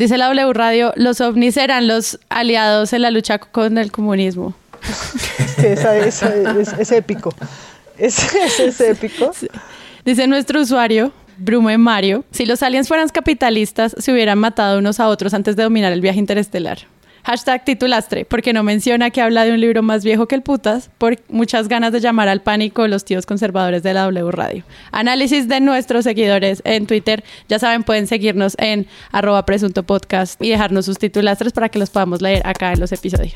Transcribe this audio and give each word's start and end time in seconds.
Dice 0.00 0.16
la 0.16 0.28
W 0.28 0.54
Radio, 0.54 0.94
los 0.96 1.20
ovnis 1.20 1.58
eran 1.58 1.86
los 1.86 2.18
aliados 2.30 2.94
en 2.94 3.02
la 3.02 3.10
lucha 3.10 3.36
con 3.36 3.76
el 3.76 3.92
comunismo. 3.92 4.54
esa, 5.58 5.94
es, 5.94 6.90
épico. 6.90 7.34
Es, 7.98 8.80
épico. 8.80 9.30
Dice 10.02 10.26
nuestro 10.26 10.62
usuario, 10.62 11.12
Brume 11.36 11.76
Mario, 11.76 12.24
si 12.30 12.46
los 12.46 12.62
aliens 12.62 12.88
fueran 12.88 13.10
capitalistas, 13.10 13.94
se 13.98 14.10
hubieran 14.10 14.38
matado 14.38 14.78
unos 14.78 15.00
a 15.00 15.08
otros 15.08 15.34
antes 15.34 15.54
de 15.54 15.64
dominar 15.64 15.92
el 15.92 16.00
viaje 16.00 16.18
interestelar. 16.18 16.78
Hashtag 17.24 17.64
titulastre, 17.64 18.24
porque 18.24 18.52
no 18.52 18.62
menciona 18.62 19.10
que 19.10 19.20
habla 19.20 19.44
de 19.44 19.52
un 19.52 19.60
libro 19.60 19.82
más 19.82 20.04
viejo 20.04 20.26
que 20.26 20.34
el 20.34 20.42
putas, 20.42 20.90
por 20.98 21.16
muchas 21.28 21.68
ganas 21.68 21.92
de 21.92 22.00
llamar 22.00 22.28
al 22.28 22.42
pánico 22.42 22.86
los 22.88 23.04
tíos 23.04 23.26
conservadores 23.26 23.82
de 23.82 23.94
la 23.94 24.02
W 24.04 24.30
Radio. 24.30 24.64
Análisis 24.92 25.48
de 25.48 25.60
nuestros 25.60 26.04
seguidores 26.04 26.62
en 26.64 26.86
Twitter. 26.86 27.24
Ya 27.48 27.58
saben, 27.58 27.84
pueden 27.84 28.06
seguirnos 28.06 28.56
en 28.58 28.86
arroba 29.12 29.44
presunto 29.44 29.82
podcast 29.82 30.40
y 30.42 30.50
dejarnos 30.50 30.86
sus 30.86 30.98
titulastres 30.98 31.52
para 31.52 31.68
que 31.68 31.78
los 31.78 31.90
podamos 31.90 32.22
leer 32.22 32.46
acá 32.46 32.72
en 32.72 32.80
los 32.80 32.92
episodios. 32.92 33.34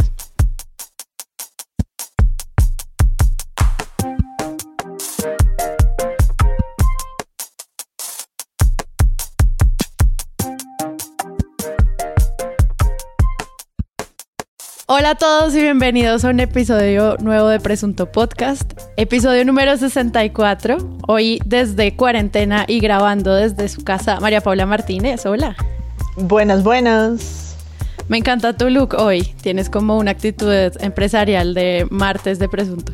Hola 14.86 15.10
a 15.10 15.14
todos 15.14 15.54
y 15.54 15.62
bienvenidos 15.62 16.26
a 16.26 16.28
un 16.28 16.40
episodio 16.40 17.16
nuevo 17.16 17.48
de 17.48 17.58
Presunto 17.58 18.12
Podcast, 18.12 18.70
episodio 18.98 19.42
número 19.46 19.78
64. 19.78 20.76
Hoy 21.08 21.40
desde 21.46 21.96
cuarentena 21.96 22.66
y 22.68 22.80
grabando 22.80 23.34
desde 23.34 23.70
su 23.70 23.82
casa, 23.82 24.20
María 24.20 24.42
Paula 24.42 24.66
Martínez. 24.66 25.24
Hola. 25.24 25.56
Buenas, 26.16 26.62
buenas. 26.62 27.56
Me 28.08 28.18
encanta 28.18 28.58
tu 28.58 28.68
look 28.68 28.94
hoy. 28.98 29.22
Tienes 29.40 29.70
como 29.70 29.96
una 29.96 30.10
actitud 30.10 30.52
empresarial 30.52 31.54
de 31.54 31.86
martes 31.88 32.38
de 32.38 32.50
Presunto. 32.50 32.92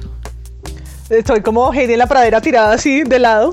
Estoy 1.08 1.40
como 1.40 1.72
Heidi 1.74 1.94
en 1.94 1.98
la 1.98 2.06
pradera 2.06 2.40
tirada 2.40 2.74
así 2.74 3.02
de 3.02 3.18
lado. 3.18 3.52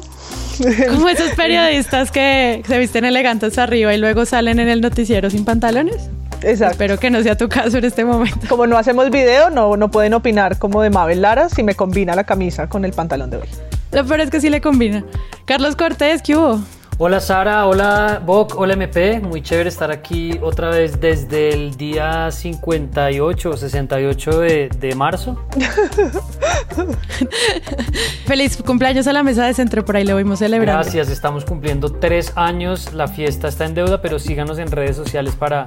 Como 0.90 1.10
esos 1.10 1.32
periodistas 1.32 2.12
que 2.12 2.62
se 2.68 2.78
visten 2.78 3.04
elegantes 3.04 3.58
arriba 3.58 3.96
y 3.96 3.98
luego 3.98 4.28
salen 4.28 4.60
en 4.60 4.70
el 4.70 4.82
noticiero 4.82 5.32
sin 5.32 5.44
pantalones. 5.44 6.12
Exacto. 6.44 6.74
Espero 6.74 6.98
que 6.98 7.10
no 7.10 7.22
sea 7.24 7.36
tu 7.36 7.50
caso 7.50 7.78
en 7.78 7.86
este 7.86 8.06
momento. 8.06 8.48
Como 8.48 8.68
no 8.68 8.78
hacemos 8.78 9.10
video, 9.10 9.50
no, 9.50 9.76
no 9.78 9.90
pueden 9.90 10.14
opinar 10.14 10.58
como 10.60 10.82
de 10.82 10.90
Mabel 10.90 11.22
Lara 11.22 11.50
si 11.50 11.64
me 11.64 11.76
combina 11.76 12.16
la 12.16 12.24
camisa 12.26 12.68
con 12.68 12.86
el 12.86 12.94
pantalón 12.94 13.30
de 13.30 13.38
hoy. 13.38 13.48
Lo 13.92 14.06
peor 14.06 14.22
es 14.22 14.30
que 14.30 14.42
sí 14.42 14.50
le 14.50 14.62
combina. 14.62 15.04
Carlos 15.46 15.76
Cortés, 15.76 16.22
¿qué 16.22 16.36
hubo? 16.36 16.60
Hola 17.00 17.20
Sara, 17.20 17.68
hola 17.68 18.24
Boc, 18.26 18.56
hola 18.58 18.74
MP, 18.74 19.20
muy 19.20 19.44
chévere 19.44 19.70
estar 19.70 19.92
aquí 19.92 20.40
otra 20.42 20.72
vez 20.72 21.00
desde 21.00 21.50
el 21.50 21.78
día 21.78 22.32
58 22.32 23.50
o 23.52 23.56
68 23.56 24.40
de, 24.40 24.70
de 24.80 24.96
marzo. 24.96 25.40
Feliz 28.26 28.58
cumpleaños 28.58 29.06
a 29.06 29.14
la 29.14 29.22
mesa 29.22 29.46
de 29.46 29.54
centro, 29.54 29.86
por 29.86 29.96
ahí 29.96 30.06
lo 30.06 30.18
vimos 30.18 30.40
celebrando. 30.40 30.82
Gracias, 30.82 31.12
estamos 31.12 31.46
cumpliendo 31.46 31.92
tres 31.92 32.34
años, 32.36 32.92
la 32.96 33.08
fiesta 33.08 33.48
está 33.48 33.66
en 33.66 33.76
deuda, 33.76 34.02
pero 34.02 34.18
síganos 34.18 34.58
en 34.58 34.72
redes 34.72 34.96
sociales 34.96 35.36
para, 35.36 35.66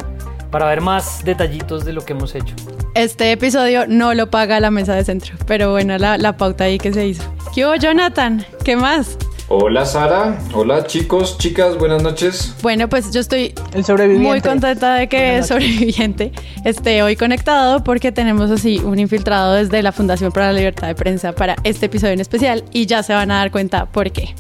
para 0.51 0.67
ver 0.67 0.81
más 0.81 1.25
detallitos 1.25 1.85
de 1.85 1.93
lo 1.93 2.05
que 2.05 2.13
hemos 2.13 2.35
hecho. 2.35 2.57
Este 2.97 3.31
episodio 3.31 3.87
no 3.87 4.15
lo 4.15 4.31
paga 4.31 4.59
la 4.59 4.73
mesa 4.73 4.97
de 4.97 5.05
centro, 5.05 5.37
pero 5.47 5.71
bueno, 5.71 5.97
la, 5.97 6.19
la 6.19 6.37
pauta 6.37 6.65
ahí 6.65 6.79
que 6.79 6.93
se 6.93 7.07
hizo. 7.07 7.23
¿Qué 7.55 7.65
hubo 7.65 7.77
Jonathan? 7.77 8.45
¿Qué 8.65 8.75
más? 8.75 9.17
Hola 9.53 9.85
Sara, 9.85 10.39
hola 10.55 10.87
chicos, 10.87 11.37
chicas, 11.37 11.77
buenas 11.77 12.05
noches. 12.05 12.55
Bueno, 12.63 12.89
pues 12.89 13.11
yo 13.11 13.19
estoy 13.19 13.53
el 13.73 14.11
muy 14.21 14.41
contenta 14.41 14.95
de 14.95 15.09
que 15.09 15.39
el 15.39 15.45
sobreviviente 15.45 16.31
esté 16.65 17.03
hoy 17.03 17.17
conectado 17.17 17.83
porque 17.83 18.13
tenemos 18.13 18.53
así 18.53 18.79
un 18.79 19.01
infiltrado 19.01 19.55
desde 19.55 19.83
la 19.83 19.91
Fundación 19.91 20.31
para 20.31 20.53
la 20.53 20.53
Libertad 20.53 20.87
de 20.87 20.95
Prensa 20.95 21.33
para 21.33 21.57
este 21.65 21.87
episodio 21.87 22.13
en 22.13 22.21
especial 22.21 22.63
y 22.71 22.87
ya 22.87 23.03
se 23.03 23.13
van 23.13 23.33
a 23.33 23.39
dar 23.39 23.51
cuenta 23.51 23.87
por 23.87 24.13
qué. 24.13 24.37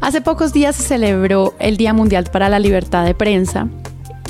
Hace 0.00 0.20
pocos 0.20 0.52
días 0.52 0.74
se 0.74 0.82
celebró 0.82 1.54
el 1.60 1.76
Día 1.76 1.92
Mundial 1.92 2.24
para 2.32 2.48
la 2.48 2.58
Libertad 2.58 3.04
de 3.04 3.14
Prensa 3.14 3.68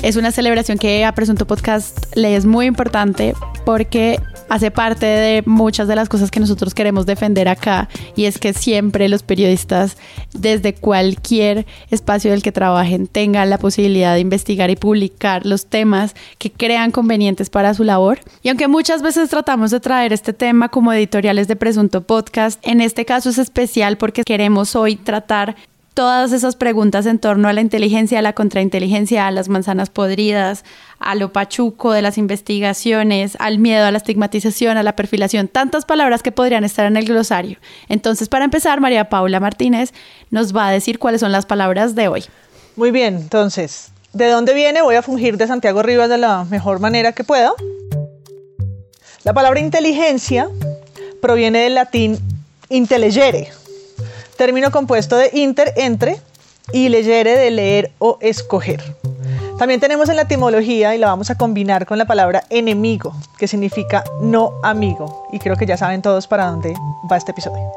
es 0.01 0.15
una 0.15 0.31
celebración 0.31 0.77
que 0.77 1.03
a 1.03 1.13
Presunto 1.13 1.45
Podcast 1.45 2.15
le 2.15 2.35
es 2.35 2.45
muy 2.45 2.67
importante 2.67 3.33
porque 3.65 4.19
hace 4.47 4.71
parte 4.71 5.05
de 5.05 5.43
muchas 5.45 5.87
de 5.87 5.95
las 5.95 6.07
cosas 6.07 6.31
que 6.31 6.39
nosotros 6.39 6.73
queremos 6.73 7.05
defender 7.05 7.47
acá 7.47 7.89
y 8.15 8.25
es 8.25 8.39
que 8.39 8.53
siempre 8.53 9.09
los 9.09 9.23
periodistas 9.23 9.97
desde 10.33 10.73
cualquier 10.73 11.65
espacio 11.91 12.31
del 12.31 12.41
que 12.41 12.51
trabajen 12.51 13.07
tengan 13.07 13.49
la 13.49 13.57
posibilidad 13.57 14.13
de 14.13 14.21
investigar 14.21 14.69
y 14.69 14.75
publicar 14.75 15.45
los 15.45 15.65
temas 15.65 16.15
que 16.37 16.51
crean 16.51 16.91
convenientes 16.91 17.49
para 17.49 17.73
su 17.73 17.83
labor. 17.83 18.19
Y 18.41 18.49
aunque 18.49 18.67
muchas 18.67 19.01
veces 19.01 19.29
tratamos 19.29 19.71
de 19.71 19.79
traer 19.79 20.13
este 20.13 20.33
tema 20.33 20.69
como 20.69 20.93
editoriales 20.93 21.47
de 21.47 21.57
Presunto 21.57 22.01
Podcast, 22.01 22.59
en 22.65 22.81
este 22.81 23.05
caso 23.05 23.29
es 23.29 23.37
especial 23.37 23.97
porque 23.97 24.23
queremos 24.23 24.75
hoy 24.75 24.95
tratar 24.95 25.55
todas 25.99 26.31
esas 26.31 26.55
preguntas 26.55 27.05
en 27.07 27.19
torno 27.19 27.49
a 27.49 27.51
la 27.51 27.59
inteligencia, 27.59 28.19
a 28.19 28.21
la 28.21 28.31
contrainteligencia, 28.31 29.27
a 29.27 29.31
las 29.31 29.49
manzanas 29.49 29.89
podridas, 29.89 30.63
a 30.97 31.13
lo 31.13 31.33
pachuco 31.33 31.91
de 31.91 32.01
las 32.01 32.17
investigaciones, 32.17 33.35
al 33.37 33.59
miedo, 33.59 33.85
a 33.85 33.91
la 33.91 33.97
estigmatización, 33.97 34.77
a 34.77 34.83
la 34.83 34.95
perfilación, 34.95 35.49
tantas 35.49 35.83
palabras 35.83 36.23
que 36.23 36.31
podrían 36.31 36.63
estar 36.63 36.85
en 36.85 36.95
el 36.95 37.03
glosario. 37.03 37.57
Entonces, 37.89 38.29
para 38.29 38.45
empezar, 38.45 38.79
María 38.79 39.09
Paula 39.09 39.41
Martínez 39.41 39.91
nos 40.29 40.55
va 40.55 40.69
a 40.69 40.71
decir 40.71 40.99
cuáles 40.99 41.19
son 41.19 41.33
las 41.33 41.45
palabras 41.45 41.95
de 41.95 42.07
hoy. 42.07 42.23
Muy 42.77 42.91
bien, 42.91 43.17
entonces, 43.17 43.91
¿de 44.13 44.29
dónde 44.29 44.53
viene? 44.53 44.81
Voy 44.81 44.95
a 44.95 45.01
fungir 45.01 45.35
de 45.35 45.47
Santiago 45.47 45.83
Rivas 45.83 46.07
de 46.07 46.17
la 46.17 46.45
mejor 46.45 46.79
manera 46.79 47.11
que 47.11 47.25
pueda. 47.25 47.51
La 49.25 49.33
palabra 49.33 49.59
inteligencia 49.59 50.47
proviene 51.21 51.59
del 51.59 51.75
latín 51.75 52.17
intelligere, 52.69 53.49
término 54.39 54.71
compuesto 54.71 55.17
de 55.17 55.31
inter, 55.33 55.73
entre, 55.75 56.15
y 56.71 56.87
leyere 56.87 57.35
de 57.35 57.51
leer 57.51 57.91
o 57.99 58.17
escoger. 58.21 58.81
También 59.57 59.81
tenemos 59.81 60.07
en 60.07 60.15
la 60.15 60.21
etimología, 60.21 60.95
y 60.95 60.97
la 60.97 61.07
vamos 61.07 61.29
a 61.29 61.35
combinar 61.35 61.85
con 61.85 61.97
la 61.97 62.05
palabra 62.05 62.45
enemigo, 62.49 63.13
que 63.37 63.49
significa 63.49 64.01
no 64.21 64.53
amigo. 64.63 65.27
Y 65.33 65.39
creo 65.39 65.57
que 65.57 65.65
ya 65.65 65.75
saben 65.75 66.01
todos 66.01 66.25
para 66.25 66.45
dónde 66.45 66.73
va 67.11 67.17
este 67.17 67.31
episodio. 67.31 67.69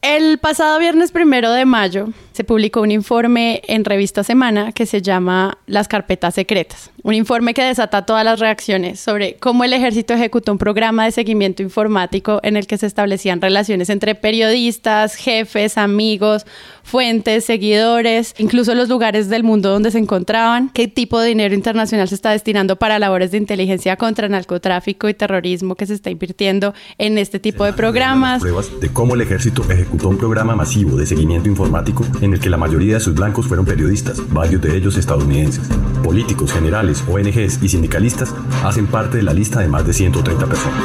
El 0.00 0.38
pasado 0.38 0.78
viernes 0.78 1.10
primero 1.10 1.50
de 1.50 1.64
mayo 1.64 2.10
se 2.36 2.44
publicó 2.44 2.82
un 2.82 2.90
informe 2.90 3.62
en 3.66 3.82
Revista 3.82 4.22
Semana 4.22 4.72
que 4.72 4.84
se 4.84 5.00
llama 5.00 5.56
Las 5.66 5.88
carpetas 5.88 6.34
secretas. 6.34 6.90
Un 7.02 7.14
informe 7.14 7.54
que 7.54 7.62
desata 7.62 8.04
todas 8.04 8.26
las 8.26 8.40
reacciones 8.40 9.00
sobre 9.00 9.36
cómo 9.36 9.64
el 9.64 9.72
ejército 9.72 10.12
ejecutó 10.12 10.52
un 10.52 10.58
programa 10.58 11.06
de 11.06 11.12
seguimiento 11.12 11.62
informático 11.62 12.40
en 12.42 12.58
el 12.58 12.66
que 12.66 12.76
se 12.76 12.86
establecían 12.86 13.40
relaciones 13.40 13.88
entre 13.88 14.14
periodistas, 14.14 15.14
jefes, 15.14 15.78
amigos, 15.78 16.44
fuentes, 16.82 17.44
seguidores, 17.44 18.34
incluso 18.38 18.74
los 18.74 18.88
lugares 18.88 19.28
del 19.28 19.42
mundo 19.42 19.70
donde 19.70 19.90
se 19.90 19.98
encontraban, 19.98 20.70
qué 20.74 20.88
tipo 20.88 21.18
de 21.18 21.28
dinero 21.28 21.54
internacional 21.54 22.08
se 22.08 22.14
está 22.14 22.30
destinando 22.32 22.76
para 22.76 22.98
labores 22.98 23.32
de 23.32 23.38
inteligencia 23.38 23.96
contra 23.96 24.28
narcotráfico 24.28 25.08
y 25.08 25.14
terrorismo 25.14 25.74
que 25.74 25.86
se 25.86 25.94
está 25.94 26.10
invirtiendo 26.10 26.74
en 26.98 27.18
este 27.18 27.40
tipo 27.40 27.64
de 27.64 27.72
programas. 27.72 28.40
Pruebas 28.40 28.80
de 28.80 28.92
cómo 28.92 29.14
el 29.14 29.22
ejército 29.22 29.64
ejecutó 29.68 30.08
un 30.08 30.18
programa 30.18 30.54
masivo 30.54 30.96
de 30.96 31.06
seguimiento 31.06 31.48
informático 31.48 32.04
en 32.20 32.25
el 32.32 32.40
que 32.40 32.50
la 32.50 32.56
mayoría 32.56 32.94
de 32.94 33.00
sus 33.00 33.14
blancos 33.14 33.46
fueron 33.46 33.66
periodistas, 33.66 34.22
varios 34.32 34.62
de 34.62 34.76
ellos 34.76 34.96
estadounidenses. 34.96 35.68
Políticos, 36.02 36.52
generales, 36.52 37.04
ONGs 37.08 37.62
y 37.62 37.68
sindicalistas 37.68 38.34
hacen 38.64 38.86
parte 38.86 39.18
de 39.18 39.22
la 39.22 39.34
lista 39.34 39.60
de 39.60 39.68
más 39.68 39.86
de 39.86 39.92
130 39.92 40.46
personas. 40.46 40.82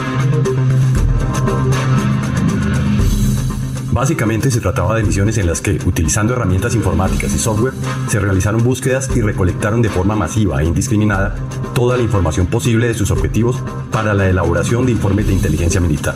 Básicamente 3.91 4.49
se 4.49 4.61
trataba 4.61 4.96
de 4.96 5.03
misiones 5.03 5.38
en 5.38 5.47
las 5.47 5.59
que, 5.59 5.78
utilizando 5.85 6.34
herramientas 6.34 6.76
informáticas 6.76 7.35
y 7.35 7.38
software, 7.38 7.73
se 8.08 8.20
realizaron 8.20 8.64
búsquedas 8.64 9.09
y 9.16 9.22
recolectaron 9.22 9.82
de 9.82 9.90
forma 9.90 10.16
masiva 10.16 10.61
e 10.61 10.66
indiscriminada 10.66 11.35
toda 11.73 11.97
la 11.97 12.03
información 12.03 12.47
posible 12.47 12.87
de 12.87 12.94
sus 12.94 13.11
objetivos 13.11 13.61
para 13.91 14.14
la 14.14 14.29
elaboración 14.29 14.85
de 14.85 14.94
informes 14.94 15.28
de 15.28 15.34
inteligencia 15.34 15.82
militar. 15.82 16.16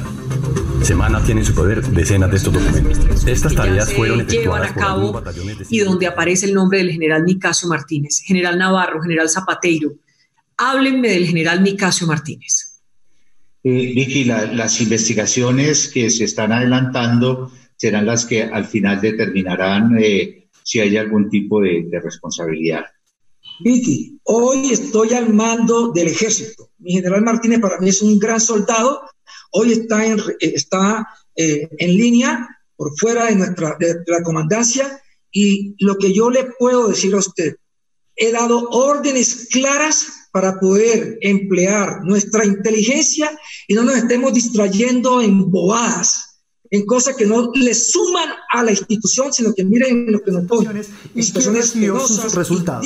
Semana 0.85 1.19
tiene 1.23 1.41
en 1.41 1.47
su 1.47 1.55
poder 1.55 1.81
decenas 1.81 2.29
de 2.29 2.37
estos 2.37 2.53
documentos. 2.53 3.25
Estas 3.25 3.55
tareas 3.55 3.91
fueron 3.91 4.21
efectuadas 4.21 4.69
a 4.69 4.75
cabo 4.75 5.19
y 5.67 5.79
donde 5.79 6.05
aparece 6.05 6.45
el 6.45 6.53
nombre 6.53 6.77
del 6.77 6.91
general 6.91 7.25
Nicasio 7.25 7.67
Martínez, 7.67 8.21
general 8.23 8.59
Navarro, 8.59 9.01
general 9.01 9.27
Zapateiro. 9.27 9.93
Háblenme 10.57 11.09
del 11.09 11.25
general 11.25 11.63
Nicasio 11.63 12.05
Martínez. 12.05 12.81
Eh, 13.63 13.93
Vicky, 13.95 14.25
las 14.25 14.79
investigaciones 14.79 15.87
que 15.87 16.11
se 16.11 16.25
están 16.25 16.51
adelantando 16.51 17.51
serán 17.75 18.05
las 18.05 18.27
que 18.27 18.43
al 18.43 18.65
final 18.65 19.01
determinarán 19.01 19.97
eh, 19.99 20.49
si 20.61 20.81
hay 20.81 20.97
algún 20.97 21.31
tipo 21.31 21.61
de, 21.61 21.87
de 21.89 21.99
responsabilidad. 21.99 22.85
Vicky, 23.59 24.19
hoy 24.25 24.71
estoy 24.71 25.15
al 25.15 25.33
mando 25.33 25.91
del 25.91 26.09
ejército. 26.09 26.69
Mi 26.77 26.93
general 26.93 27.23
Martínez 27.23 27.59
para 27.59 27.79
mí 27.79 27.89
es 27.89 28.03
un 28.03 28.19
gran 28.19 28.39
soldado 28.39 29.01
hoy 29.55 29.71
está 29.71 30.05
en, 30.05 30.21
está, 30.39 31.07
en 31.35 31.97
línea 31.97 32.47
por 32.75 32.91
fuera 32.97 33.25
de, 33.25 33.35
nuestra, 33.35 33.75
de 33.79 33.95
la 34.07 34.21
comandancia 34.23 35.01
y 35.31 35.75
lo 35.79 35.97
que 35.97 36.13
yo 36.13 36.29
le 36.29 36.45
puedo 36.57 36.87
decir 36.87 37.13
a 37.13 37.17
usted, 37.17 37.55
he 38.15 38.31
dado 38.31 38.69
órdenes 38.69 39.47
claras 39.51 40.29
para 40.31 40.59
poder 40.59 41.17
emplear 41.21 42.03
nuestra 42.03 42.45
inteligencia 42.45 43.37
y 43.67 43.73
no 43.73 43.83
nos 43.83 43.97
estemos 43.97 44.33
distrayendo 44.33 45.21
en 45.21 45.49
bobadas 45.49 46.24
en 46.71 46.85
cosas 46.85 47.15
que 47.15 47.25
no 47.25 47.51
le 47.53 47.73
suman 47.73 48.29
a 48.51 48.63
la 48.63 48.71
institución, 48.71 49.31
sino 49.33 49.53
que 49.53 49.63
miren 49.63 50.11
lo 50.11 50.21
que 50.21 50.31
nos 50.31 50.45
ponen. 50.45 50.83
Situaciones 51.15 51.73
sus 52.07 52.33
resultados. 52.33 52.85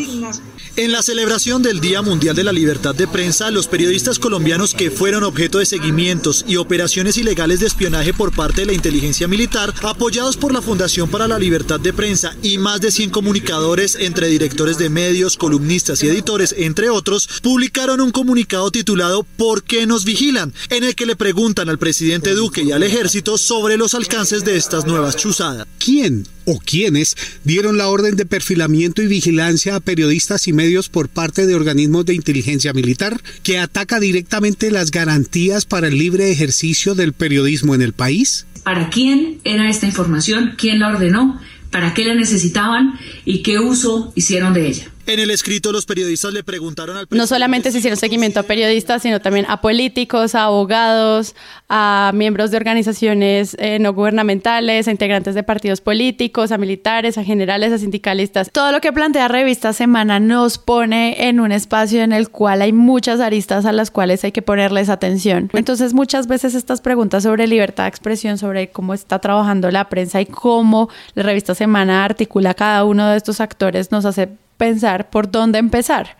En 0.76 0.92
la 0.92 1.02
celebración 1.02 1.62
del 1.62 1.80
Día 1.80 2.02
Mundial 2.02 2.36
de 2.36 2.44
la 2.44 2.52
Libertad 2.52 2.96
de 2.96 3.08
Prensa, 3.08 3.52
los 3.52 3.68
periodistas 3.68 4.20
colombianos 4.20 4.74
que 4.74 4.92
fueron 4.92 5.24
objeto 5.24 5.60
de 5.60 5.66
seguimientos 5.66 6.46
y 6.48 6.58
operaciones 6.58 7.18
ilegales 7.18 7.60
de 7.60 7.68
espionaje 7.68 8.14
por 8.14 8.34
parte 8.34 8.62
de 8.62 8.68
la 8.68 8.74
inteligencia 8.74 9.28
militar, 9.28 9.74
apoyados 9.82 10.38
por 10.38 10.54
la 10.54 10.62
Fundación 10.62 11.10
para 11.10 11.28
la 11.28 11.40
Libertad 11.40 11.80
de 11.80 11.94
Prensa 11.94 12.36
y 12.42 12.58
más 12.58 12.82
de 12.82 12.92
100 12.92 13.10
comunicadores 13.10 13.96
entre 14.00 14.28
directores 14.28 14.78
de 14.78 14.90
medios, 14.90 15.38
columnistas 15.38 16.04
y 16.04 16.08
editores, 16.08 16.54
entre 16.58 16.90
otros, 16.90 17.28
publicaron 17.42 18.02
un 18.02 18.12
comunicado 18.12 18.72
titulado 18.72 19.24
¿Por 19.24 19.64
qué 19.64 19.86
nos 19.86 20.06
vigilan?, 20.06 20.54
en 20.70 20.84
el 20.84 20.96
que 20.96 21.06
le 21.06 21.16
preguntan 21.16 21.70
al 21.70 21.80
presidente 21.80 22.34
Duque 22.34 22.64
y 22.64 22.72
al 22.72 22.84
ejército 22.84 23.38
sobre 23.38 23.78
los 23.80 23.96
alcances 23.96 24.44
de 24.44 24.58
estas 24.58 24.86
nuevas 24.86 25.16
chuzadas. 25.16 25.66
¿Quién 25.80 26.28
o 26.44 26.60
quiénes 26.60 27.16
dieron 27.46 27.78
la 27.78 27.88
orden 27.88 28.18
de 28.18 28.26
perfilamiento 28.26 29.02
y 29.02 29.08
vigilancia 29.08 29.76
a 29.76 29.80
periodistas 29.80 30.50
y 30.50 30.54
medios 30.54 30.90
por 30.90 31.08
parte 31.08 31.48
de 31.48 31.56
organismos 31.56 32.06
de 32.06 32.14
inteligencia 32.14 32.74
militar 32.74 33.22
que 33.42 33.58
ataca 33.58 34.02
directamente 34.02 34.70
las 34.70 34.92
garantías 34.92 35.66
para 35.66 35.88
el 35.88 35.98
libre 35.98 36.30
ejercicio 36.30 36.94
del 36.94 37.14
periodismo 37.14 37.74
en 37.74 37.82
el 37.82 37.94
país? 37.94 38.46
¿Para 38.64 38.90
quién 38.90 39.40
era 39.46 39.70
esta 39.70 39.86
información? 39.86 40.56
¿Quién 40.58 40.80
la 40.80 40.90
ordenó? 40.90 41.40
¿Para 41.72 41.94
qué 41.94 42.04
la 42.04 42.16
necesitaban? 42.16 43.00
¿Y 43.24 43.44
qué 43.44 43.60
uso 43.60 44.12
hicieron 44.14 44.54
de 44.54 44.68
ella? 44.68 44.92
En 45.06 45.20
el 45.20 45.32
escrito, 45.32 45.72
los 45.72 45.86
periodistas 45.86 46.34
le 46.34 46.44
preguntaron 46.44 46.96
al 46.96 47.08
No 47.10 47.26
solamente 47.26 47.72
se 47.72 47.80
hicieron 47.80 47.98
seguimiento 47.98 48.40
a 48.40 48.44
periodistas, 48.44 49.02
sino 49.02 49.20
también 49.20 49.46
a 49.50 49.60
políticos, 49.62 50.36
a 50.36 50.44
abogados, 50.44 51.36
a 51.68 52.12
miembros 52.14 52.52
de 52.52 52.58
organizaciones 52.58 53.56
eh, 53.60 53.80
no 53.80 53.94
gubernamentales, 53.94 54.88
a 54.88 54.92
integrantes 54.92 55.36
de 55.36 55.44
partidos 55.44 55.82
políticos, 55.82 56.52
a 56.52 56.58
militares, 56.58 57.18
a 57.18 57.24
generales, 57.24 57.72
a 57.72 57.78
sindicalistas. 57.78 58.52
Todo 58.52 58.72
lo 58.72 58.82
que 58.82 58.94
plantea 58.94 59.28
Revista 59.28 59.74
Semana 59.74 60.20
nos 60.20 60.58
pone 60.58 61.28
en 61.28 61.40
un 61.40 61.52
espacio 61.52 62.04
en 62.04 62.14
el 62.14 62.30
cual 62.30 62.62
hay 62.62 62.74
muchas 62.74 63.20
aristas 63.20 63.66
a 63.66 63.72
las 63.72 63.92
cuales 63.92 64.24
hay 64.24 64.32
que 64.32 64.42
ponerles 64.42 64.90
atención. 64.90 65.50
Entonces, 65.54 65.94
muchas 65.94 66.28
veces 66.28 66.54
estas 66.54 66.82
preguntas 66.82 67.24
sobre 67.24 67.48
libertad 67.48 67.86
de 67.86 67.90
expresión, 67.90 68.38
sobre 68.38 68.70
cómo 68.70 68.94
está 68.94 69.20
trabajando 69.20 69.72
la 69.72 69.90
prensa 69.90 70.22
y 70.22 70.26
cómo 70.26 70.90
la 71.16 71.24
Revista 71.24 71.56
Semana 71.56 72.06
articula 72.06 72.54
cada 72.54 72.84
uno 72.84 73.10
de 73.10 73.18
estos 73.18 73.42
actores, 73.42 73.92
nos 73.92 74.06
hace 74.06 74.30
pensar 74.60 75.10
por 75.10 75.32
dónde 75.32 75.58
empezar. 75.58 76.18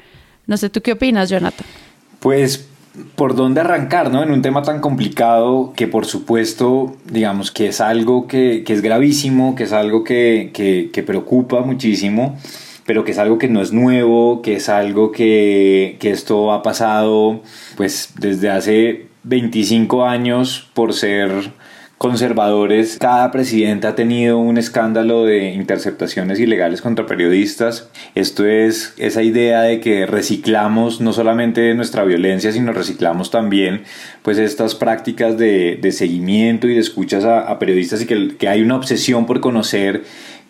No 0.48 0.58
sé, 0.58 0.72
¿tú 0.72 0.82
qué 0.82 0.94
opinas, 0.94 1.30
Jonathan? 1.30 1.68
Pues 2.20 2.68
por 3.16 3.36
dónde 3.36 3.62
arrancar, 3.62 4.12
¿no? 4.12 4.24
En 4.24 4.32
un 4.32 4.42
tema 4.42 4.64
tan 4.64 4.80
complicado 4.80 5.74
que 5.76 5.88
por 5.88 6.06
supuesto, 6.06 6.96
digamos 7.06 7.52
que 7.52 7.68
es 7.68 7.82
algo 7.82 8.28
que, 8.28 8.64
es 8.68 8.82
gravísimo, 8.82 9.56
que 9.56 9.64
es 9.64 9.74
algo 9.74 10.04
que, 10.04 10.50
que, 10.54 11.04
preocupa 11.04 11.62
muchísimo, 11.62 12.38
pero 12.86 13.04
que 13.04 13.12
es 13.12 13.20
algo 13.20 13.38
que 13.38 13.48
no 13.48 13.62
es 13.62 13.72
nuevo, 13.72 14.42
que 14.42 14.56
es 14.56 14.70
algo 14.70 15.12
que, 15.12 15.98
que 16.00 16.12
esto 16.12 16.52
ha 16.52 16.64
pasado 16.64 17.42
pues 17.78 18.14
desde 18.18 18.50
hace 18.50 19.08
25 19.24 20.06
años 20.06 20.70
por 20.74 20.94
ser 20.94 21.52
conservadores, 22.00 22.98
cada 22.98 23.30
presidente 23.30 23.86
ha 23.86 23.94
tenido 23.94 24.38
un 24.38 24.58
escándalo 24.58 25.26
de 25.26 25.52
interceptaciones 25.52 26.40
ilegales 26.40 26.82
contra 26.82 27.06
periodistas. 27.06 27.90
Esto 28.16 28.46
es 28.46 28.94
esa 28.98 29.22
idea 29.22 29.64
de 29.64 29.82
que 29.82 30.06
reciclamos 30.06 31.02
no 31.02 31.12
solamente 31.12 31.76
nuestra 31.76 32.06
violencia, 32.06 32.54
sino 32.54 32.72
reciclamos 32.72 33.32
también 33.32 33.84
pues 34.24 34.38
estas 34.38 34.76
prácticas 34.76 35.38
de, 35.38 35.78
seguimiento 35.92 36.68
y 36.68 36.76
de 36.76 36.80
escuchas 36.80 37.26
a, 37.26 37.60
periodistas 37.60 38.02
y 38.02 38.06
que, 38.06 38.38
que 38.38 38.48
hay 38.48 38.62
una 38.62 38.78
obsesión 38.78 39.26
por 39.26 39.42
conocer 39.42 40.04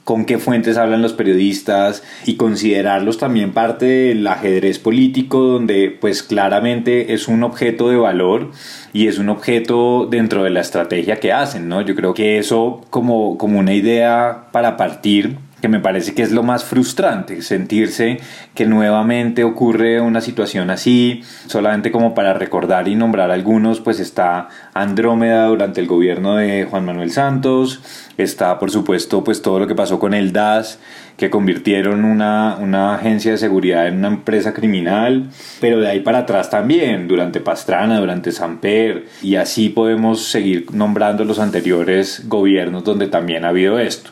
con 0.10 0.26
qué 0.26 0.40
fuentes 0.40 0.78
hablan 0.78 1.04
los 1.04 1.14
periodistas 1.14 2.02
y 2.26 2.34
considerarlos 2.34 3.20
también 3.20 3.52
parte 3.52 3.86
del 3.86 4.26
ajedrez 4.26 4.80
político 4.80 5.44
donde 5.44 5.96
pues 6.02 6.24
claramente 6.24 7.14
es 7.14 7.28
un 7.28 7.44
objeto 7.44 7.90
de 7.90 7.98
valor 7.98 8.50
y 8.92 9.06
es 9.06 9.20
un 9.20 9.30
objeto 9.30 10.08
dentro 10.10 10.44
de 10.44 10.50
la 10.50 10.62
estrategia 10.62 11.20
que 11.20 11.32
hacen, 11.32 11.70
¿no? 11.70 11.82
Yo 11.82 11.94
creo 11.94 12.16
que 12.16 12.40
eso 12.40 12.82
como, 12.90 13.38
como 13.38 13.60
una 13.60 13.76
idea 13.76 14.48
para 14.52 14.78
partir 14.78 15.38
que 15.62 15.68
me 15.68 15.80
parece 15.80 16.14
que 16.14 16.22
es 16.22 16.32
lo 16.32 16.44
más 16.44 16.64
frustrante, 16.64 17.42
sentirse 17.42 18.20
que 18.56 18.66
nuevamente 18.66 19.44
ocurre 19.44 20.02
una 20.02 20.22
situación 20.22 20.70
así, 20.70 21.22
solamente 21.48 21.92
como 21.92 22.14
para 22.14 22.34
recordar 22.34 22.88
y 22.88 22.96
nombrar 22.96 23.32
algunos, 23.32 23.80
pues 23.80 24.00
está 24.00 24.50
Andrómeda 24.74 25.46
durante 25.48 25.82
el 25.82 25.88
gobierno 25.88 26.36
de 26.36 26.66
Juan 26.70 26.86
Manuel 26.86 27.12
Santos, 27.12 27.82
está 28.18 28.60
por 28.60 28.72
supuesto 28.72 29.24
pues 29.24 29.42
todo 29.42 29.60
lo 29.60 29.68
que 29.68 29.76
pasó 29.76 30.00
con 30.00 30.14
el 30.14 30.32
DAS, 30.32 30.80
que 31.18 31.30
convirtieron 31.30 32.06
una, 32.06 32.56
una 32.62 32.96
agencia 32.96 33.32
de 33.32 33.38
seguridad 33.38 33.88
en 33.88 33.98
una 33.98 34.08
empresa 34.08 34.54
criminal, 34.54 35.30
pero 35.60 35.82
de 35.82 35.90
ahí 35.90 36.00
para 36.00 36.20
atrás 36.20 36.50
también, 36.50 37.10
durante 37.10 37.42
Pastrana, 37.42 38.00
durante 38.00 38.32
Samper, 38.32 39.08
y 39.22 39.36
así 39.36 39.68
podemos 39.68 40.24
seguir 40.24 40.74
nombrando 40.74 41.26
los 41.26 41.40
anteriores 41.40 42.24
gobiernos 42.28 42.86
donde 42.86 43.08
también 43.08 43.44
ha 43.44 43.50
habido 43.50 43.80
esto. 43.80 44.12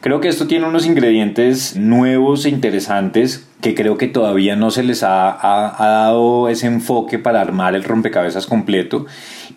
Creo 0.00 0.20
que 0.20 0.28
esto 0.28 0.46
tiene 0.46 0.66
unos 0.66 0.86
ingredientes 0.86 1.76
nuevos 1.76 2.44
e 2.44 2.50
interesantes 2.50 3.46
que 3.60 3.74
creo 3.74 3.98
que 3.98 4.06
todavía 4.06 4.54
no 4.54 4.70
se 4.70 4.82
les 4.82 5.02
ha, 5.02 5.38
dado 5.78 6.48
ese 6.48 6.66
enfoque 6.66 7.18
para 7.18 7.40
armar 7.40 7.74
el 7.74 7.84
rompecabezas 7.84 8.46
completo 8.46 9.06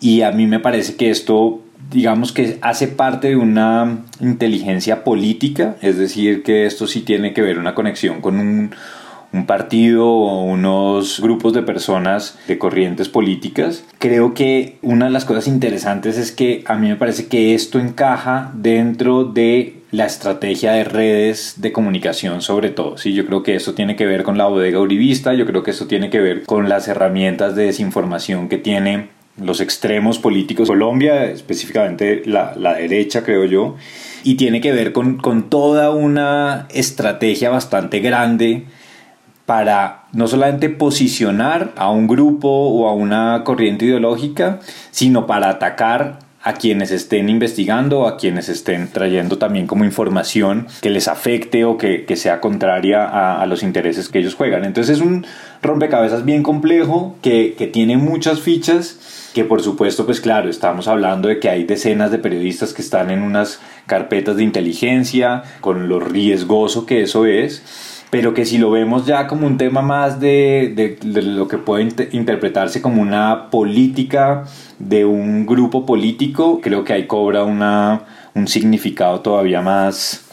y 0.00 0.22
a 0.22 0.32
mí 0.32 0.46
me 0.46 0.58
parece 0.58 0.96
que 0.96 1.10
esto 1.10 1.60
digamos 1.90 2.32
que 2.32 2.58
hace 2.62 2.88
parte 2.88 3.28
de 3.28 3.36
una 3.36 4.04
inteligencia 4.20 5.02
política, 5.02 5.76
es 5.82 5.98
decir, 5.98 6.42
que 6.42 6.66
esto 6.66 6.86
sí 6.86 7.00
tiene 7.00 7.32
que 7.32 7.42
ver 7.42 7.58
una 7.58 7.74
conexión 7.74 8.20
con 8.20 8.38
un, 8.38 8.70
un 9.32 9.46
partido 9.46 10.06
o 10.08 10.44
unos 10.44 11.20
grupos 11.20 11.52
de 11.52 11.62
personas 11.62 12.38
de 12.46 12.58
corrientes 12.58 13.08
políticas. 13.08 13.84
Creo 13.98 14.34
que 14.34 14.78
una 14.82 15.06
de 15.06 15.10
las 15.10 15.24
cosas 15.24 15.46
interesantes 15.46 16.16
es 16.18 16.32
que 16.32 16.62
a 16.66 16.76
mí 16.76 16.88
me 16.88 16.96
parece 16.96 17.26
que 17.26 17.54
esto 17.54 17.78
encaja 17.78 18.52
dentro 18.54 19.24
de 19.24 19.79
la 19.90 20.06
estrategia 20.06 20.72
de 20.72 20.84
redes 20.84 21.54
de 21.56 21.72
comunicación 21.72 22.42
sobre 22.42 22.70
todo. 22.70 22.96
Sí, 22.96 23.12
yo 23.12 23.26
creo 23.26 23.42
que 23.42 23.56
eso 23.56 23.74
tiene 23.74 23.96
que 23.96 24.06
ver 24.06 24.22
con 24.22 24.38
la 24.38 24.46
bodega 24.46 24.80
uribista, 24.80 25.34
yo 25.34 25.46
creo 25.46 25.62
que 25.62 25.72
eso 25.72 25.86
tiene 25.86 26.10
que 26.10 26.20
ver 26.20 26.44
con 26.44 26.68
las 26.68 26.88
herramientas 26.88 27.56
de 27.56 27.64
desinformación 27.64 28.48
que 28.48 28.58
tiene 28.58 29.08
los 29.36 29.60
extremos 29.60 30.18
políticos, 30.18 30.68
Colombia, 30.68 31.24
específicamente 31.24 32.22
la, 32.26 32.54
la 32.56 32.74
derecha, 32.74 33.22
creo 33.24 33.44
yo, 33.44 33.76
y 34.22 34.34
tiene 34.34 34.60
que 34.60 34.72
ver 34.72 34.92
con, 34.92 35.16
con 35.16 35.48
toda 35.48 35.90
una 35.90 36.66
estrategia 36.70 37.50
bastante 37.50 38.00
grande 38.00 38.66
para 39.46 40.04
no 40.12 40.28
solamente 40.28 40.68
posicionar 40.68 41.72
a 41.76 41.90
un 41.90 42.06
grupo 42.06 42.48
o 42.48 42.88
a 42.88 42.92
una 42.92 43.42
corriente 43.44 43.86
ideológica, 43.86 44.60
sino 44.90 45.26
para 45.26 45.48
atacar 45.48 46.20
a 46.42 46.54
quienes 46.54 46.90
estén 46.90 47.28
investigando, 47.28 48.06
a 48.06 48.16
quienes 48.16 48.48
estén 48.48 48.88
trayendo 48.88 49.36
también 49.36 49.66
como 49.66 49.84
información 49.84 50.66
que 50.80 50.88
les 50.88 51.06
afecte 51.06 51.64
o 51.64 51.76
que, 51.76 52.06
sea 52.16 52.40
contraria 52.40 53.04
a, 53.40 53.44
los 53.46 53.62
intereses 53.62 54.08
que 54.08 54.20
ellos 54.20 54.34
juegan. 54.34 54.64
Entonces 54.64 54.98
es 54.98 55.02
un 55.02 55.26
rompecabezas 55.62 56.24
bien 56.24 56.42
complejo 56.42 57.16
que, 57.22 57.54
que 57.56 57.66
tiene 57.66 57.96
muchas 57.96 58.40
fichas 58.40 59.28
que 59.34 59.44
por 59.44 59.62
supuesto 59.62 60.06
pues 60.06 60.20
claro 60.20 60.50
estamos 60.50 60.88
hablando 60.88 61.28
de 61.28 61.38
que 61.38 61.48
hay 61.48 61.64
decenas 61.64 62.10
de 62.10 62.18
periodistas 62.18 62.72
que 62.72 62.82
están 62.82 63.10
en 63.10 63.22
unas 63.22 63.60
carpetas 63.86 64.36
de 64.36 64.42
inteligencia 64.42 65.44
con 65.60 65.88
lo 65.88 66.00
riesgoso 66.00 66.84
que 66.84 67.02
eso 67.02 67.26
es 67.26 67.62
pero 68.10 68.34
que 68.34 68.44
si 68.44 68.58
lo 68.58 68.70
vemos 68.70 69.06
ya 69.06 69.26
como 69.26 69.46
un 69.46 69.56
tema 69.56 69.82
más 69.82 70.20
de, 70.20 70.98
lo 71.04 71.46
que 71.46 71.58
puede 71.58 71.88
interpretarse 72.10 72.82
como 72.82 73.00
una 73.00 73.50
política 73.50 74.44
de 74.78 75.04
un 75.04 75.46
grupo 75.46 75.86
político, 75.86 76.60
creo 76.60 76.84
que 76.84 76.92
ahí 76.92 77.06
cobra 77.06 77.44
una, 77.44 78.02
un 78.34 78.48
significado 78.48 79.20
todavía 79.20 79.62
más, 79.62 80.24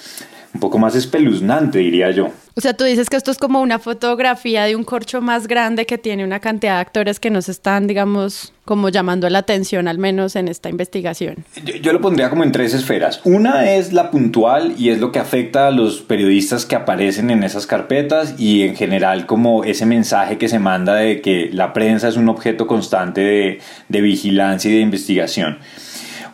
un 0.54 0.60
poco 0.60 0.80
más 0.80 0.96
espeluznante, 0.96 1.78
diría 1.80 2.10
yo. 2.12 2.32
O 2.58 2.60
sea, 2.62 2.74
tú 2.74 2.86
dices 2.86 3.08
que 3.08 3.18
esto 3.18 3.30
es 3.30 3.38
como 3.38 3.62
una 3.62 3.78
fotografía 3.78 4.64
de 4.64 4.76
un 4.76 4.84
corcho 4.84 5.22
más 5.22 5.46
grande 5.46 5.86
que 5.86 6.00
tiene 6.00 6.24
una 6.24 6.40
cantidad 6.40 6.74
de 6.74 6.80
actores 6.80 7.20
que 7.20 7.30
nos 7.30 7.50
están, 7.50 7.86
digamos, 7.86 8.52
como 8.66 8.90
llamando 8.90 9.30
la 9.30 9.38
atención, 9.38 9.88
al 9.88 10.00
menos 10.00 10.36
en 10.36 10.48
esta 10.48 10.68
investigación. 10.68 11.46
Yo, 11.64 11.94
lo 11.94 12.02
pondría 12.02 12.32
como 12.32 12.44
en 12.44 12.52
tres 12.52 12.74
esferas. 12.74 13.22
Una 13.26 13.72
es 13.72 13.94
la 13.94 14.10
puntual 14.10 14.74
y 14.76 14.90
es 14.90 15.00
lo 15.00 15.12
que 15.12 15.20
afecta 15.20 15.68
a 15.68 15.72
los 15.72 16.02
periodistas 16.02 16.66
que 16.66 16.76
aparecen 16.76 17.30
en 17.30 17.44
esas 17.44 17.68
carpetas 17.68 18.34
y 18.40 18.64
en 18.64 18.76
general 18.76 19.28
como 19.28 19.64
ese 19.64 19.86
mensaje 19.86 20.40
que 20.40 20.50
se 20.50 20.58
manda 20.58 20.96
de 20.96 21.22
que 21.22 21.52
la 21.54 21.74
prensa 21.74 22.08
es 22.08 22.18
un 22.18 22.28
objeto 22.28 22.66
constante 22.66 23.22
de, 23.22 23.60
de 23.88 24.02
vigilancia 24.02 24.72
y 24.72 24.74
de 24.74 24.82
investigación. 24.82 25.60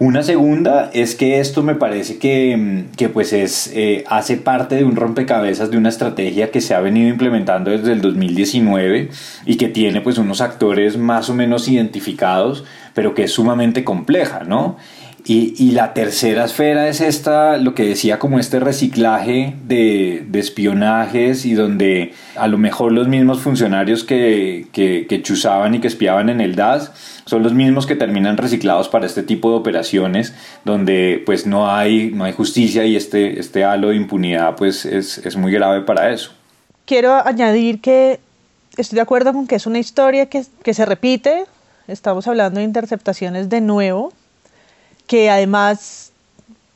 Una 0.04 0.22
segunda 0.22 0.92
es 0.94 1.16
que 1.16 1.40
esto 1.40 1.64
me 1.64 1.76
parece 1.76 2.18
que, 2.18 2.58
mm, 2.58 3.08
pues 3.14 3.32
es, 3.32 3.72
eh, 3.74 4.04
hace 4.10 4.36
parte 4.36 4.76
de 4.76 4.84
un 4.84 4.98
rompecabezas 4.98 5.72
de 5.72 5.78
una 5.78 5.88
estrategia 5.88 6.52
que 6.52 6.60
se 6.60 6.76
ha 6.76 6.82
venido 6.82 7.08
implementando 7.08 7.72
desde 7.72 7.94
el 7.94 8.02
2019 8.02 9.12
y 9.46 9.56
que 9.56 9.70
tiene 9.70 10.02
pues 10.02 10.18
unos 10.18 10.42
actores 10.42 10.98
más 10.98 11.30
o 11.30 11.34
menos 11.34 11.70
identificados, 11.70 12.66
pero 12.94 13.14
que 13.14 13.24
es 13.24 13.32
sumamente 13.32 13.86
compleja, 13.86 14.44
¿no? 14.46 14.76
Y, 15.26 15.72
la 15.72 15.94
tercera 15.94 16.44
esfera 16.44 16.90
es 16.90 17.00
esta, 17.00 17.58
lo 17.58 17.74
que 17.74 17.86
decía 17.86 18.20
como 18.20 18.40
este 18.40 18.60
reciclaje 18.60 19.56
de, 19.66 20.28
espionajes 20.34 21.46
y 21.46 21.54
donde 21.54 22.14
a 22.36 22.50
lo 22.50 22.58
mejor 22.58 22.92
los 22.92 23.08
mismos 23.08 23.40
funcionarios 23.40 24.04
que, 24.04 24.68
que, 24.74 25.08
que 25.08 25.22
chuzaban 25.22 25.76
y 25.76 25.80
que 25.80 25.88
espiaban 25.88 26.30
en 26.30 26.42
el 26.42 26.56
DAS 26.56 26.92
son 27.26 27.42
los 27.42 27.54
mismos 27.54 27.86
que 27.86 27.96
terminan 27.96 28.36
reciclados 28.36 28.90
para 28.90 29.06
este 29.06 29.24
tipo 29.24 29.52
de 29.52 29.56
operaciones 29.56 30.34
donde 30.66 31.24
pues 31.26 31.46
no 31.48 31.72
hay, 31.72 32.12
no 32.12 32.26
hay 32.26 32.34
justicia 32.34 32.86
y 32.86 32.98
este, 32.98 33.40
este 33.40 33.64
halo 33.64 33.90
de 33.90 33.96
impunidad 33.96 34.58
pues 34.58 34.86
es, 34.86 35.20
es 35.20 35.38
muy 35.38 35.54
grave 35.54 35.82
para 35.82 36.12
eso. 36.12 36.32
Quiero 36.86 37.26
añadir 37.26 37.80
que 37.80 38.20
estoy 38.76 38.98
de 38.98 39.02
acuerdo 39.02 39.32
con 39.32 39.48
que 39.48 39.56
es 39.56 39.66
una 39.66 39.80
historia 39.80 40.26
que, 40.26 40.44
que 40.64 40.74
se 40.74 40.86
repite, 40.86 41.46
estamos 41.88 42.28
hablando 42.28 42.60
de 42.60 42.66
interceptaciones 42.66 43.48
de 43.48 43.62
nuevo, 43.62 44.12
que 45.08 45.30
además 45.30 46.12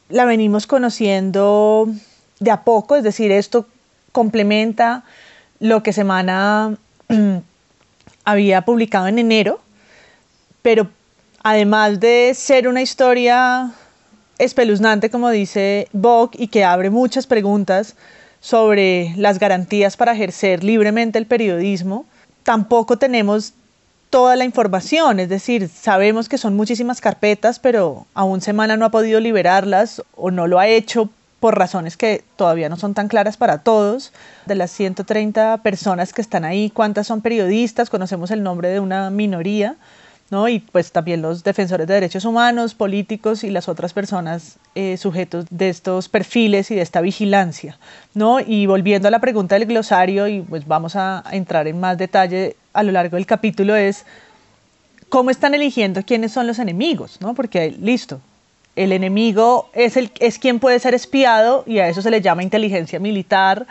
la 0.09 0.25
venimos 0.25 0.67
conociendo 0.67 1.87
de 2.39 2.51
a 2.51 2.63
poco, 2.63 2.95
es 2.95 3.03
decir, 3.03 3.31
esto 3.31 3.65
complementa 4.11 5.03
lo 5.59 5.83
que 5.83 5.93
Semana 5.93 6.77
había 8.25 8.61
publicado 8.61 9.07
en 9.07 9.19
enero, 9.19 9.59
pero 10.61 10.87
además 11.43 11.99
de 11.99 12.33
ser 12.35 12.67
una 12.67 12.81
historia 12.81 13.71
espeluznante, 14.37 15.09
como 15.09 15.29
dice 15.29 15.87
Bock, 15.93 16.35
y 16.37 16.47
que 16.47 16.63
abre 16.63 16.89
muchas 16.89 17.25
preguntas 17.25 17.95
sobre 18.39 19.13
las 19.17 19.39
garantías 19.39 19.97
para 19.97 20.13
ejercer 20.13 20.63
libremente 20.63 21.17
el 21.17 21.25
periodismo, 21.25 22.05
tampoco 22.43 22.97
tenemos 22.97 23.53
toda 24.09 24.35
la 24.35 24.45
información, 24.45 25.19
es 25.19 25.29
decir, 25.29 25.69
sabemos 25.69 26.29
que 26.29 26.37
son 26.37 26.55
muchísimas 26.55 27.01
carpetas, 27.01 27.59
pero 27.59 28.05
aún 28.13 28.41
Semana 28.41 28.77
no 28.77 28.85
ha 28.85 28.91
podido 28.91 29.19
liberarlas 29.19 30.01
o 30.15 30.31
no 30.31 30.47
lo 30.47 30.59
ha 30.59 30.67
hecho 30.67 31.09
por 31.39 31.57
razones 31.57 31.97
que 31.97 32.23
todavía 32.35 32.69
no 32.69 32.77
son 32.77 32.93
tan 32.93 33.07
claras 33.07 33.37
para 33.37 33.59
todos. 33.59 34.11
De 34.45 34.55
las 34.55 34.71
130 34.71 35.57
personas 35.57 36.13
que 36.13 36.21
están 36.21 36.45
ahí, 36.45 36.69
¿cuántas 36.69 37.07
son 37.07 37.21
periodistas? 37.21 37.89
Conocemos 37.89 38.31
el 38.31 38.43
nombre 38.43 38.69
de 38.69 38.79
una 38.79 39.09
minoría. 39.09 39.75
¿No? 40.29 40.49
Y 40.49 40.59
pues 40.59 40.91
también 40.91 41.21
los 41.21 41.43
defensores 41.43 41.87
de 41.87 41.93
derechos 41.93 42.25
humanos, 42.25 42.73
políticos 42.73 43.43
y 43.43 43.49
las 43.49 43.69
otras 43.69 43.93
personas 43.93 44.57
eh, 44.75 44.97
sujetos 44.97 45.45
de 45.49 45.69
estos 45.69 46.09
perfiles 46.09 46.69
y 46.71 46.75
de 46.75 46.81
esta 46.81 47.01
vigilancia, 47.01 47.77
¿no? 48.13 48.39
Y 48.39 48.65
volviendo 48.65 49.07
a 49.07 49.11
la 49.11 49.19
pregunta 49.19 49.55
del 49.55 49.65
glosario, 49.65 50.27
y 50.27 50.41
pues 50.41 50.67
vamos 50.67 50.95
a, 50.95 51.23
entrar 51.31 51.67
en 51.67 51.79
más 51.79 51.97
detalle 51.97 52.55
a 52.73 52.83
lo 52.83 52.91
largo 52.91 53.15
del 53.15 53.25
capítulo, 53.25 53.75
es 53.75 54.05
cómo 55.09 55.29
están 55.29 55.53
eligiendo 55.53 56.03
quiénes 56.03 56.33
son 56.33 56.47
los 56.47 56.59
enemigos, 56.59 57.19
¿no? 57.21 57.33
Porque 57.33 57.71
listo, 57.71 58.19
el 58.75 58.91
enemigo 58.91 59.69
es, 59.73 59.97
el, 59.97 60.11
es 60.19 60.39
quien 60.39 60.59
puede 60.59 60.79
ser 60.79 60.93
espiado 60.93 61.63
y 61.65 61.79
a 61.79 61.87
eso 61.87 62.01
se 62.01 62.11
le 62.11 62.21
llama 62.21 62.43
inteligencia 62.43 62.99
militar, 62.99 63.65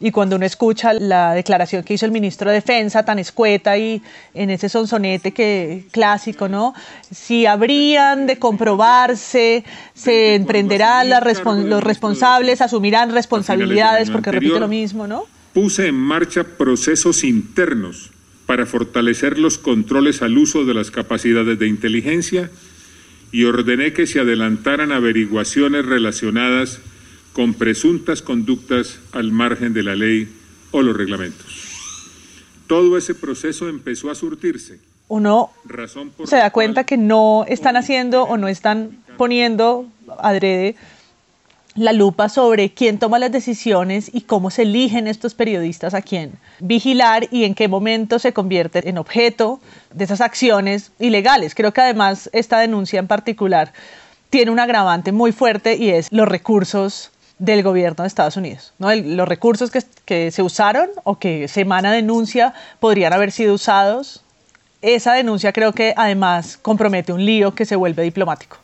y 0.00 0.10
cuando 0.12 0.36
uno 0.36 0.46
escucha 0.46 0.92
la 0.92 1.34
declaración 1.34 1.82
que 1.82 1.94
hizo 1.94 2.06
el 2.06 2.12
ministro 2.12 2.50
de 2.50 2.56
Defensa, 2.56 3.04
tan 3.04 3.18
escueta 3.18 3.76
y 3.76 4.00
en 4.32 4.50
ese 4.50 4.68
sonsonete 4.68 5.32
que 5.32 5.86
clásico, 5.90 6.48
¿no? 6.48 6.72
Si 7.10 7.46
habrían 7.46 8.26
de 8.26 8.38
comprobarse, 8.38 9.64
se 9.94 10.36
emprenderán 10.36 11.10
los 11.10 11.82
responsables, 11.82 12.60
asumirán 12.60 13.12
responsabilidades, 13.12 14.10
porque 14.10 14.30
repite 14.30 14.60
lo 14.60 14.68
mismo, 14.68 15.06
¿no? 15.06 15.24
Puse 15.52 15.88
en 15.88 15.96
marcha 15.96 16.44
procesos 16.44 17.24
internos 17.24 18.10
para 18.46 18.66
fortalecer 18.66 19.38
los 19.38 19.58
controles 19.58 20.22
al 20.22 20.38
uso 20.38 20.64
de 20.64 20.74
las 20.74 20.90
capacidades 20.90 21.58
de 21.58 21.66
inteligencia 21.66 22.50
y 23.32 23.44
ordené 23.44 23.92
que 23.92 24.06
se 24.06 24.20
adelantaran 24.20 24.92
averiguaciones 24.92 25.84
relacionadas 25.84 26.80
con 27.38 27.54
presuntas 27.54 28.20
conductas 28.20 28.98
al 29.12 29.30
margen 29.30 29.72
de 29.72 29.84
la 29.84 29.94
ley 29.94 30.28
o 30.72 30.82
los 30.82 30.96
reglamentos. 30.96 31.46
Todo 32.66 32.98
ese 32.98 33.14
proceso 33.14 33.68
empezó 33.68 34.10
a 34.10 34.16
surtirse. 34.16 34.80
Uno 35.06 35.52
se 36.24 36.34
da 36.34 36.50
cuenta 36.50 36.82
que 36.82 36.96
no 36.96 37.44
están 37.46 37.76
haciendo 37.76 38.24
o 38.24 38.36
no 38.38 38.48
están 38.48 39.04
poniendo 39.16 39.86
adrede 40.18 40.74
la 41.76 41.92
lupa 41.92 42.28
sobre 42.28 42.70
quién 42.70 42.98
toma 42.98 43.20
las 43.20 43.30
decisiones 43.30 44.10
y 44.12 44.22
cómo 44.22 44.50
se 44.50 44.62
eligen 44.62 45.06
estos 45.06 45.34
periodistas 45.34 45.94
a 45.94 46.02
quién 46.02 46.32
vigilar 46.58 47.28
y 47.30 47.44
en 47.44 47.54
qué 47.54 47.68
momento 47.68 48.18
se 48.18 48.32
convierte 48.32 48.88
en 48.88 48.98
objeto 48.98 49.60
de 49.94 50.02
esas 50.02 50.20
acciones 50.20 50.90
ilegales. 50.98 51.54
Creo 51.54 51.72
que 51.72 51.82
además 51.82 52.30
esta 52.32 52.58
denuncia 52.58 52.98
en 52.98 53.06
particular 53.06 53.72
tiene 54.28 54.50
un 54.50 54.58
agravante 54.58 55.12
muy 55.12 55.30
fuerte 55.30 55.76
y 55.76 55.90
es 55.90 56.08
los 56.10 56.26
recursos 56.26 57.12
del 57.38 57.62
gobierno 57.62 58.02
de 58.04 58.08
Estados 58.08 58.36
Unidos. 58.36 58.72
¿no? 58.78 58.94
los 58.94 59.28
recursos 59.28 59.70
que, 59.70 59.82
que, 60.04 60.30
se 60.30 60.42
usaron 60.42 60.88
o 61.04 61.18
que 61.18 61.48
Semana 61.48 61.92
denuncia 61.92 62.54
podrían 62.80 63.12
haber 63.12 63.32
sido 63.32 63.54
usados. 63.54 64.22
Esa 64.82 65.14
denuncia 65.14 65.52
creo 65.52 65.72
que 65.72 65.94
además 65.96 66.56
compromete 66.56 67.12
un 67.12 67.24
lío 67.24 67.54
que 67.54 67.64
se 67.64 67.76
vuelve 67.76 68.02
diplomático. 68.02 68.58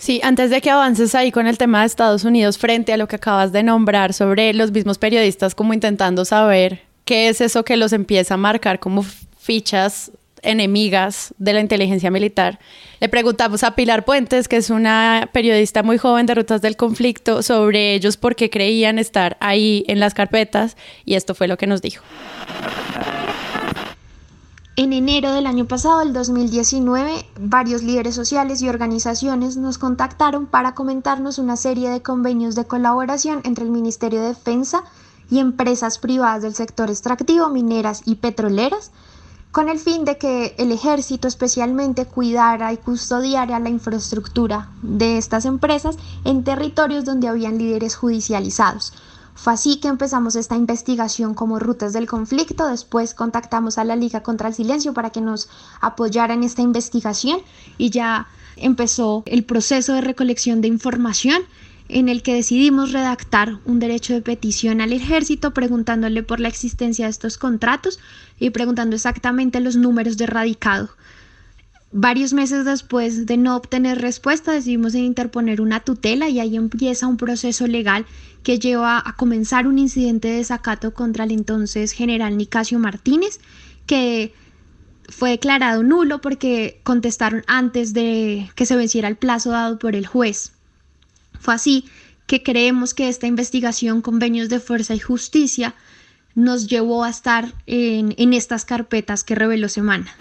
Sí, 0.00 0.18
antes 0.24 0.48
de 0.48 0.62
que 0.62 0.70
avances 0.70 1.14
ahí 1.14 1.30
con 1.30 1.46
el 1.46 1.58
tema 1.58 1.80
de 1.80 1.86
Estados 1.86 2.24
Unidos 2.24 2.56
frente 2.56 2.94
a 2.94 2.96
lo 2.96 3.06
que 3.06 3.16
acabas 3.16 3.52
de 3.52 3.62
nombrar 3.62 4.14
sobre 4.14 4.54
los 4.54 4.72
mismos 4.72 4.96
periodistas 4.96 5.54
como 5.54 5.74
intentando 5.74 6.24
saber 6.24 6.80
qué 7.04 7.28
es 7.28 7.42
eso 7.42 7.64
que 7.64 7.76
los 7.76 7.92
empieza 7.92 8.34
a 8.34 8.36
marcar 8.38 8.78
como 8.80 9.04
fichas 9.38 10.10
enemigas 10.42 11.34
de 11.38 11.52
la 11.52 11.60
inteligencia 11.60 12.10
militar. 12.10 12.58
Le 13.00 13.08
preguntamos 13.08 13.62
a 13.62 13.74
Pilar 13.74 14.04
Puentes, 14.04 14.48
que 14.48 14.56
es 14.56 14.70
una 14.70 15.28
periodista 15.32 15.82
muy 15.82 15.98
joven 15.98 16.26
de 16.26 16.34
Rutas 16.34 16.62
del 16.62 16.76
Conflicto, 16.76 17.42
sobre 17.42 17.94
ellos 17.94 18.16
por 18.16 18.36
qué 18.36 18.50
creían 18.50 18.98
estar 18.98 19.36
ahí 19.40 19.84
en 19.88 20.00
las 20.00 20.14
carpetas 20.14 20.76
y 21.04 21.14
esto 21.14 21.34
fue 21.34 21.48
lo 21.48 21.56
que 21.56 21.66
nos 21.66 21.82
dijo. 21.82 22.02
En 24.76 24.94
enero 24.94 25.32
del 25.32 25.46
año 25.46 25.66
pasado, 25.66 26.00
el 26.00 26.14
2019, 26.14 27.26
varios 27.38 27.82
líderes 27.82 28.14
sociales 28.14 28.62
y 28.62 28.68
organizaciones 28.70 29.58
nos 29.58 29.76
contactaron 29.76 30.46
para 30.46 30.74
comentarnos 30.74 31.38
una 31.38 31.56
serie 31.56 31.90
de 31.90 32.00
convenios 32.00 32.54
de 32.54 32.64
colaboración 32.64 33.42
entre 33.44 33.64
el 33.64 33.70
Ministerio 33.70 34.22
de 34.22 34.28
Defensa 34.28 34.84
y 35.28 35.38
empresas 35.38 35.98
privadas 35.98 36.42
del 36.42 36.54
sector 36.54 36.88
extractivo, 36.88 37.50
mineras 37.50 38.00
y 38.06 38.14
petroleras, 38.14 38.90
con 39.52 39.68
el 39.68 39.78
fin 39.78 40.04
de 40.04 40.16
que 40.16 40.54
el 40.58 40.70
ejército 40.70 41.26
especialmente 41.26 42.06
cuidara 42.06 42.72
y 42.72 42.76
custodiara 42.76 43.58
la 43.58 43.68
infraestructura 43.68 44.70
de 44.82 45.18
estas 45.18 45.44
empresas 45.44 45.96
en 46.24 46.44
territorios 46.44 47.04
donde 47.04 47.28
habían 47.28 47.58
líderes 47.58 47.96
judicializados. 47.96 48.92
Fue 49.34 49.54
así 49.54 49.80
que 49.80 49.88
empezamos 49.88 50.36
esta 50.36 50.56
investigación 50.56 51.34
como 51.34 51.58
rutas 51.58 51.92
del 51.92 52.06
conflicto, 52.06 52.66
después 52.66 53.14
contactamos 53.14 53.78
a 53.78 53.84
la 53.84 53.96
Liga 53.96 54.22
contra 54.22 54.48
el 54.48 54.54
Silencio 54.54 54.92
para 54.92 55.10
que 55.10 55.20
nos 55.20 55.48
apoyara 55.80 56.34
en 56.34 56.44
esta 56.44 56.62
investigación 56.62 57.40
y 57.78 57.90
ya 57.90 58.28
empezó 58.56 59.22
el 59.26 59.44
proceso 59.44 59.94
de 59.94 60.02
recolección 60.02 60.60
de 60.60 60.68
información 60.68 61.42
en 61.92 62.08
el 62.08 62.22
que 62.22 62.34
decidimos 62.34 62.92
redactar 62.92 63.58
un 63.64 63.80
derecho 63.80 64.14
de 64.14 64.22
petición 64.22 64.80
al 64.80 64.92
ejército 64.92 65.52
preguntándole 65.52 66.22
por 66.22 66.40
la 66.40 66.48
existencia 66.48 67.06
de 67.06 67.10
estos 67.10 67.38
contratos 67.38 67.98
y 68.38 68.50
preguntando 68.50 68.96
exactamente 68.96 69.60
los 69.60 69.76
números 69.76 70.16
de 70.16 70.26
radicado. 70.26 70.90
Varios 71.92 72.32
meses 72.32 72.64
después 72.64 73.26
de 73.26 73.36
no 73.36 73.56
obtener 73.56 74.00
respuesta 74.00 74.52
decidimos 74.52 74.94
interponer 74.94 75.60
una 75.60 75.80
tutela 75.80 76.28
y 76.28 76.38
ahí 76.38 76.54
empieza 76.54 77.08
un 77.08 77.16
proceso 77.16 77.66
legal 77.66 78.06
que 78.44 78.60
lleva 78.60 79.02
a 79.04 79.16
comenzar 79.16 79.66
un 79.66 79.78
incidente 79.78 80.28
de 80.28 80.36
desacato 80.36 80.94
contra 80.94 81.24
el 81.24 81.32
entonces 81.32 81.90
general 81.90 82.36
Nicasio 82.36 82.78
Martínez 82.78 83.40
que 83.86 84.32
fue 85.08 85.30
declarado 85.30 85.82
nulo 85.82 86.20
porque 86.20 86.80
contestaron 86.84 87.42
antes 87.48 87.92
de 87.92 88.48
que 88.54 88.66
se 88.66 88.76
venciera 88.76 89.08
el 89.08 89.16
plazo 89.16 89.50
dado 89.50 89.80
por 89.80 89.96
el 89.96 90.06
juez. 90.06 90.52
Fue 91.40 91.54
así 91.54 91.86
que 92.26 92.42
creemos 92.44 92.94
que 92.94 93.08
esta 93.08 93.26
investigación, 93.26 94.02
convenios 94.02 94.48
de 94.48 94.60
fuerza 94.60 94.94
y 94.94 95.00
justicia, 95.00 95.74
nos 96.34 96.68
llevó 96.68 97.02
a 97.02 97.10
estar 97.10 97.46
en, 97.66 98.32
estas 98.32 98.64
carpetas 98.64 99.24
que 99.24 99.34
reveló 99.34 99.68
Semana. 99.68 100.14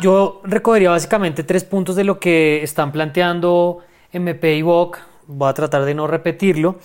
Yo 0.00 0.40
recogería 0.44 0.90
básicamente 0.90 1.42
tres 1.42 1.64
puntos 1.64 1.96
de 1.96 2.04
lo 2.04 2.20
que 2.20 2.62
están 2.62 2.92
planteando 2.92 3.80
MP 4.12 4.56
y 4.56 4.62
VOC. 4.62 4.98
Voy 5.26 5.48
a 5.48 5.54
tratar 5.54 5.84
de 5.84 5.94
no 5.94 6.06
repetirlo. 6.06 6.78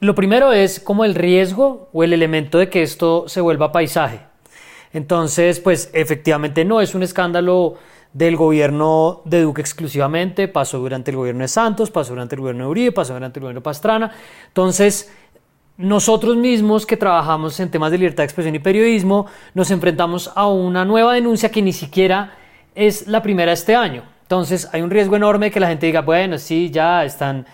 Lo 0.00 0.14
primero 0.14 0.52
es 0.52 0.80
como 0.80 1.04
el 1.04 1.14
riesgo 1.14 1.90
o 1.92 2.02
el 2.02 2.12
elemento 2.12 2.58
de 2.58 2.68
que 2.68 2.82
esto 2.82 3.28
se 3.28 3.40
vuelva 3.40 3.70
paisaje. 3.70 4.20
Entonces, 4.92 5.60
pues 5.60 5.90
efectivamente 5.92 6.64
no 6.64 6.80
es 6.80 6.94
un 6.94 7.02
escándalo 7.02 7.76
del 8.12 8.36
gobierno 8.36 9.22
de 9.24 9.42
Duque 9.42 9.62
exclusivamente, 9.62 10.48
pasó 10.48 10.78
durante 10.78 11.10
el 11.10 11.16
gobierno 11.16 11.42
de 11.42 11.48
Santos, 11.48 11.90
pasó 11.90 12.10
durante 12.10 12.34
el 12.34 12.40
gobierno 12.40 12.64
de 12.64 12.70
Uribe, 12.70 12.92
pasó 12.92 13.14
durante 13.14 13.38
el 13.38 13.42
gobierno 13.42 13.60
de 13.60 13.64
Pastrana. 13.64 14.12
Entonces, 14.48 15.10
nosotros 15.78 16.36
mismos 16.36 16.84
que 16.84 16.96
trabajamos 16.96 17.58
en 17.58 17.70
temas 17.70 17.90
de 17.90 17.98
libertad 17.98 18.22
de 18.22 18.26
expresión 18.26 18.54
y 18.54 18.58
periodismo, 18.58 19.26
nos 19.54 19.70
enfrentamos 19.70 20.30
a 20.34 20.46
una 20.48 20.84
nueva 20.84 21.14
denuncia 21.14 21.50
que 21.50 21.62
ni 21.62 21.72
siquiera 21.72 22.34
es 22.74 23.06
la 23.06 23.22
primera 23.22 23.52
este 23.52 23.74
año. 23.74 24.04
Entonces 24.22 24.68
hay 24.72 24.82
un 24.82 24.90
riesgo 24.90 25.16
enorme 25.16 25.46
de 25.46 25.50
que 25.50 25.60
la 25.60 25.68
gente 25.68 25.86
diga, 25.86 26.02
bueno, 26.02 26.38
sí, 26.38 26.70
ya 26.70 27.04
están, 27.04 27.46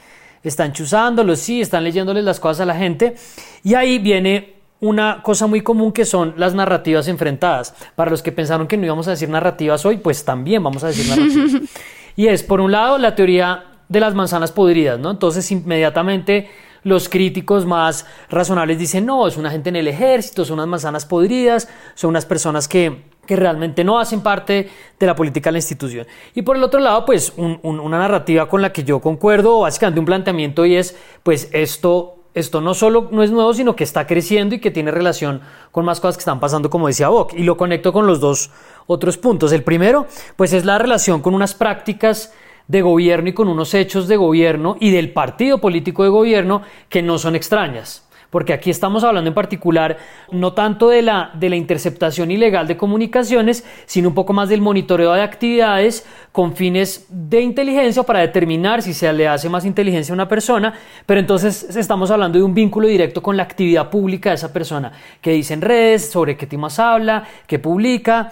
están 0.43 0.73
chuzándolos, 0.73 1.39
sí, 1.39 1.61
están 1.61 1.85
leyéndoles 1.85 2.25
las 2.25 2.39
cosas 2.41 2.61
a 2.61 2.67
la 2.67 2.75
gente. 2.75 3.15
Y 3.63 3.75
ahí 3.75 3.99
viene 3.99 4.58
una 4.81 5.23
cosa 5.23 5.47
muy 5.47 5.63
común 5.63 5.93
que 5.93 6.05
son 6.05 6.35
las 6.37 6.55
narrativas 6.55 7.09
enfrentadas. 7.09 7.75
Para 7.97 8.11
los 8.11 8.23
que 8.23 8.33
pensaron 8.33 8.67
que 8.67 8.77
no 8.77 8.87
íbamos 8.87 9.09
a 9.09 9.13
decir 9.13 9.29
narrativas 9.29 9.85
hoy, 9.85 9.99
pues 9.99 10.25
también 10.25 10.63
vamos 10.63 10.85
a 10.85 10.89
decir 10.89 11.09
narrativas. 11.09 11.71
y 12.17 12.29
es, 12.29 12.43
por 12.43 12.61
un 12.61 12.73
lado, 12.73 12.99
la 12.99 13.15
teoría 13.15 13.65
de 13.89 14.01
las 14.01 14.15
manzanas 14.15 14.53
podridas, 14.53 14.99
¿no? 14.99 15.11
Entonces, 15.11 15.51
inmediatamente 15.51 16.51
los 16.85 17.09
críticos 17.09 17.67
más 17.67 18.07
razonables 18.31 18.79
dicen, 18.79 19.05
no, 19.05 19.27
es 19.27 19.37
una 19.37 19.51
gente 19.51 19.69
en 19.69 19.77
el 19.77 19.89
ejército, 19.89 20.45
son 20.45 20.55
unas 20.55 20.69
manzanas 20.69 21.07
podridas, 21.07 21.69
son 21.95 22.11
unas 22.11 22.25
personas 22.25 22.69
que 22.69 23.09
que 23.29 23.37
realmente 23.37 23.85
no 23.85 24.01
hacen 24.01 24.23
parte 24.23 24.71
de 24.99 25.07
la 25.07 25.15
política 25.15 25.51
de 25.51 25.53
la 25.53 25.59
institución. 25.59 26.07
Y 26.35 26.43
por 26.43 26.57
el 26.57 26.65
otro 26.65 26.81
lado, 26.81 27.05
pues 27.05 27.35
una 27.37 27.99
narrativa 27.99 28.49
con 28.49 28.63
la 28.63 28.73
que 28.73 28.83
yo 28.83 29.01
concuerdo, 29.01 29.61
básicamente 29.61 30.01
un 30.01 30.07
planteamiento 30.07 30.65
y 30.65 30.77
es, 30.77 30.97
pues 31.23 31.51
esto, 31.53 32.18
esto 32.35 32.61
no 32.61 32.75
solo 32.75 33.09
no 33.11 33.23
es 33.23 33.31
nuevo, 33.31 33.53
sino 33.55 33.77
que 33.77 33.85
está 33.85 34.07
creciendo 34.07 34.55
y 34.55 34.61
que 34.61 34.71
tiene 34.71 34.91
relación 34.91 35.41
con 35.73 35.85
más 35.85 36.01
cosas 36.01 36.17
que 36.17 36.23
están 36.23 36.41
pasando, 36.41 36.71
como 36.71 36.87
decía 36.87 37.09
Bock. 37.09 37.35
Y 37.35 37.43
lo 37.43 37.57
conecto 37.57 37.93
con 37.93 38.07
los 38.07 38.21
dos 38.21 38.51
otros 38.87 39.17
puntos. 39.17 39.53
El 39.53 39.65
primero, 39.65 40.07
pues 40.37 40.53
es 40.53 40.65
la 40.65 40.79
relación 40.79 41.21
con 41.21 41.35
unas 41.35 41.55
prácticas 41.55 42.33
de 42.67 42.83
gobierno 42.83 43.31
y 43.31 43.33
con 43.33 43.49
unos 43.49 43.75
hechos 43.75 44.09
de 44.09 44.17
gobierno 44.17 44.77
y 44.79 44.91
del 44.91 45.13
partido 45.13 45.59
político 45.59 46.05
de 46.05 46.11
gobierno 46.11 46.63
que 46.89 47.03
no 47.03 47.19
son 47.19 47.35
extrañas 47.35 48.08
porque 48.31 48.53
aquí 48.53 48.71
estamos 48.71 49.05
hablando 49.05 49.29
en 49.29 49.35
particular 49.35 49.97
no 50.31 50.53
tanto 50.53 50.89
de 50.89 51.03
la, 51.03 51.31
de 51.35 51.49
la 51.49 51.57
interceptación 51.57 52.31
ilegal 52.31 52.67
de 52.67 52.77
comunicaciones, 52.77 53.65
sino 53.87 54.09
un 54.09 54.15
poco 54.15 54.33
más 54.33 54.49
del 54.49 54.61
monitoreo 54.61 55.13
de 55.13 55.23
actividades 55.23 56.07
con 56.33 56.55
fines 56.55 57.07
de 57.09 57.41
inteligencia 57.41 58.03
para 58.03 58.21
determinar 58.21 58.83
si 58.83 58.93
se 58.93 59.13
le 59.13 59.29
hace 59.29 59.49
más 59.49 59.65
inteligencia 59.65 60.13
a 60.13 60.15
una 60.15 60.29
persona, 60.29 60.75
pero 61.07 61.21
entonces 61.21 61.77
estamos 61.77 62.11
hablando 62.11 62.39
de 62.39 62.45
un 62.45 62.55
vínculo 62.55 62.87
directo 62.87 63.23
con 63.23 63.37
la 63.37 63.43
actividad 63.43 63.91
pública 63.91 64.31
de 64.31 64.37
esa 64.37 64.53
persona, 64.53 64.93
que 65.21 65.33
dice 65.33 65.55
en 65.55 65.63
redes, 65.63 66.11
sobre 66.11 66.37
qué 66.37 66.47
temas 66.47 66.79
habla, 66.79 67.25
qué 67.47 67.59
publica. 67.59 68.31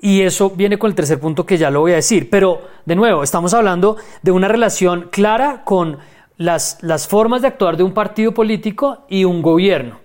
Y 0.00 0.20
eso 0.20 0.50
viene 0.50 0.78
con 0.78 0.90
el 0.90 0.94
tercer 0.94 1.18
punto 1.18 1.46
que 1.46 1.56
ya 1.56 1.70
lo 1.70 1.80
voy 1.80 1.92
a 1.92 1.96
decir. 1.96 2.28
Pero, 2.28 2.68
de 2.84 2.94
nuevo, 2.94 3.22
estamos 3.22 3.54
hablando 3.54 3.96
de 4.22 4.30
una 4.30 4.46
relación 4.46 5.08
clara 5.10 5.62
con 5.64 5.98
las, 6.36 7.08
formas 7.08 7.42
de 7.42 7.48
actuar 7.48 7.76
de 7.76 7.82
un 7.82 7.92
partido 7.92 8.32
político 8.32 9.04
y 9.08 9.24
un 9.24 9.42
gobierno. 9.42 10.00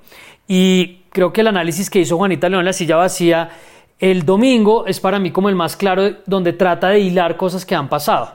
Y 0.47 1.03
creo 1.11 1.33
que 1.33 1.41
el 1.41 1.47
análisis 1.47 1.89
que 1.89 1.99
hizo 1.99 2.17
Juanita 2.17 2.49
León 2.49 2.65
la 2.65 2.73
silla 2.73 2.95
vacía 2.95 3.49
el 3.99 4.25
domingo 4.25 4.85
es 4.87 4.99
para 4.99 5.19
mí 5.19 5.31
como 5.31 5.49
el 5.49 5.55
más 5.55 5.75
claro 5.75 6.15
donde 6.25 6.53
trata 6.53 6.89
de 6.89 6.99
hilar 6.99 7.37
cosas 7.37 7.65
que 7.65 7.75
han 7.75 7.87
pasado. 7.87 8.31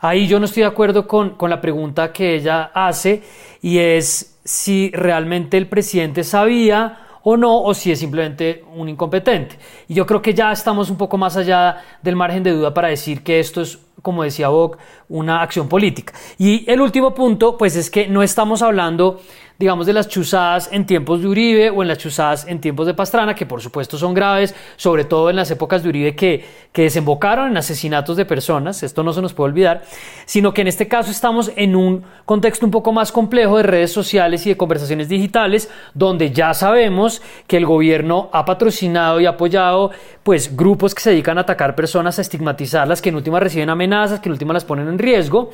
Ahí 0.00 0.26
yo 0.26 0.38
no 0.38 0.46
estoy 0.46 0.62
de 0.62 0.68
acuerdo 0.68 1.06
con, 1.06 1.30
con 1.30 1.50
la 1.50 1.60
pregunta 1.60 2.12
que 2.12 2.36
ella 2.36 2.70
hace 2.72 3.22
y 3.60 3.78
es 3.78 4.38
si 4.44 4.90
realmente 4.92 5.58
el 5.58 5.66
presidente 5.66 6.24
sabía 6.24 7.06
o 7.22 7.36
no, 7.36 7.62
o 7.62 7.74
si 7.74 7.92
es 7.92 7.98
simplemente 7.98 8.64
un 8.74 8.88
incompetente. 8.88 9.58
Y 9.88 9.94
yo 9.94 10.06
creo 10.06 10.22
que 10.22 10.32
ya 10.32 10.52
estamos 10.52 10.88
un 10.90 10.96
poco 10.96 11.18
más 11.18 11.36
allá 11.36 11.82
del 12.02 12.16
margen 12.16 12.42
de 12.42 12.52
duda 12.52 12.72
para 12.72 12.88
decir 12.88 13.22
que 13.22 13.40
esto 13.40 13.60
es 13.60 13.78
como 14.02 14.22
decía 14.22 14.48
Bock, 14.48 14.78
una 15.08 15.42
acción 15.42 15.68
política. 15.68 16.12
Y 16.38 16.70
el 16.70 16.80
último 16.80 17.14
punto, 17.14 17.56
pues 17.56 17.76
es 17.76 17.90
que 17.90 18.08
no 18.08 18.22
estamos 18.22 18.62
hablando 18.62 19.20
digamos, 19.60 19.84
de 19.84 19.92
las 19.92 20.08
chuzadas 20.08 20.70
en 20.72 20.86
tiempos 20.86 21.20
de 21.20 21.28
Uribe 21.28 21.68
o 21.68 21.82
en 21.82 21.88
las 21.88 21.98
chuzadas 21.98 22.46
en 22.48 22.62
tiempos 22.62 22.86
de 22.86 22.94
Pastrana, 22.94 23.34
que 23.34 23.44
por 23.44 23.60
supuesto 23.60 23.98
son 23.98 24.14
graves, 24.14 24.54
sobre 24.76 25.04
todo 25.04 25.28
en 25.28 25.36
las 25.36 25.50
épocas 25.50 25.82
de 25.82 25.90
Uribe 25.90 26.16
que, 26.16 26.42
que 26.72 26.84
desembocaron 26.84 27.50
en 27.50 27.58
asesinatos 27.58 28.16
de 28.16 28.24
personas, 28.24 28.82
esto 28.82 29.02
no 29.02 29.12
se 29.12 29.20
nos 29.20 29.34
puede 29.34 29.50
olvidar, 29.50 29.82
sino 30.24 30.54
que 30.54 30.62
en 30.62 30.68
este 30.68 30.88
caso 30.88 31.10
estamos 31.10 31.52
en 31.56 31.76
un 31.76 32.04
contexto 32.24 32.64
un 32.64 32.72
poco 32.72 32.90
más 32.92 33.12
complejo 33.12 33.58
de 33.58 33.64
redes 33.64 33.92
sociales 33.92 34.46
y 34.46 34.48
de 34.48 34.56
conversaciones 34.56 35.10
digitales, 35.10 35.70
donde 35.92 36.30
ya 36.30 36.54
sabemos 36.54 37.20
que 37.46 37.58
el 37.58 37.66
gobierno 37.66 38.30
ha 38.32 38.46
patrocinado 38.46 39.20
y 39.20 39.26
apoyado 39.26 39.90
pues 40.22 40.56
grupos 40.56 40.94
que 40.94 41.02
se 41.02 41.10
dedican 41.10 41.36
a 41.36 41.42
atacar 41.42 41.74
personas, 41.74 42.18
a 42.18 42.22
estigmatizarlas, 42.22 43.02
que 43.02 43.10
en 43.10 43.16
última 43.16 43.38
reciben 43.38 43.68
amenazas, 43.68 44.20
que 44.20 44.30
en 44.30 44.32
última 44.32 44.54
las 44.54 44.64
ponen 44.64 44.88
en 44.88 44.98
riesgo 44.98 45.50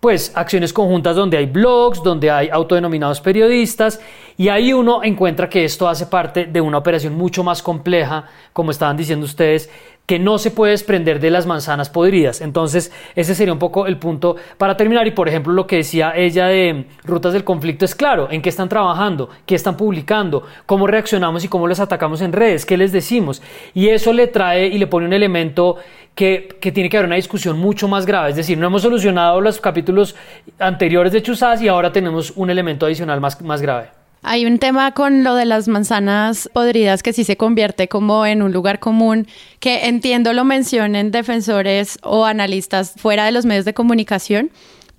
pues 0.00 0.32
acciones 0.36 0.72
conjuntas 0.72 1.16
donde 1.16 1.36
hay 1.36 1.46
blogs, 1.46 2.02
donde 2.02 2.30
hay 2.30 2.48
autodenominados 2.50 3.20
periodistas 3.20 4.00
y 4.36 4.48
ahí 4.48 4.72
uno 4.72 5.02
encuentra 5.02 5.48
que 5.48 5.64
esto 5.64 5.88
hace 5.88 6.06
parte 6.06 6.46
de 6.46 6.60
una 6.60 6.78
operación 6.78 7.14
mucho 7.14 7.42
más 7.42 7.62
compleja, 7.62 8.26
como 8.52 8.70
estaban 8.70 8.96
diciendo 8.96 9.26
ustedes, 9.26 9.68
que 10.08 10.18
no 10.18 10.38
se 10.38 10.50
puede 10.50 10.70
desprender 10.70 11.20
de 11.20 11.30
las 11.30 11.44
manzanas 11.44 11.90
podridas. 11.90 12.40
Entonces, 12.40 12.90
ese 13.14 13.34
sería 13.34 13.52
un 13.52 13.58
poco 13.58 13.86
el 13.86 13.98
punto 13.98 14.36
para 14.56 14.74
terminar. 14.74 15.06
Y 15.06 15.10
por 15.10 15.28
ejemplo, 15.28 15.52
lo 15.52 15.66
que 15.66 15.76
decía 15.76 16.14
ella 16.16 16.46
de 16.46 16.86
rutas 17.04 17.34
del 17.34 17.44
conflicto 17.44 17.84
es 17.84 17.94
claro, 17.94 18.28
en 18.30 18.40
qué 18.40 18.48
están 18.48 18.70
trabajando, 18.70 19.28
qué 19.44 19.54
están 19.54 19.76
publicando, 19.76 20.44
cómo 20.64 20.86
reaccionamos 20.86 21.44
y 21.44 21.48
cómo 21.48 21.68
les 21.68 21.78
atacamos 21.78 22.22
en 22.22 22.32
redes, 22.32 22.64
qué 22.64 22.78
les 22.78 22.90
decimos. 22.90 23.42
Y 23.74 23.88
eso 23.88 24.14
le 24.14 24.28
trae 24.28 24.68
y 24.68 24.78
le 24.78 24.86
pone 24.86 25.04
un 25.04 25.12
elemento 25.12 25.76
que, 26.14 26.58
tiene 26.60 26.88
que 26.88 26.96
haber 26.96 27.06
una 27.06 27.16
discusión 27.16 27.58
mucho 27.58 27.88
más 27.88 28.06
grave. 28.06 28.30
Es 28.30 28.36
decir, 28.36 28.58
no 28.58 28.66
hemos 28.66 28.82
solucionado 28.82 29.40
los 29.40 29.60
capítulos 29.60 30.16
anteriores 30.58 31.12
de 31.12 31.22
Chuzás 31.22 31.62
y 31.62 31.68
ahora 31.68 31.92
tenemos 31.92 32.32
un 32.34 32.50
elemento 32.50 32.86
adicional 32.86 33.20
más, 33.20 33.40
más 33.42 33.62
grave. 33.62 33.88
Hay 34.22 34.46
un 34.46 34.58
tema 34.58 34.92
con 34.92 35.22
lo 35.22 35.36
de 35.36 35.44
las 35.44 35.68
manzanas 35.68 36.50
podridas 36.52 37.04
que 37.04 37.12
sí 37.12 37.22
se 37.22 37.36
convierte 37.36 37.86
como 37.86 38.26
en 38.26 38.42
un 38.42 38.52
lugar 38.52 38.80
común, 38.80 39.28
que 39.60 39.86
entiendo 39.86 40.32
lo 40.32 40.44
mencionen 40.44 41.12
defensores 41.12 41.98
o 42.02 42.24
analistas 42.24 42.94
fuera 42.96 43.24
de 43.24 43.32
los 43.32 43.46
medios 43.46 43.64
de 43.64 43.74
comunicación, 43.74 44.50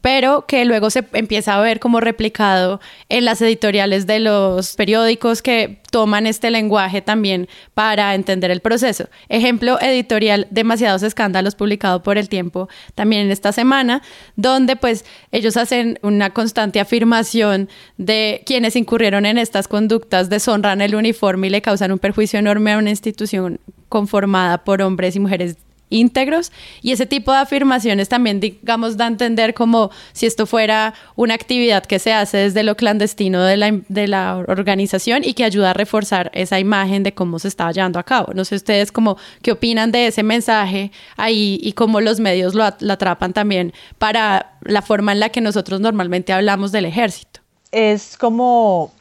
pero 0.01 0.45
que 0.47 0.65
luego 0.65 0.89
se 0.89 1.05
empieza 1.13 1.55
a 1.55 1.61
ver 1.61 1.79
como 1.79 1.99
replicado 1.99 2.79
en 3.09 3.25
las 3.25 3.41
editoriales 3.41 4.07
de 4.07 4.19
los 4.19 4.75
periódicos 4.75 5.41
que 5.41 5.79
toman 5.91 6.27
este 6.27 6.51
lenguaje 6.51 7.01
también 7.01 7.47
para 7.73 8.13
entender 8.15 8.51
el 8.51 8.61
proceso. 8.61 9.09
Ejemplo 9.27 9.79
editorial, 9.81 10.47
demasiados 10.51 11.03
escándalos 11.03 11.55
publicado 11.55 12.03
por 12.03 12.17
el 12.17 12.29
tiempo 12.29 12.69
también 12.95 13.23
en 13.23 13.31
esta 13.31 13.51
semana, 13.51 14.01
donde 14.35 14.75
pues 14.75 15.05
ellos 15.31 15.57
hacen 15.57 15.99
una 16.01 16.29
constante 16.31 16.79
afirmación 16.79 17.69
de 17.97 18.43
quienes 18.45 18.75
incurrieron 18.75 19.25
en 19.25 19.37
estas 19.37 19.67
conductas 19.67 20.29
deshonran 20.29 20.81
el 20.81 20.95
uniforme 20.95 21.47
y 21.47 21.49
le 21.49 21.61
causan 21.61 21.91
un 21.91 21.99
perjuicio 21.99 22.39
enorme 22.39 22.73
a 22.73 22.77
una 22.77 22.89
institución 22.89 23.59
conformada 23.89 24.63
por 24.63 24.81
hombres 24.81 25.15
y 25.15 25.19
mujeres 25.19 25.57
íntegros 25.89 26.51
y 26.81 26.91
ese 26.91 27.05
tipo 27.05 27.31
de 27.31 27.39
afirmaciones 27.39 28.09
también 28.09 28.39
digamos 28.39 28.97
da 28.97 29.05
a 29.05 29.07
entender 29.07 29.53
como 29.53 29.89
si 30.13 30.25
esto 30.25 30.45
fuera 30.45 30.93
una 31.15 31.33
actividad 31.33 31.85
que 31.85 31.99
se 31.99 32.13
hace 32.13 32.37
desde 32.37 32.63
lo 32.63 32.75
clandestino 32.75 33.43
de 33.43 33.57
la, 33.57 33.79
de 33.87 34.07
la 34.07 34.37
organización 34.47 35.23
y 35.23 35.33
que 35.33 35.43
ayuda 35.43 35.71
a 35.71 35.73
reforzar 35.73 36.31
esa 36.33 36.59
imagen 36.59 37.03
de 37.03 37.13
cómo 37.13 37.39
se 37.39 37.47
está 37.47 37.71
llevando 37.71 37.99
a 37.99 38.03
cabo. 38.03 38.33
No 38.33 38.45
sé 38.45 38.55
ustedes 38.55 38.91
como 38.91 39.17
qué 39.41 39.51
opinan 39.51 39.91
de 39.91 40.07
ese 40.07 40.23
mensaje 40.23 40.91
ahí 41.17 41.59
y 41.61 41.73
cómo 41.73 42.01
los 42.01 42.19
medios 42.19 42.55
lo, 42.55 42.65
lo 42.79 42.93
atrapan 42.93 43.33
también 43.33 43.73
para 43.97 44.53
la 44.61 44.81
forma 44.81 45.11
en 45.11 45.19
la 45.19 45.29
que 45.29 45.41
nosotros 45.41 45.79
normalmente 45.79 46.33
hablamos 46.33 46.71
del 46.71 46.85
ejército. 46.85 47.39
Es 47.71 48.17
como 48.17 48.91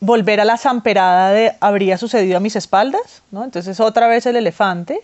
volver 0.00 0.40
a 0.40 0.44
la 0.44 0.56
zamperada 0.56 1.30
de 1.32 1.52
habría 1.60 1.98
sucedido 1.98 2.38
a 2.38 2.40
mis 2.40 2.56
espaldas, 2.56 3.22
¿no? 3.30 3.44
Entonces 3.44 3.78
otra 3.80 4.08
vez 4.08 4.26
el 4.26 4.36
elefante 4.36 5.00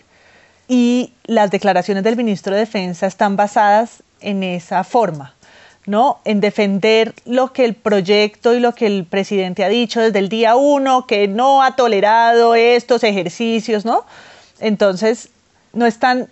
y 0.68 1.12
las 1.24 1.50
declaraciones 1.50 2.05
del 2.05 2.16
ministro 2.16 2.55
de 2.55 2.61
Defensa 2.61 3.07
están 3.07 3.37
basadas 3.37 4.02
en 4.20 4.42
esa 4.42 4.85
forma, 4.85 5.35
¿no? 5.87 6.18
En 6.24 6.40
defender 6.40 7.14
lo 7.24 7.52
que 7.52 7.64
el 7.64 7.74
proyecto 7.74 8.55
y 8.55 8.61
lo 8.61 8.74
que 8.74 8.87
el 8.87 9.05
presidente 9.05 9.64
ha 9.64 9.68
dicho 9.68 10.00
desde 10.00 10.18
el 10.18 10.29
día 10.29 10.57
uno, 10.57 11.07
que 11.07 11.29
no 11.29 11.62
ha 11.62 11.76
tolerado 11.76 12.55
estos 12.55 13.05
ejercicios, 13.05 13.85
¿no? 13.85 14.05
Entonces, 14.59 15.29
no 15.72 15.87
están 15.87 16.29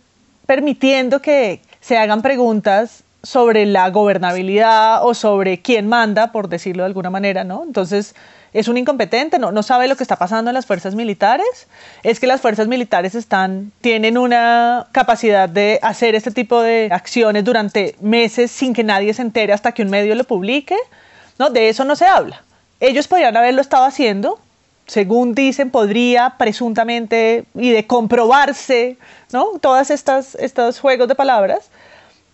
permitiendo 0.47 1.21
que 1.21 1.61
se 1.81 1.97
hagan 1.97 2.23
preguntas 2.23 3.05
sobre 3.23 3.67
la 3.67 3.89
gobernabilidad 3.91 5.05
o 5.05 5.15
sobre 5.15 5.63
quién 5.63 5.89
manda, 5.89 6.33
por 6.33 6.49
decirlo 6.49 6.83
de 6.83 6.89
alguna 6.89 7.11
manera, 7.11 7.45
¿no? 7.45 7.63
Entonces, 7.63 8.15
es 8.55 8.69
un 8.69 8.79
incompetente, 8.79 9.41
no, 9.41 9.51
no 9.51 9.65
sabe 9.65 9.89
lo 9.89 9.97
que 9.97 10.05
está 10.05 10.17
pasando 10.17 10.49
en 10.49 10.55
las 10.55 10.65
fuerzas 10.65 10.95
militares, 10.95 11.67
es 12.05 12.21
que 12.21 12.29
las 12.29 12.41
fuerzas 12.41 12.69
militares 12.69 13.17
están, 13.17 13.73
tienen 13.81 14.17
una 14.17 14.87
capacidad 14.93 15.49
de 15.49 15.81
hacer 15.83 16.15
este 16.15 16.31
tipo 16.31 16.63
de 16.63 16.89
acciones 16.93 17.45
durante 17.45 17.97
meses 18.01 18.53
sin 18.53 18.73
que 18.73 18.85
nadie 18.85 19.13
se 19.13 19.23
entere 19.23 19.53
hasta 19.53 19.73
que 19.73 19.83
un 19.83 19.91
medio 19.91 20.15
lo 20.15 20.23
publique, 20.23 20.77
¿no? 21.37 21.51
De 21.51 21.69
eso 21.69 21.85
no 21.85 21.97
se 21.97 22.07
habla. 22.07 22.45
Ellos 22.79 23.09
podrían 23.09 23.37
haberlo 23.37 23.61
estado 23.61 23.87
haciendo, 23.87 24.39
según 24.87 25.35
dicen, 25.35 25.71
podría 25.71 26.35
presuntamente 26.39 27.47
y 27.57 27.71
de 27.71 27.89
comprobarse, 27.89 28.99
¿no? 29.33 29.47
Todas 29.61 29.91
estas 29.91 30.37
estos 30.37 30.79
juegos 30.79 31.09
de 31.09 31.17
palabras, 31.17 31.71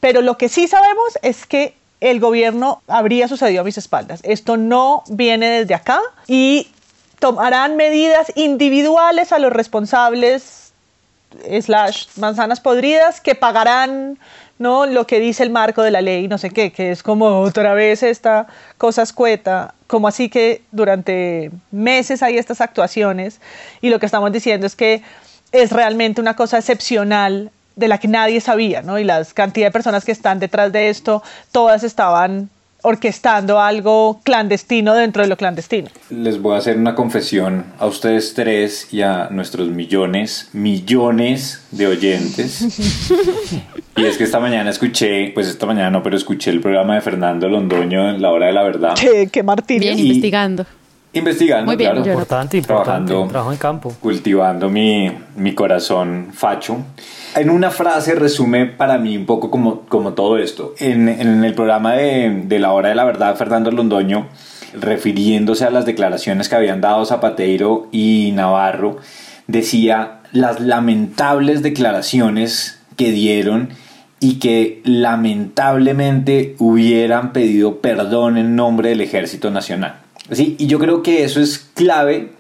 pero 0.00 0.20
lo 0.20 0.36
que 0.36 0.50
sí 0.50 0.68
sabemos 0.68 1.18
es 1.22 1.46
que 1.46 1.79
el 2.00 2.20
gobierno 2.20 2.82
habría 2.88 3.28
sucedido 3.28 3.60
a 3.60 3.64
mis 3.64 3.78
espaldas. 3.78 4.20
Esto 4.22 4.56
no 4.56 5.04
viene 5.08 5.50
desde 5.50 5.74
acá 5.74 6.00
y 6.26 6.68
tomarán 7.18 7.76
medidas 7.76 8.32
individuales 8.34 9.32
a 9.32 9.38
los 9.38 9.52
responsables 9.52 10.72
slash 11.60 12.06
manzanas 12.16 12.60
podridas 12.60 13.20
que 13.20 13.34
pagarán 13.34 14.18
no 14.58 14.86
lo 14.86 15.06
que 15.06 15.20
dice 15.20 15.42
el 15.42 15.50
marco 15.50 15.82
de 15.82 15.92
la 15.92 16.00
ley 16.00 16.26
no 16.26 16.38
sé 16.38 16.50
qué 16.50 16.72
que 16.72 16.90
es 16.90 17.04
como 17.04 17.40
otra 17.40 17.72
vez 17.72 18.02
esta 18.02 18.48
cosa 18.78 19.02
escueta 19.02 19.74
como 19.86 20.08
así 20.08 20.28
que 20.28 20.62
durante 20.72 21.52
meses 21.70 22.24
hay 22.24 22.36
estas 22.36 22.60
actuaciones 22.60 23.40
y 23.80 23.90
lo 23.90 24.00
que 24.00 24.06
estamos 24.06 24.32
diciendo 24.32 24.66
es 24.66 24.74
que 24.74 25.02
es 25.52 25.70
realmente 25.70 26.20
una 26.20 26.34
cosa 26.34 26.58
excepcional 26.58 27.52
de 27.80 27.88
la 27.88 27.98
que 27.98 28.06
nadie 28.06 28.40
sabía, 28.40 28.82
¿no? 28.82 28.98
Y 28.98 29.04
la 29.04 29.24
cantidad 29.34 29.66
de 29.66 29.72
personas 29.72 30.04
que 30.04 30.12
están 30.12 30.38
detrás 30.38 30.70
de 30.70 30.90
esto, 30.90 31.22
todas 31.50 31.82
estaban 31.82 32.50
orquestando 32.82 33.60
algo 33.60 34.20
clandestino 34.22 34.94
dentro 34.94 35.22
de 35.22 35.28
lo 35.28 35.36
clandestino. 35.36 35.88
Les 36.08 36.40
voy 36.40 36.54
a 36.54 36.58
hacer 36.58 36.78
una 36.78 36.94
confesión 36.94 37.64
a 37.78 37.86
ustedes 37.86 38.34
tres 38.34 38.92
y 38.92 39.02
a 39.02 39.28
nuestros 39.30 39.68
millones, 39.68 40.48
millones 40.52 41.62
de 41.70 41.86
oyentes. 41.86 42.62
y 43.96 44.04
es 44.04 44.16
que 44.16 44.24
esta 44.24 44.40
mañana 44.40 44.70
escuché, 44.70 45.30
pues 45.34 45.46
esta 45.48 45.66
mañana 45.66 45.90
no, 45.90 46.02
pero 46.02 46.16
escuché 46.16 46.50
el 46.50 46.60
programa 46.60 46.94
de 46.94 47.00
Fernando 47.00 47.48
Londoño 47.48 48.10
en 48.10 48.22
la 48.22 48.30
hora 48.30 48.46
de 48.46 48.52
la 48.52 48.62
verdad. 48.62 48.94
Qué, 48.98 49.28
qué 49.30 49.42
Martín. 49.42 49.80
Bien, 49.80 49.98
investigando. 49.98 50.64
Investigando, 51.12 51.66
Muy 51.66 51.76
bien, 51.76 51.90
claro. 51.90 52.08
Importante, 52.08 52.56
importante. 52.58 53.12
Trabajo 53.12 53.52
en 53.52 53.58
campo. 53.58 53.92
Cultivando 54.00 54.68
mi, 54.68 55.10
mi 55.36 55.54
corazón 55.54 56.28
facho. 56.32 56.78
En 57.34 57.50
una 57.50 57.70
frase 57.70 58.14
resume 58.14 58.66
para 58.66 58.98
mí 58.98 59.16
un 59.16 59.26
poco 59.26 59.50
como, 59.50 59.80
como 59.82 60.12
todo 60.12 60.38
esto. 60.38 60.74
En, 60.78 61.08
en 61.08 61.44
el 61.44 61.54
programa 61.54 61.94
de, 61.94 62.42
de 62.44 62.58
La 62.60 62.72
Hora 62.72 62.90
de 62.90 62.94
la 62.94 63.04
Verdad, 63.04 63.34
Fernando 63.34 63.72
Londoño, 63.72 64.28
refiriéndose 64.72 65.64
a 65.64 65.70
las 65.70 65.84
declaraciones 65.84 66.48
que 66.48 66.54
habían 66.54 66.80
dado 66.80 67.04
Zapateiro 67.04 67.88
y 67.90 68.30
Navarro, 68.34 68.98
decía 69.48 70.20
las 70.32 70.60
lamentables 70.60 71.62
declaraciones 71.62 72.80
que 72.96 73.10
dieron 73.10 73.70
y 74.20 74.38
que 74.38 74.80
lamentablemente 74.84 76.54
hubieran 76.58 77.32
pedido 77.32 77.80
perdón 77.80 78.36
en 78.36 78.54
nombre 78.54 78.90
del 78.90 79.00
Ejército 79.00 79.50
Nacional. 79.50 79.96
¿Sí? 80.30 80.56
Y 80.58 80.66
yo 80.66 80.78
creo 80.78 81.02
que 81.02 81.24
eso 81.24 81.40
es 81.40 81.58
clave 81.58 82.30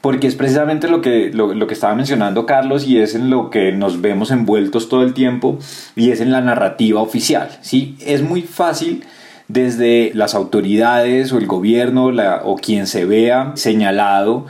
porque 0.00 0.26
es 0.26 0.34
precisamente 0.34 0.88
lo 0.88 1.02
que, 1.02 1.30
lo, 1.32 1.52
lo, 1.54 1.66
que 1.66 1.74
estaba 1.74 1.94
mencionando 1.94 2.46
Carlos 2.46 2.86
y 2.86 2.98
es 2.98 3.14
en 3.14 3.28
lo 3.28 3.50
que 3.50 3.72
nos 3.72 4.00
vemos 4.00 4.30
envueltos 4.30 4.88
todo 4.88 5.02
el 5.02 5.12
tiempo 5.12 5.58
y 5.94 6.10
es 6.10 6.20
en 6.20 6.32
la 6.32 6.40
narrativa 6.40 7.00
oficial. 7.02 7.58
¿sí? 7.60 7.96
Es 8.00 8.22
muy 8.22 8.42
fácil 8.42 9.04
desde 9.48 10.12
las 10.14 10.34
autoridades 10.34 11.32
o 11.32 11.38
el 11.38 11.46
gobierno 11.46 12.12
o 12.44 12.56
quien 12.56 12.86
se 12.86 13.04
vea 13.04 13.52
señalado 13.56 14.46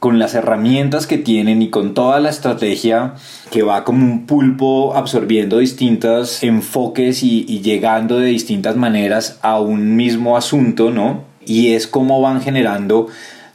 con 0.00 0.18
las 0.18 0.34
herramientas 0.34 1.06
que 1.06 1.18
tienen 1.18 1.60
y 1.60 1.70
con 1.70 1.92
toda 1.92 2.20
la 2.20 2.30
estrategia 2.30 3.14
que 3.50 3.62
va 3.62 3.84
como 3.84 4.04
un 4.04 4.26
pulpo 4.26 4.94
absorbiendo 4.94 5.58
distintos 5.58 6.42
enfoques 6.42 7.22
y, 7.22 7.44
y 7.48 7.60
llegando 7.60 8.18
de 8.18 8.26
distintas 8.26 8.76
maneras 8.76 9.38
a 9.42 9.60
un 9.60 9.96
mismo 9.96 10.36
asunto, 10.36 10.90
¿no? 10.90 11.27
Y 11.48 11.74
es 11.74 11.86
cómo 11.86 12.20
van 12.20 12.40
generando 12.40 13.08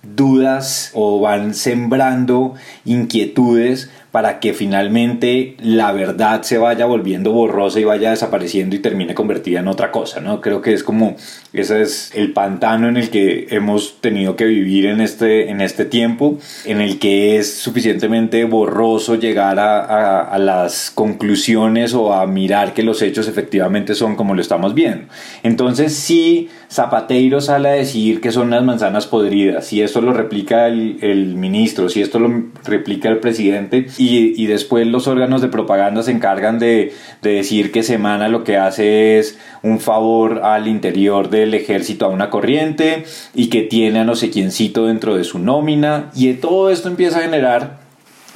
dudas 0.03 0.91
o 0.93 1.19
van 1.21 1.53
sembrando 1.53 2.55
inquietudes 2.83 3.89
para 4.13 4.39
que 4.39 4.53
finalmente 4.53 5.55
la 5.59 5.91
verdad 5.91 6.43
se 6.43 6.59
vaya 6.59 6.85
volviendo 6.85 7.31
borrosa 7.31 7.79
y 7.79 7.83
vaya 7.83 8.11
desapareciendo 8.11 8.75
y 8.75 8.79
termine 8.79 9.15
convertida 9.15 9.61
en 9.61 9.67
otra 9.67 9.89
cosa, 9.89 10.19
¿no? 10.19 10.39
Creo 10.39 10.61
que 10.61 10.71
es 10.71 10.83
como, 10.83 11.15
ese 11.51 11.81
es 11.81 12.11
el 12.13 12.31
pantano 12.31 12.87
en 12.87 12.97
el 12.97 13.09
que 13.09 13.47
hemos 13.49 14.01
tenido 14.01 14.35
que 14.35 14.45
vivir 14.45 14.85
en 14.85 15.01
este, 15.01 15.49
en 15.49 15.61
este 15.61 15.85
tiempo, 15.85 16.37
en 16.65 16.79
el 16.79 16.99
que 16.99 17.37
es 17.37 17.55
suficientemente 17.55 18.45
borroso 18.45 19.15
llegar 19.15 19.57
a, 19.57 20.21
a, 20.21 20.37
las 20.37 20.91
conclusiones 20.91 21.95
o 21.95 22.13
a 22.13 22.27
mirar 22.27 22.75
que 22.75 22.83
los 22.83 23.01
hechos 23.01 23.27
efectivamente 23.27 23.95
son 23.95 24.15
como 24.15 24.35
lo 24.35 24.41
estamos 24.41 24.75
viendo. 24.75 25.07
Entonces 25.41 25.95
sí, 25.95 26.49
Zapateiro 26.71 27.41
sale 27.41 27.69
a 27.69 27.73
decir 27.73 28.21
que 28.21 28.31
son 28.31 28.49
unas 28.49 28.63
manzanas 28.63 29.07
podridas, 29.07 29.65
si 29.65 29.81
esto 29.81 30.01
lo 30.01 30.13
replica 30.13 30.67
el, 30.67 30.99
el 31.01 31.33
ministro, 31.33 31.89
si 31.89 32.03
esto 32.03 32.19
lo 32.19 32.31
replica 32.63 33.09
el 33.09 33.17
presidente, 33.17 33.87
y, 34.09 34.45
después 34.47 34.87
los 34.87 35.07
órganos 35.07 35.41
de 35.41 35.47
propaganda 35.47 36.03
se 36.03 36.11
encargan 36.11 36.59
de, 36.59 36.93
de, 37.21 37.31
decir 37.31 37.71
que 37.71 37.83
Semana 37.83 38.27
lo 38.27 38.43
que 38.43 38.57
hace 38.57 39.19
es 39.19 39.37
un 39.61 39.79
favor 39.79 40.41
al 40.43 40.67
interior 40.67 41.29
del 41.29 41.53
ejército 41.53 42.05
a 42.05 42.09
una 42.09 42.29
corriente 42.29 43.05
y 43.33 43.47
que 43.47 43.61
tiene 43.61 43.99
a 43.99 44.03
no 44.03 44.15
sé 44.15 44.29
quiéncito 44.29 44.85
dentro 44.85 45.15
de 45.15 45.23
su 45.23 45.39
nómina. 45.39 46.11
Y 46.15 46.31
todo 46.33 46.69
esto 46.69 46.87
empieza 46.87 47.19
a 47.19 47.23
generar 47.23 47.83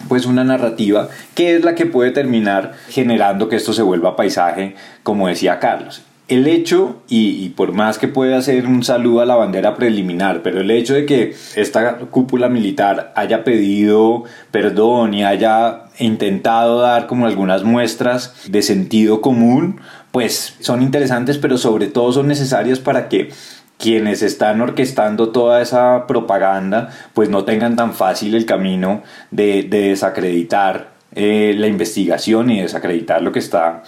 pues 0.08 0.26
una 0.26 0.44
narrativa 0.44 1.10
que 1.34 1.56
es 1.56 1.64
la 1.64 1.76
que 1.76 1.86
puede 1.86 2.12
terminar 2.12 2.74
generando 2.90 3.50
que 3.50 3.56
esto 3.56 3.74
se 3.74 3.82
vuelva 3.82 4.16
paisaje 4.16 4.76
como 5.02 5.28
decía 5.28 5.60
Carlos 5.60 6.04
el 6.28 6.48
hecho, 6.48 7.02
y, 7.08 7.50
por 7.50 7.72
más 7.72 7.98
que 7.98 8.10
pueda 8.10 8.38
hacer 8.38 8.68
un 8.68 8.84
saludo 8.84 9.22
a 9.22 9.26
la 9.26 9.36
bandera 9.36 9.76
preliminar, 9.76 10.42
pero 10.44 10.60
el 10.60 10.72
hecho 10.72 10.94
de 10.94 11.06
que 11.06 11.36
esta 11.56 12.00
cúpula 12.00 12.50
militar 12.50 13.14
haya 13.16 13.46
pedido 13.46 14.26
perdón 14.52 15.14
y 15.14 15.24
haya 15.24 15.86
intentado 16.00 16.82
dar 16.82 17.08
como 17.08 17.28
algunas 17.28 17.64
muestras 17.64 18.34
de 18.50 18.62
sentido 18.62 19.22
común, 19.22 19.80
pues 20.12 20.56
son 20.60 20.82
interesantes, 20.82 21.38
pero 21.38 21.58
sobre 21.58 21.88
todo 21.88 22.12
son 22.12 22.28
necesarias 22.28 22.80
para 22.80 23.08
que 23.08 23.30
quienes 23.78 24.22
están 24.22 24.60
orquestando 24.60 25.30
toda 25.30 25.62
esa 25.62 26.08
propaganda, 26.08 26.90
pues 27.14 27.30
no 27.30 27.46
tengan 27.46 27.76
tan 27.76 27.94
fácil 27.94 28.36
el 28.36 28.46
camino 28.46 29.04
de 29.32 29.64
desacreditar 29.64 30.97
eh, 31.20 31.56
la 31.58 31.66
investigación 31.66 32.52
y 32.52 32.62
desacreditar 32.62 33.24
lo 33.24 33.32
que 33.32 33.40
está 33.40 33.82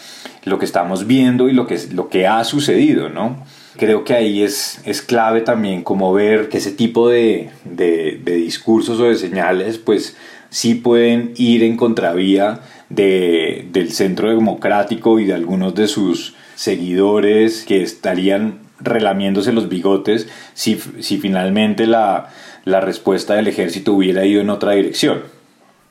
lo 0.45 0.57
que 0.57 0.65
estamos 0.65 1.05
viendo 1.05 1.47
y 1.47 1.53
lo 1.53 1.67
que, 1.67 1.77
lo 1.93 2.09
que 2.09 2.25
ha 2.25 2.43
sucedido, 2.43 3.09
¿no? 3.09 3.45
Creo 3.77 4.03
que 4.03 4.15
ahí 4.15 4.41
es, 4.41 4.81
es 4.83 5.03
clave 5.03 5.41
también 5.41 5.83
como 5.83 6.11
ver 6.11 6.49
que 6.49 6.57
ese 6.57 6.71
tipo 6.71 7.07
de, 7.07 7.51
de, 7.65 8.19
de 8.23 8.33
discursos 8.33 8.99
o 8.99 9.03
de 9.03 9.15
señales 9.15 9.77
pues 9.77 10.17
sí 10.49 10.73
pueden 10.73 11.33
ir 11.35 11.61
en 11.61 11.77
contravía 11.77 12.61
de, 12.89 13.67
del 13.71 13.91
centro 13.91 14.29
democrático 14.29 15.19
y 15.19 15.25
de 15.25 15.35
algunos 15.35 15.75
de 15.75 15.87
sus 15.87 16.33
seguidores 16.55 17.63
que 17.63 17.83
estarían 17.83 18.59
relamiéndose 18.79 19.53
los 19.53 19.69
bigotes 19.69 20.27
si, 20.55 20.79
si 20.99 21.19
finalmente 21.19 21.85
la, 21.85 22.29
la 22.65 22.81
respuesta 22.81 23.35
del 23.35 23.47
ejército 23.47 23.93
hubiera 23.93 24.25
ido 24.25 24.41
en 24.41 24.49
otra 24.49 24.71
dirección. 24.71 25.21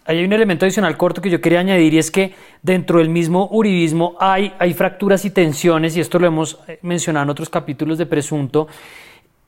Hay 0.09 0.25
un 0.25 0.33
elemento 0.33 0.65
adicional 0.65 0.97
corto 0.97 1.21
que 1.21 1.29
yo 1.29 1.39
quería 1.39 1.61
añadir 1.61 1.93
y 1.93 1.99
es 1.99 2.11
que 2.11 2.33
dentro 2.63 2.99
del 2.99 3.11
mismo 3.11 3.47
uribismo 3.53 4.17
hay, 4.19 4.55
hay 4.59 4.73
fracturas 4.73 5.27
y 5.27 5.31
tensiones, 5.31 5.95
y 5.99 6.01
esto 6.01 6.19
lo 6.19 6.27
hemos 6.27 6.59
mencionado 6.81 7.25
en 7.25 7.31
otros 7.31 7.51
capítulos 7.51 7.99
de 7.99 8.07
Presunto, 8.07 8.69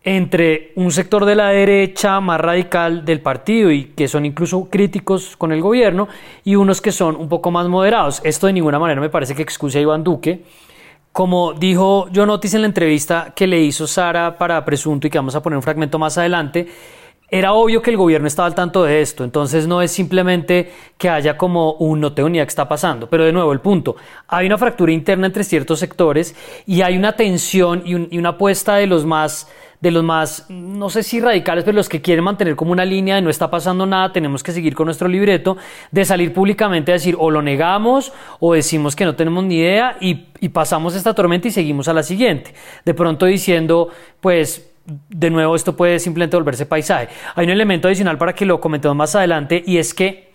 entre 0.04 0.72
un 0.76 0.90
sector 0.90 1.24
de 1.24 1.34
la 1.34 1.48
derecha 1.48 2.20
más 2.20 2.38
radical 2.38 3.06
del 3.06 3.22
partido 3.22 3.70
y 3.70 3.84
que 3.96 4.06
son 4.06 4.26
incluso 4.26 4.68
críticos 4.68 5.34
con 5.34 5.50
el 5.52 5.62
gobierno 5.62 6.08
y 6.44 6.56
unos 6.56 6.82
que 6.82 6.92
son 6.92 7.16
un 7.16 7.30
poco 7.30 7.50
más 7.50 7.66
moderados. 7.66 8.20
Esto 8.22 8.46
de 8.46 8.52
ninguna 8.52 8.78
manera 8.78 9.00
me 9.00 9.08
parece 9.08 9.34
que 9.34 9.40
excuse 9.40 9.78
a 9.78 9.80
Iván 9.80 10.04
Duque. 10.04 10.44
Como 11.10 11.54
dijo 11.54 12.08
John 12.14 12.28
Otis 12.28 12.52
en 12.52 12.60
la 12.60 12.66
entrevista 12.66 13.32
que 13.34 13.46
le 13.46 13.62
hizo 13.62 13.86
Sara 13.86 14.36
para 14.36 14.62
Presunto 14.62 15.06
y 15.06 15.10
que 15.10 15.16
vamos 15.16 15.34
a 15.34 15.42
poner 15.42 15.56
un 15.56 15.62
fragmento 15.62 15.98
más 15.98 16.18
adelante, 16.18 16.68
era 17.30 17.52
obvio 17.52 17.80
que 17.80 17.90
el 17.90 17.96
gobierno 17.96 18.26
estaba 18.26 18.46
al 18.46 18.54
tanto 18.54 18.82
de 18.82 19.00
esto, 19.00 19.22
entonces 19.22 19.66
no 19.66 19.82
es 19.82 19.92
simplemente 19.92 20.72
que 20.98 21.08
haya 21.08 21.36
como 21.36 21.74
un 21.74 22.00
no 22.00 22.12
tengo 22.12 22.28
ni 22.28 22.38
idea 22.38 22.46
qué 22.46 22.50
está 22.50 22.68
pasando, 22.68 23.08
pero 23.08 23.24
de 23.24 23.32
nuevo 23.32 23.52
el 23.52 23.60
punto, 23.60 23.96
hay 24.26 24.46
una 24.46 24.58
fractura 24.58 24.92
interna 24.92 25.26
entre 25.26 25.44
ciertos 25.44 25.78
sectores 25.78 26.34
y 26.66 26.82
hay 26.82 26.96
una 26.96 27.12
tensión 27.12 27.82
y, 27.84 27.94
un, 27.94 28.08
y 28.10 28.18
una 28.18 28.30
apuesta 28.30 28.76
de 28.76 28.86
los 28.86 29.06
más 29.06 29.48
de 29.80 29.90
los 29.90 30.04
más, 30.04 30.44
no 30.50 30.90
sé 30.90 31.02
si 31.02 31.20
radicales, 31.20 31.64
pero 31.64 31.74
los 31.74 31.88
que 31.88 32.02
quieren 32.02 32.22
mantener 32.22 32.54
como 32.54 32.70
una 32.70 32.84
línea 32.84 33.14
de 33.14 33.22
no 33.22 33.30
está 33.30 33.50
pasando 33.50 33.86
nada, 33.86 34.12
tenemos 34.12 34.42
que 34.42 34.52
seguir 34.52 34.74
con 34.74 34.84
nuestro 34.84 35.08
libreto, 35.08 35.56
de 35.90 36.04
salir 36.04 36.34
públicamente 36.34 36.92
a 36.92 36.96
decir 36.96 37.16
o 37.18 37.30
lo 37.30 37.40
negamos 37.40 38.12
o 38.40 38.52
decimos 38.52 38.94
que 38.94 39.06
no 39.06 39.16
tenemos 39.16 39.42
ni 39.44 39.56
idea 39.56 39.96
y 39.98 40.48
pasamos 40.50 40.94
esta 40.94 41.14
tormenta 41.14 41.48
y 41.48 41.50
seguimos 41.50 41.88
a 41.88 41.94
la 41.94 42.02
siguiente. 42.02 42.52
De 42.84 42.92
pronto 42.92 43.24
diciendo, 43.24 43.88
pues 44.20 44.69
de 44.84 45.30
nuevo 45.30 45.54
esto 45.54 45.76
puede 45.76 45.98
simplemente 45.98 46.36
volverse 46.36 46.66
paisaje. 46.66 47.08
Hay 47.34 47.46
un 47.46 47.52
elemento 47.52 47.88
adicional 47.88 48.18
para 48.18 48.34
que 48.34 48.46
lo 48.46 48.60
comentemos 48.60 48.96
más 48.96 49.14
adelante 49.14 49.62
y 49.66 49.78
es 49.78 49.94
que 49.94 50.29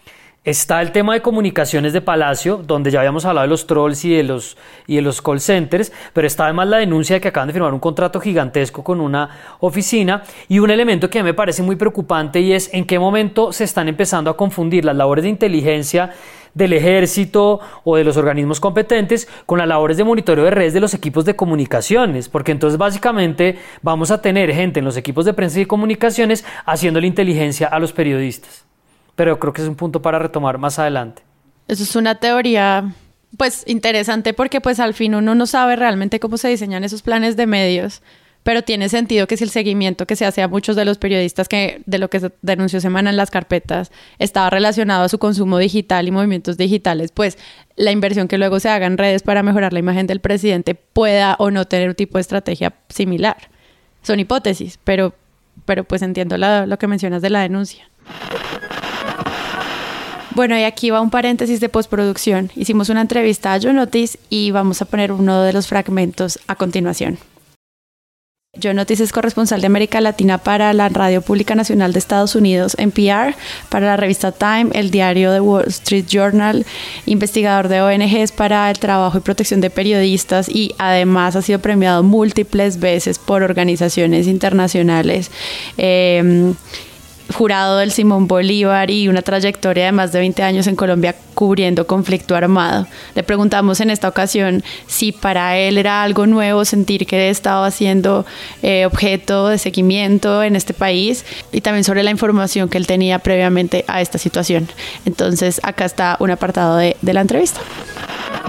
Está 0.45 0.84
el 0.84 0.91
tema 0.91 1.15
de 1.15 1.23
comunicaciones 1.23 1.91
de 1.91 2.01
Palacio, 2.01 2.58
donde 2.58 2.91
ya 2.91 2.99
habíamos 2.99 3.25
hablado 3.25 3.45
de 3.45 3.49
los 3.49 3.65
trolls 3.65 4.05
y 4.05 4.13
de 4.13 4.21
los, 4.21 4.58
y 4.86 4.97
de 4.97 5.01
los 5.01 5.19
call 5.19 5.39
centers, 5.39 5.91
pero 6.13 6.27
está 6.27 6.43
además 6.43 6.67
la 6.67 6.77
denuncia 6.77 7.15
de 7.15 7.21
que 7.21 7.29
acaban 7.29 7.47
de 7.47 7.53
firmar 7.53 7.73
un 7.73 7.79
contrato 7.79 8.19
gigantesco 8.19 8.84
con 8.84 9.01
una 9.01 9.27
oficina. 9.60 10.21
Y 10.47 10.60
un 10.60 10.69
elemento 10.69 11.10
que 11.10 11.23
me 11.23 11.34
parece 11.34 11.63
muy 11.63 11.77
preocupante 11.77 12.41
y 12.41 12.53
es 12.53 12.71
en 12.75 12.86
qué 12.86 12.99
momento 12.99 13.51
se 13.53 13.63
están 13.63 13.88
empezando 13.88 14.29
a 14.29 14.38
confundir 14.38 14.86
las 14.86 14.95
labores 14.95 15.23
de 15.23 15.29
inteligencia 15.29 16.12
del 16.53 16.73
ejército 16.73 17.60
o 17.84 17.95
de 17.95 18.03
los 18.03 18.15
organismos 18.15 18.60
competentes 18.60 19.27
con 19.47 19.58
las 19.58 19.67
labores 19.67 19.97
de 19.97 20.03
monitoreo 20.03 20.45
de 20.45 20.51
redes 20.51 20.75
de 20.75 20.79
los 20.79 20.93
equipos 20.93 21.25
de 21.25 21.36
comunicaciones, 21.36 22.29
porque 22.29 22.51
entonces 22.51 22.77
básicamente 22.77 23.58
vamos 23.81 24.12
a 24.12 24.21
tener 24.21 24.53
gente 24.53 24.77
en 24.77 24.86
los 24.86 24.95
equipos 24.95 25.25
de 25.25 25.34
prensa 25.34 25.60
y 25.60 25.65
comunicaciones 25.65 26.45
haciendo 26.67 27.01
la 27.01 27.08
inteligencia 27.08 27.65
a 27.65 27.79
los 27.79 27.93
periodistas 27.93 28.65
pero 29.15 29.39
creo 29.39 29.54
que 29.54 29.62
es 29.62 29.67
un 29.67 29.75
punto 29.75 30.01
para 30.01 30.19
retomar 30.19 30.58
más 30.58 30.80
adelante. 30.80 31.23
Eso 31.67 31.84
es 31.84 31.95
una 31.95 32.15
teoría 32.15 32.93
pues 33.38 33.63
interesante 33.67 34.34
porque 34.34 34.62
pues 34.62 34.80
al 34.80 34.93
fin 34.93 35.15
uno 35.15 35.36
no 35.36 35.45
sabe 35.45 35.75
realmente 35.75 36.19
cómo 36.19 36.38
se 36.38 36.47
diseñan 36.47 36.84
esos 36.84 37.01
planes 37.01 37.36
de 37.36 37.47
medios, 37.47 38.01
pero 38.43 38.62
tiene 38.62 38.89
sentido 38.89 39.25
que 39.28 39.38
si 39.38 39.43
el 39.43 39.49
seguimiento 39.49 40.06
que 40.06 40.15
se 40.15 40.25
hace 40.25 40.41
a 40.43 40.47
muchos 40.47 40.75
de 40.75 40.86
los 40.86 40.97
periodistas 40.97 41.47
que 41.47 41.82
de 41.86 41.97
lo 41.97 42.10
que 42.10 42.32
denunció 42.41 42.80
semana 42.80 43.10
en 43.10 43.17
las 43.17 43.32
carpetas 43.32 43.91
estaba 44.19 44.49
relacionado 44.49 45.04
a 45.04 45.10
su 45.10 45.17
consumo 45.17 45.58
digital 45.58 46.08
y 46.08 46.12
movimientos 46.12 46.56
digitales, 46.56 47.12
pues 47.12 47.38
la 47.75 47.91
inversión 47.91 48.28
que 48.28 48.38
luego 48.38 48.60
se 48.60 48.69
haga 48.69 48.86
en 48.86 48.97
redes 48.97 49.23
para 49.23 49.41
mejorar 49.41 49.73
la 49.73 49.80
imagen 49.80 50.08
del 50.08 50.19
presidente 50.19 50.75
pueda 50.75 51.36
o 51.39 51.49
no 51.49 51.65
tener 51.65 51.89
un 51.89 51.95
tipo 51.95 52.17
de 52.17 52.21
estrategia 52.21 52.73
similar. 52.89 53.49
Son 54.04 54.19
hipótesis, 54.19 54.80
pero, 54.84 55.15
pero 55.65 55.84
pues 55.84 56.04
entiendo 56.04 56.38
lo 56.38 56.78
que 56.78 56.88
mencionas 56.88 57.23
de 57.23 57.32
la 57.32 57.41
denuncia. 57.41 57.89
Bueno, 60.36 60.60
y 60.60 60.63
aquí 60.63 60.89
va 60.89 61.00
un 61.00 61.12
paréntesis 61.12 61.62
de 61.62 61.69
postproducción. 61.69 62.52
Hicimos 62.58 62.89
una 62.89 63.00
entrevista 63.00 63.54
a 63.54 63.60
John 63.62 63.80
Otis 63.80 64.17
y 64.30 64.52
vamos 64.52 64.82
a 64.82 64.86
poner 64.86 65.13
uno 65.13 65.41
de 65.41 65.54
los 65.54 65.67
fragmentos 65.67 66.39
a 66.48 66.56
continuación. 66.56 67.17
John 68.62 68.78
Otis 68.80 69.00
es 69.00 69.13
corresponsal 69.13 69.62
de 69.62 69.67
América 69.67 70.02
Latina 70.02 70.38
para 70.38 70.74
la 70.74 70.89
Radio 70.89 71.21
Pública 71.21 71.56
Nacional 71.56 71.93
de 71.93 72.00
Estados 72.00 72.36
Unidos, 72.36 72.76
NPR, 72.78 73.34
para 73.69 73.86
la 73.86 73.95
revista 73.95 74.34
Time, 74.34 74.71
el 74.74 74.91
diario 74.91 75.32
The 75.32 75.39
Wall 75.39 75.67
Street 75.67 76.06
Journal, 76.06 76.65
investigador 77.06 77.69
de 77.69 77.82
ONGs 77.82 78.34
para 78.34 78.69
el 78.69 78.78
trabajo 78.78 79.17
y 79.17 79.21
protección 79.21 79.62
de 79.62 79.69
periodistas 79.69 80.50
y 80.50 80.76
además 80.78 81.38
ha 81.38 81.41
sido 81.41 81.60
premiado 81.60 82.04
múltiples 82.04 82.82
veces 82.82 83.19
por 83.19 83.41
organizaciones 83.41 84.28
internacionales. 84.28 85.32
Eh, 85.78 86.54
jurado 87.33 87.77
del 87.77 87.91
Simón 87.91 88.27
Bolívar 88.27 88.91
y 88.91 89.07
una 89.07 89.21
trayectoria 89.21 89.85
de 89.85 89.91
más 89.91 90.11
de 90.11 90.19
20 90.19 90.43
años 90.43 90.67
en 90.67 90.75
Colombia 90.75 91.15
cubriendo 91.33 91.88
conflicto 91.88 92.35
armado. 92.35 92.88
Le 93.13 93.23
preguntamos 93.23 93.79
en 93.81 93.89
esta 93.89 94.07
ocasión 94.07 94.63
si 94.88 95.11
para 95.11 95.57
él 95.57 95.77
era 95.77 96.03
algo 96.03 96.27
nuevo 96.27 96.65
sentir 96.65 97.05
que 97.05 97.29
estaba 97.29 97.69
siendo 97.71 98.25
eh, 98.61 98.85
objeto 98.85 99.49
de 99.49 99.57
seguimiento 99.57 100.43
en 100.43 100.55
este 100.55 100.73
país 100.73 101.25
y 101.51 101.61
también 101.61 101.83
sobre 101.83 102.03
la 102.03 102.11
información 102.11 102.69
que 102.69 102.77
él 102.77 102.88
tenía 102.88 103.19
previamente 103.19 103.83
a 103.88 104.01
esta 104.01 104.17
situación. 104.17 104.67
Entonces 105.05 105.59
acá 105.63 105.85
está 105.85 106.17
un 106.19 106.31
apartado 106.31 106.77
de, 106.77 106.95
la 107.01 107.21
entrevista. 107.21 107.61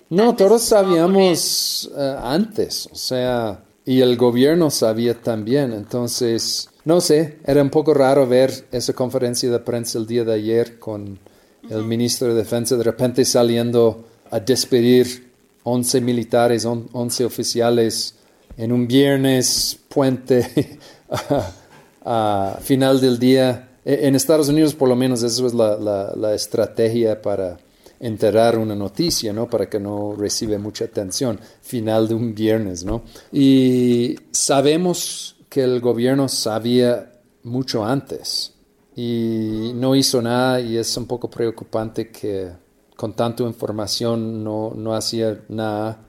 No, 0.09 0.35
todos 0.35 0.63
sabíamos 0.63 1.91
eh, 1.97 2.17
antes, 2.23 2.89
o 2.93 2.95
sea, 2.95 3.61
y 3.85 4.01
el 4.01 4.17
gobierno 4.17 4.71
sabía 4.71 5.15
también, 5.15 5.73
entonces 5.73 6.69
no 6.87 7.01
sé, 7.01 7.39
era 7.45 7.61
un 7.61 7.69
poco 7.69 7.93
raro 7.93 8.29
ver 8.29 8.69
esa 8.71 8.93
conferencia 8.93 9.51
de 9.51 9.59
prensa 9.59 9.99
el 9.99 10.07
día 10.07 10.23
de 10.23 10.35
ayer 10.35 10.79
con 10.79 11.19
el 11.69 11.83
ministro 11.83 12.29
de 12.29 12.35
Defensa 12.35 12.77
de 12.77 12.85
repente 12.85 13.25
saliendo 13.25 14.05
a 14.31 14.39
despedir 14.39 15.33
11 15.65 16.01
militares, 16.01 16.65
11 16.65 17.25
oficiales 17.25 18.15
en 18.57 18.71
un 18.71 18.87
viernes 18.87 19.77
puente 19.89 20.79
a, 22.05 22.59
final 22.63 23.01
del 23.01 23.19
día. 23.19 23.69
E, 23.85 24.07
en 24.07 24.15
Estados 24.15 24.49
Unidos, 24.49 24.73
por 24.73 24.89
lo 24.89 24.95
menos, 24.95 25.25
eso 25.25 25.45
es 25.45 25.55
la, 25.55 25.77
la 26.17 26.35
estrategia 26.35 27.21
para 27.21 27.59
enterrar 27.99 28.59
una 28.59 28.77
noticia, 28.77 29.33
¿no? 29.33 29.51
Para 29.51 29.69
que 29.69 29.81
no 29.81 30.15
reciba 30.17 30.57
mucha 30.59 30.85
atención. 30.85 31.41
Final 31.63 32.07
de 32.07 32.15
un 32.15 32.33
viernes, 32.33 32.85
¿no? 32.85 33.03
Y 33.33 34.15
sabemos 34.31 35.36
que 35.49 35.63
el 35.63 35.81
gobierno 35.81 36.29
sabía 36.29 37.13
mucho 37.43 37.85
antes 37.85 38.55
y 38.97 39.73
no 39.75 39.95
hizo 39.95 40.23
nada 40.23 40.61
y 40.61 40.77
es 40.77 40.97
un 40.97 41.07
poco 41.07 41.29
preocupante 41.29 42.11
que 42.11 42.51
con 42.97 43.15
tanta 43.15 43.43
información 43.43 44.43
no, 44.43 44.73
no 44.75 44.95
hacía 44.95 45.39
nada. 45.49 46.03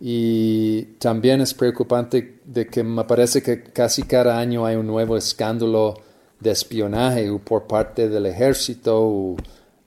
Y 0.00 0.82
también 1.00 1.40
es 1.40 1.54
preocupante 1.54 2.40
de 2.44 2.66
que 2.68 2.84
me 2.84 3.02
parece 3.04 3.42
que 3.42 3.64
casi 3.64 4.02
cada 4.02 4.38
año 4.38 4.64
hay 4.64 4.76
un 4.76 4.86
nuevo 4.86 5.16
escándalo 5.16 5.94
de 6.38 6.50
espionaje 6.50 7.32
por 7.44 7.66
parte 7.66 8.08
del 8.08 8.26
ejército 8.26 9.00
o, 9.00 9.36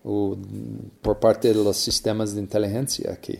o 0.03 0.37
por 1.01 1.19
parte 1.19 1.49
de 1.49 1.63
los 1.63 1.77
sistemas 1.77 2.33
de 2.33 2.41
inteligencia 2.41 3.13
aquí. 3.13 3.39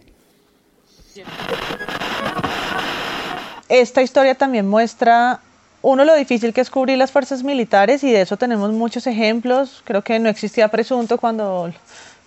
Esta 3.72 4.02
historia 4.02 4.36
también 4.36 4.68
muestra 4.68 5.40
uno, 5.82 6.04
lo 6.04 6.14
difícil 6.16 6.54
que 6.54 6.60
es 6.60 6.70
cubrir 6.70 6.98
las 6.98 7.10
fuerzas 7.10 7.42
militares 7.42 8.04
y 8.04 8.12
de 8.12 8.20
eso 8.20 8.36
tenemos 8.36 8.70
muchos 8.74 9.08
ejemplos. 9.08 9.82
Creo 9.86 10.02
que 10.02 10.20
no 10.20 10.28
existía 10.28 10.68
presunto 10.68 11.18
cuando 11.18 11.72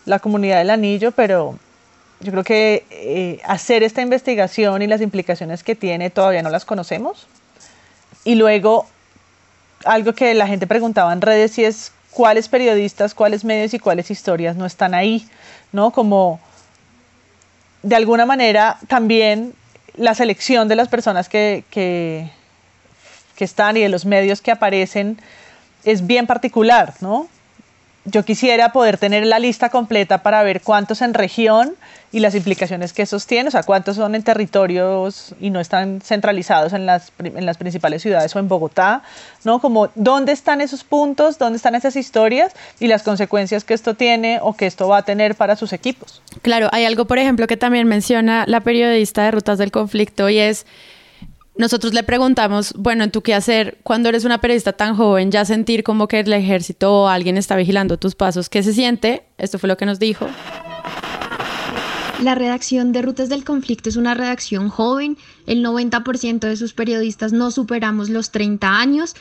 la 0.06 0.20
comunidad 0.20 0.56
del 0.56 0.70
anillo, 0.70 1.12
pero 1.12 1.58
yo 2.20 2.32
creo 2.32 2.44
que 2.44 2.86
eh, 2.88 3.42
hacer 3.44 3.82
esta 3.82 4.00
investigación 4.00 4.80
y 4.80 4.86
las 4.86 5.02
implicaciones 5.02 5.62
que 5.62 5.74
tiene 5.74 6.08
todavía 6.08 6.40
no 6.40 6.48
las 6.48 6.64
conocemos. 6.64 7.26
Y 8.24 8.36
luego, 8.36 8.86
algo 9.84 10.14
que 10.14 10.32
la 10.32 10.46
gente 10.46 10.66
preguntaba 10.66 11.12
en 11.12 11.20
redes 11.20 11.58
y 11.58 11.66
es 11.66 11.92
cuáles 12.10 12.48
periodistas, 12.48 13.12
cuáles 13.12 13.44
medios 13.44 13.74
y 13.74 13.78
cuáles 13.78 14.10
historias 14.10 14.56
no 14.56 14.64
están 14.64 14.94
ahí, 14.94 15.28
¿no? 15.72 15.90
Como 15.90 16.40
de 17.82 17.96
alguna 17.96 18.24
manera 18.24 18.78
también 18.88 19.52
la 19.96 20.14
selección 20.14 20.68
de 20.68 20.76
las 20.76 20.88
personas 20.88 21.28
que, 21.28 21.64
que 21.70 22.30
que 23.34 23.44
están 23.44 23.76
y 23.76 23.80
de 23.80 23.88
los 23.88 24.04
medios 24.04 24.40
que 24.40 24.50
aparecen 24.50 25.18
es 25.84 26.06
bien 26.06 26.26
particular, 26.26 26.94
¿no? 27.00 27.28
Yo 28.06 28.24
quisiera 28.24 28.72
poder 28.72 28.98
tener 28.98 29.24
la 29.26 29.38
lista 29.38 29.70
completa 29.70 30.22
para 30.22 30.42
ver 30.42 30.60
cuántos 30.60 31.00
en 31.00 31.14
región 31.14 31.74
y 32.12 32.20
las 32.20 32.34
implicaciones 32.34 32.92
que 32.92 33.02
esos 33.02 33.26
tienen, 33.26 33.48
o 33.48 33.50
sea, 33.50 33.62
cuántos 33.62 33.96
son 33.96 34.14
en 34.14 34.22
territorios 34.22 35.34
y 35.40 35.50
no 35.50 35.58
están 35.58 36.00
centralizados 36.00 36.72
en 36.72 36.86
las, 36.86 37.12
en 37.18 37.44
las 37.44 37.56
principales 37.56 38.02
ciudades 38.02 38.36
o 38.36 38.38
en 38.38 38.46
Bogotá, 38.46 39.02
¿no? 39.42 39.58
Como 39.58 39.88
dónde 39.94 40.32
están 40.32 40.60
esos 40.60 40.84
puntos, 40.84 41.38
dónde 41.38 41.56
están 41.56 41.74
esas 41.74 41.96
historias 41.96 42.52
y 42.78 42.86
las 42.86 43.02
consecuencias 43.02 43.64
que 43.64 43.74
esto 43.74 43.94
tiene 43.94 44.38
o 44.42 44.54
que 44.54 44.66
esto 44.66 44.86
va 44.86 44.98
a 44.98 45.02
tener 45.02 45.34
para 45.34 45.56
sus 45.56 45.72
equipos. 45.72 46.22
Claro, 46.42 46.68
hay 46.72 46.84
algo, 46.84 47.06
por 47.06 47.18
ejemplo, 47.18 47.46
que 47.46 47.56
también 47.56 47.88
menciona 47.88 48.44
la 48.46 48.60
periodista 48.60 49.24
de 49.24 49.30
Rutas 49.30 49.58
del 49.58 49.72
Conflicto 49.72 50.28
y 50.28 50.38
es 50.38 50.66
nosotros 51.56 51.94
le 51.94 52.02
preguntamos, 52.02 52.72
bueno, 52.76 53.08
¿tú 53.10 53.22
qué 53.22 53.34
hacer 53.34 53.78
cuando 53.82 54.08
eres 54.08 54.24
una 54.24 54.40
periodista 54.40 54.72
tan 54.72 54.96
joven? 54.96 55.30
Ya 55.30 55.44
sentir 55.44 55.84
como 55.84 56.08
que 56.08 56.20
el 56.20 56.32
ejército 56.32 56.92
o 56.92 57.08
alguien 57.08 57.36
está 57.36 57.56
vigilando 57.56 57.96
tus 57.96 58.14
pasos. 58.14 58.48
¿Qué 58.48 58.62
se 58.62 58.72
siente? 58.72 59.24
Esto 59.38 59.58
fue 59.58 59.68
lo 59.68 59.76
que 59.76 59.86
nos 59.86 59.98
dijo. 59.98 60.26
La 62.22 62.34
redacción 62.34 62.92
de 62.92 63.02
Rutas 63.02 63.28
del 63.28 63.44
Conflicto 63.44 63.88
es 63.88 63.96
una 63.96 64.14
redacción 64.14 64.68
joven. 64.68 65.16
El 65.46 65.64
90% 65.64 66.40
de 66.40 66.56
sus 66.56 66.72
periodistas 66.72 67.32
no 67.32 67.50
superamos 67.50 68.08
los 68.08 68.30
30 68.30 68.78
años 68.78 69.14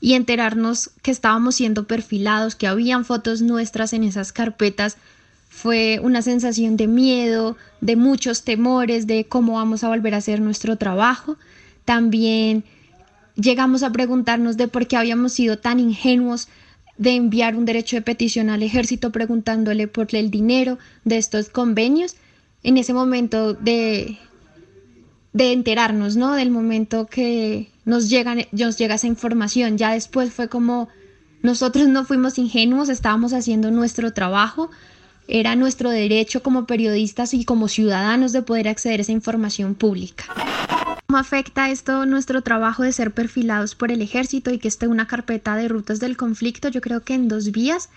y 0.00 0.14
enterarnos 0.14 0.90
que 1.02 1.10
estábamos 1.10 1.56
siendo 1.56 1.86
perfilados, 1.86 2.54
que 2.54 2.66
habían 2.66 3.04
fotos 3.04 3.42
nuestras 3.42 3.92
en 3.92 4.04
esas 4.04 4.32
carpetas, 4.32 4.96
fue 5.48 5.98
una 6.02 6.22
sensación 6.22 6.76
de 6.76 6.86
miedo, 6.86 7.56
de 7.80 7.96
muchos 7.96 8.44
temores, 8.44 9.06
de 9.06 9.26
cómo 9.26 9.54
vamos 9.54 9.82
a 9.82 9.88
volver 9.88 10.14
a 10.14 10.18
hacer 10.18 10.40
nuestro 10.40 10.76
trabajo. 10.76 11.36
También 11.88 12.64
llegamos 13.34 13.82
a 13.82 13.90
preguntarnos 13.90 14.58
de 14.58 14.68
por 14.68 14.86
qué 14.86 14.98
habíamos 14.98 15.32
sido 15.32 15.56
tan 15.56 15.80
ingenuos 15.80 16.48
de 16.98 17.12
enviar 17.12 17.56
un 17.56 17.64
derecho 17.64 17.96
de 17.96 18.02
petición 18.02 18.50
al 18.50 18.62
ejército 18.62 19.10
preguntándole 19.10 19.88
por 19.88 20.14
el 20.14 20.30
dinero 20.30 20.76
de 21.06 21.16
estos 21.16 21.48
convenios. 21.48 22.16
En 22.62 22.76
ese 22.76 22.92
momento 22.92 23.54
de, 23.54 24.18
de 25.32 25.52
enterarnos, 25.54 26.16
¿no? 26.16 26.34
Del 26.34 26.50
momento 26.50 27.06
que 27.06 27.70
nos, 27.86 28.10
llegan, 28.10 28.44
nos 28.52 28.76
llega 28.76 28.96
esa 28.96 29.06
información. 29.06 29.78
Ya 29.78 29.92
después 29.92 30.30
fue 30.30 30.50
como 30.50 30.90
nosotros 31.42 31.88
no 31.88 32.04
fuimos 32.04 32.36
ingenuos, 32.36 32.90
estábamos 32.90 33.32
haciendo 33.32 33.70
nuestro 33.70 34.12
trabajo, 34.12 34.70
era 35.26 35.56
nuestro 35.56 35.88
derecho 35.88 36.42
como 36.42 36.66
periodistas 36.66 37.32
y 37.32 37.46
como 37.46 37.66
ciudadanos 37.66 38.32
de 38.32 38.42
poder 38.42 38.68
acceder 38.68 39.00
a 39.00 39.02
esa 39.04 39.12
información 39.12 39.74
pública. 39.74 40.26
¿Cómo 41.10 41.20
afecta 41.20 41.70
esto 41.70 42.04
nuestro 42.04 42.42
trabajo 42.42 42.82
de 42.82 42.92
ser 42.92 43.12
perfilados 43.12 43.74
por 43.74 43.90
el 43.90 44.02
ejército 44.02 44.50
y 44.50 44.58
que 44.58 44.68
esté 44.68 44.88
una 44.88 45.06
carpeta 45.06 45.56
de 45.56 45.66
rutas 45.66 46.00
del 46.00 46.18
conflicto? 46.18 46.68
Yo 46.68 46.82
creo 46.82 47.02
que 47.02 47.14
en 47.14 47.28
dos 47.28 47.50
vías. 47.50 47.88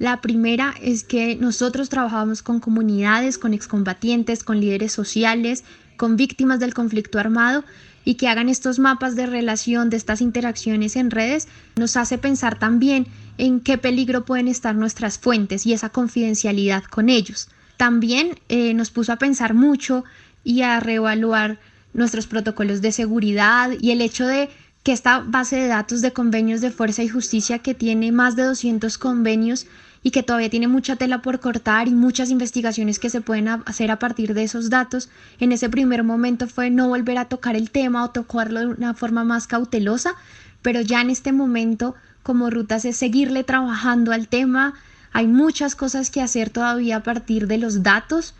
La 0.00 0.20
primera 0.20 0.74
es 0.82 1.04
que 1.04 1.36
nosotros 1.36 1.90
trabajamos 1.90 2.42
con 2.42 2.58
comunidades, 2.58 3.38
con 3.38 3.54
excombatientes, 3.54 4.42
con 4.42 4.60
líderes 4.60 4.90
sociales, 4.90 5.62
con 5.96 6.16
víctimas 6.16 6.58
del 6.58 6.74
conflicto 6.74 7.20
armado 7.20 7.62
y 8.04 8.14
que 8.14 8.26
hagan 8.26 8.48
estos 8.48 8.80
mapas 8.80 9.14
de 9.14 9.26
relación 9.26 9.88
de 9.88 9.98
estas 9.98 10.20
interacciones 10.20 10.96
en 10.96 11.12
redes 11.12 11.46
nos 11.76 11.96
hace 11.96 12.18
pensar 12.18 12.58
también 12.58 13.06
en 13.38 13.60
qué 13.60 13.78
peligro 13.78 14.24
pueden 14.24 14.48
estar 14.48 14.74
nuestras 14.74 15.20
fuentes 15.20 15.66
y 15.66 15.72
esa 15.72 15.90
confidencialidad 15.90 16.82
con 16.82 17.10
ellos. 17.10 17.48
También 17.76 18.40
eh, 18.48 18.74
nos 18.74 18.90
puso 18.90 19.12
a 19.12 19.18
pensar 19.18 19.54
mucho 19.54 20.02
y 20.42 20.62
a 20.62 20.80
reevaluar 20.80 21.60
nuestros 21.92 22.26
protocolos 22.26 22.80
de 22.82 22.92
seguridad 22.92 23.70
y 23.80 23.90
el 23.90 24.00
hecho 24.00 24.26
de 24.26 24.50
que 24.82 24.92
esta 24.92 25.18
base 25.18 25.56
de 25.56 25.66
datos 25.66 26.00
de 26.00 26.12
convenios 26.12 26.60
de 26.60 26.70
fuerza 26.70 27.02
y 27.02 27.08
justicia 27.08 27.58
que 27.58 27.74
tiene 27.74 28.12
más 28.12 28.36
de 28.36 28.44
200 28.44 28.98
convenios 28.98 29.66
y 30.02 30.12
que 30.12 30.22
todavía 30.22 30.48
tiene 30.48 30.68
mucha 30.68 30.94
tela 30.94 31.22
por 31.22 31.40
cortar 31.40 31.88
y 31.88 31.90
muchas 31.90 32.30
investigaciones 32.30 33.00
que 33.00 33.10
se 33.10 33.20
pueden 33.20 33.48
hacer 33.48 33.90
a 33.90 33.98
partir 33.98 34.34
de 34.34 34.44
esos 34.44 34.70
datos, 34.70 35.08
en 35.40 35.50
ese 35.50 35.68
primer 35.68 36.04
momento 36.04 36.46
fue 36.46 36.70
no 36.70 36.86
volver 36.86 37.18
a 37.18 37.24
tocar 37.24 37.56
el 37.56 37.72
tema 37.72 38.04
o 38.04 38.10
tocarlo 38.10 38.60
de 38.60 38.66
una 38.66 38.94
forma 38.94 39.24
más 39.24 39.48
cautelosa, 39.48 40.14
pero 40.62 40.80
ya 40.80 41.00
en 41.00 41.10
este 41.10 41.32
momento 41.32 41.96
como 42.22 42.50
rutas 42.50 42.84
es 42.84 42.96
seguirle 42.96 43.42
trabajando 43.42 44.12
al 44.12 44.28
tema, 44.28 44.74
hay 45.12 45.26
muchas 45.26 45.74
cosas 45.74 46.10
que 46.10 46.20
hacer 46.20 46.50
todavía 46.50 46.98
a 46.98 47.02
partir 47.02 47.48
de 47.48 47.58
los 47.58 47.82
datos 47.82 48.34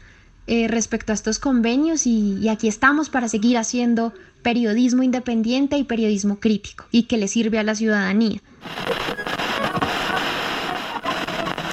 eh, 0.47 0.69
respecto 0.69 1.13
a 1.13 1.15
estos 1.15 1.39
convenios 1.39 2.07
y 2.07 2.49
aquí 2.49 2.69
estamos 2.69 3.11
para 3.11 3.29
seguir 3.29 3.59
haciendo 3.59 4.13
periodismo 4.43 5.03
independiente 5.03 5.77
y 5.77 5.85
periodismo 5.85 6.39
crítico 6.39 6.85
y 6.93 7.05
que 7.05 7.17
le 7.17 7.27
sirve 7.27 7.59
a 7.59 7.65
la 7.65 7.75
ciudadanía. 7.75 8.41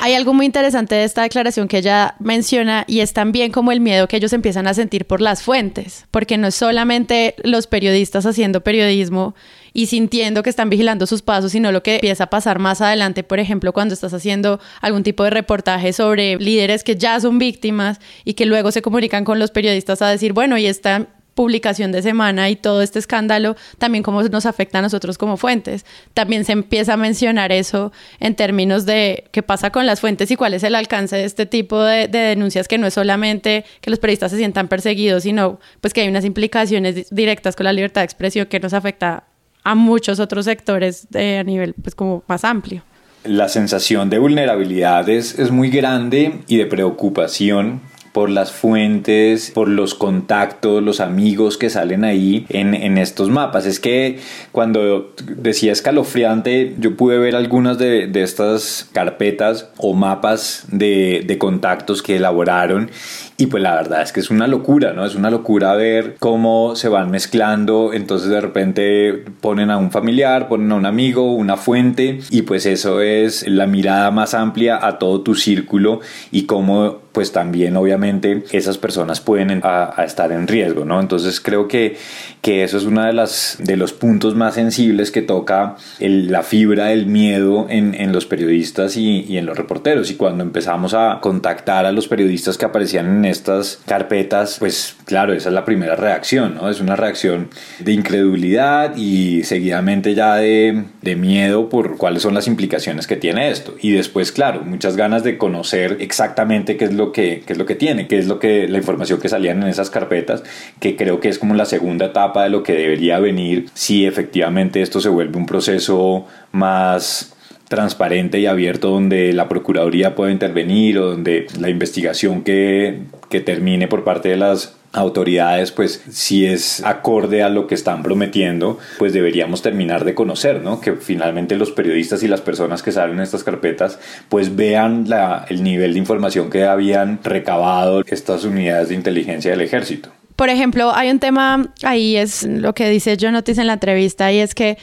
Hay 0.03 0.15
algo 0.15 0.33
muy 0.33 0.45
interesante 0.45 0.95
de 0.95 1.05
esta 1.05 1.21
declaración 1.21 1.69
que 1.69 1.77
ella 1.77 2.15
menciona 2.19 2.83
y 2.87 2.99
es 2.99 3.13
también 3.13 3.53
como 3.53 3.71
el 3.71 3.79
miedo 3.79 4.09
que 4.09 4.17
ellos 4.17 4.33
empiezan 4.33 4.67
a 4.67 4.73
sentir 4.73 5.05
por 5.05 5.21
las 5.21 5.43
fuentes, 5.43 6.07
porque 6.11 6.37
no 6.37 6.47
es 6.47 6.55
solamente 6.55 7.35
los 7.45 7.67
periodistas 7.67 8.25
haciendo 8.25 8.65
periodismo 8.65 9.33
y 9.71 9.85
sintiendo 9.85 10.43
que 10.43 10.49
están 10.49 10.69
vigilando 10.69 11.07
sus 11.07 11.21
pasos, 11.21 11.53
sino 11.53 11.71
lo 11.71 11.83
que 11.83 11.95
empieza 11.95 12.25
a 12.25 12.29
pasar 12.29 12.59
más 12.59 12.81
adelante, 12.81 13.23
por 13.23 13.39
ejemplo, 13.39 13.71
cuando 13.71 13.93
estás 13.93 14.13
haciendo 14.13 14.59
algún 14.81 15.03
tipo 15.03 15.23
de 15.23 15.29
reportaje 15.29 15.93
sobre 15.93 16.35
líderes 16.35 16.83
que 16.83 16.97
ya 16.97 17.17
son 17.21 17.39
víctimas 17.39 18.01
y 18.25 18.33
que 18.33 18.45
luego 18.45 18.73
se 18.73 18.81
comunican 18.81 19.23
con 19.23 19.39
los 19.39 19.51
periodistas 19.51 20.01
a 20.01 20.09
decir, 20.09 20.33
bueno, 20.33 20.57
y 20.57 20.65
esta 20.65 21.07
publicación 21.35 21.91
de 21.91 22.01
semana 22.01 22.49
y 22.49 22.55
todo 22.55 22.81
este 22.81 22.99
escándalo, 22.99 23.55
también 23.77 24.03
cómo 24.03 24.21
nos 24.23 24.45
afecta 24.45 24.79
a 24.79 24.81
nosotros 24.81 25.17
como 25.17 25.37
fuentes. 25.37 25.85
También 26.13 26.45
se 26.45 26.51
empieza 26.51 26.93
a 26.93 26.97
mencionar 26.97 27.51
eso 27.51 27.91
en 28.19 28.35
términos 28.35 28.85
de 28.85 29.25
qué 29.31 29.43
pasa 29.43 29.71
con 29.71 29.85
las 29.85 29.99
fuentes 29.99 30.29
y 30.31 30.35
cuál 30.35 30.53
es 30.53 30.63
el 30.63 30.75
alcance 30.75 31.15
de 31.15 31.25
este 31.25 31.45
tipo 31.45 31.81
de, 31.81 32.07
denuncias, 32.07 32.67
que 32.67 32.77
no 32.77 32.87
es 32.87 32.93
solamente 32.93 33.65
que 33.81 33.89
los 33.89 33.99
periodistas 33.99 34.31
se 34.31 34.37
sientan 34.37 34.67
perseguidos, 34.67 35.23
sino 35.23 35.59
pues 35.81 35.93
que 35.93 36.01
hay 36.01 36.07
unas 36.07 36.25
implicaciones 36.25 37.07
directas 37.09 37.55
con 37.55 37.65
la 37.65 37.73
libertad 37.73 38.01
de 38.01 38.05
expresión 38.05 38.47
que 38.47 38.59
nos 38.59 38.73
afecta 38.73 39.25
a 39.63 39.75
muchos 39.75 40.19
otros 40.19 40.45
sectores 40.45 41.07
a 41.13 41.43
nivel 41.43 41.73
pues 41.73 41.95
como 41.95 42.23
más 42.27 42.43
amplio. 42.43 42.83
La 43.23 43.47
sensación 43.47 44.09
de 44.09 44.19
vulnerabilidad 44.19 45.07
es, 45.07 45.39
es 45.39 45.49
muy 45.49 45.69
grande 45.69 46.41
y 46.47 46.57
de 46.57 46.65
preocupación 46.65 47.81
por 48.13 48.29
las 48.29 48.51
fuentes, 48.51 49.51
por 49.51 49.67
los 49.67 49.95
contactos, 49.95 50.81
los 50.83 50.99
amigos 50.99 51.57
que 51.57 51.69
salen 51.69 52.03
ahí 52.03 52.45
en, 52.49 52.75
en 52.75 52.97
estos 52.97 53.29
mapas. 53.29 53.65
Es 53.65 53.79
que 53.79 54.19
cuando 54.51 55.13
decía 55.35 55.71
escalofriante, 55.71 56.75
yo 56.79 56.95
pude 56.95 57.17
ver 57.17 57.35
algunas 57.35 57.79
de, 57.79 58.07
de 58.07 58.21
estas 58.21 58.87
carpetas 58.93 59.69
o 59.77 59.93
mapas 59.93 60.65
de, 60.71 61.23
de 61.25 61.37
contactos 61.39 62.03
que 62.03 62.17
elaboraron 62.17 62.91
y 63.37 63.47
pues 63.47 63.63
la 63.63 63.75
verdad 63.75 64.01
es 64.01 64.11
que 64.11 64.19
es 64.19 64.29
una 64.29 64.47
locura, 64.47 64.93
¿no? 64.93 65.05
Es 65.05 65.15
una 65.15 65.31
locura 65.31 65.73
ver 65.75 66.15
cómo 66.19 66.75
se 66.75 66.89
van 66.89 67.09
mezclando, 67.09 67.91
entonces 67.93 68.29
de 68.29 68.41
repente 68.41 69.23
ponen 69.41 69.71
a 69.71 69.77
un 69.77 69.91
familiar, 69.91 70.47
ponen 70.47 70.71
a 70.71 70.75
un 70.75 70.85
amigo, 70.85 71.33
una 71.33 71.57
fuente 71.57 72.19
y 72.29 72.43
pues 72.43 72.65
eso 72.65 73.01
es 73.01 73.47
la 73.47 73.65
mirada 73.65 74.11
más 74.11 74.33
amplia 74.33 74.85
a 74.85 74.99
todo 74.99 75.21
tu 75.21 75.35
círculo 75.35 75.99
y 76.31 76.43
cómo 76.43 77.03
pues 77.13 77.31
también 77.31 77.77
obviamente 77.77 78.43
esas 78.51 78.77
personas 78.79 79.21
pueden 79.21 79.61
estar 80.03 80.31
en 80.31 80.47
riesgo, 80.47 80.83
¿no? 80.83 80.99
Entonces 80.99 81.39
creo 81.39 81.67
que, 81.67 81.95
que 82.41 82.63
eso 82.63 82.77
es 82.77 82.85
uno 82.85 83.05
de, 83.05 83.13
las, 83.13 83.57
de 83.59 83.77
los 83.77 83.93
puntos 83.93 84.35
más 84.35 84.55
sensibles 84.55 85.11
que 85.11 85.21
toca 85.21 85.75
la 85.99 86.41
fibra 86.41 86.87
del 86.87 87.05
miedo 87.05 87.67
en, 87.69 87.93
en 87.93 88.11
los 88.11 88.25
periodistas 88.25 88.97
y, 88.97 89.37
en 89.37 89.45
los 89.45 89.55
reporteros. 89.55 90.09
Y 90.09 90.15
cuando 90.15 90.43
empezamos 90.43 90.95
a 90.95 91.19
contactar 91.21 91.85
a 91.85 91.91
los 91.91 92.07
periodistas 92.07 92.57
que 92.57 92.65
aparecían 92.65 93.25
estas 93.33 93.81
carpetas, 93.85 94.57
pues 94.59 94.95
claro, 95.05 95.33
esa 95.33 95.49
es 95.49 95.55
la 95.55 95.65
primera 95.65 95.95
reacción, 95.95 96.55
¿no? 96.55 96.69
Es 96.69 96.79
una 96.79 96.95
reacción 96.95 97.49
de 97.79 97.91
incredulidad 97.91 98.95
y 98.95 99.43
seguidamente 99.43 100.15
ya 100.15 100.35
de, 100.35 100.85
de 101.01 101.15
miedo 101.15 101.69
por 101.69 101.97
cuáles 101.97 102.21
son 102.23 102.33
las 102.33 102.47
implicaciones 102.47 103.07
que 103.07 103.17
tiene 103.17 103.49
esto. 103.49 103.75
Y 103.81 103.91
después, 103.91 104.31
claro, 104.31 104.61
muchas 104.63 104.95
ganas 104.95 105.23
de 105.23 105.37
conocer 105.37 105.97
exactamente 105.99 106.77
qué 106.77 106.85
es 106.85 106.93
lo 106.93 107.11
que, 107.11 107.43
es 107.45 107.57
lo 107.57 107.65
que 107.65 107.75
tiene, 107.75 108.07
qué 108.07 108.19
es 108.19 108.27
lo 108.27 108.39
que, 108.39 108.67
la 108.67 108.77
información 108.77 109.19
que 109.19 109.29
salían 109.29 109.61
en 109.61 109.69
esas 109.69 109.89
carpetas, 109.89 110.43
que 110.79 110.95
creo 110.95 111.19
que 111.19 111.29
es 111.29 111.39
como 111.39 111.53
la 111.55 111.65
segunda 111.65 112.07
etapa 112.07 112.43
de 112.43 112.49
lo 112.49 112.63
que 112.63 112.73
debería 112.73 113.19
venir 113.19 113.69
si 113.73 114.05
efectivamente 114.05 114.81
esto 114.81 115.01
se 115.01 115.09
vuelve 115.09 115.37
un 115.37 115.45
proceso 115.45 116.25
más 116.51 117.33
transparente 117.73 118.39
y 118.39 118.45
abierto 118.45 118.91
donde 118.91 119.33
la 119.33 119.49
Procuraduría 119.49 120.13
pueda 120.13 120.31
intervenir 120.31 120.99
o 120.99 121.09
donde 121.09 121.47
la 121.59 121.69
investigación 121.69 122.43
que, 122.43 122.99
que 123.31 123.41
termine 123.41 123.87
por 123.87 124.03
parte 124.03 124.29
de 124.29 124.37
las 124.37 124.75
autoridades, 124.91 125.71
pues 125.71 126.03
si 126.11 126.45
es 126.45 126.83
acorde 126.85 127.41
a 127.41 127.49
lo 127.49 127.65
que 127.65 127.73
están 127.73 128.03
prometiendo, 128.03 128.77
pues 128.99 129.11
deberíamos 129.11 129.63
terminar 129.63 130.05
de 130.05 130.13
conocer, 130.13 130.61
¿no? 130.61 130.81
Que 130.81 130.91
finalmente 130.93 131.55
los 131.55 131.71
periodistas 131.71 132.21
y 132.21 132.27
las 132.27 132.41
personas 132.41 132.83
que 132.83 132.91
salen 132.91 133.15
en 133.15 133.23
estas 133.23 133.43
carpetas, 133.43 133.97
pues 134.29 134.55
vean 134.55 135.05
la, 135.07 135.47
el 135.49 135.63
nivel 135.63 135.93
de 135.93 135.99
información 135.99 136.51
que 136.51 136.65
habían 136.65 137.23
recabado 137.23 138.03
estas 138.05 138.43
unidades 138.43 138.89
de 138.89 138.95
inteligencia 138.95 139.49
del 139.49 139.61
ejército. 139.61 140.09
Por 140.35 140.49
ejemplo, 140.49 140.93
hay 140.93 141.09
un 141.09 141.17
tema 141.17 141.73
ahí, 141.81 142.15
es 142.15 142.43
lo 142.43 142.73
que 142.73 142.87
dice 142.87 143.17
John 143.19 143.33
Otis 143.33 143.57
en 143.57 143.65
la 143.65 143.73
entrevista, 143.73 144.31
y 144.31 144.39
es 144.39 144.53
que 144.53 144.77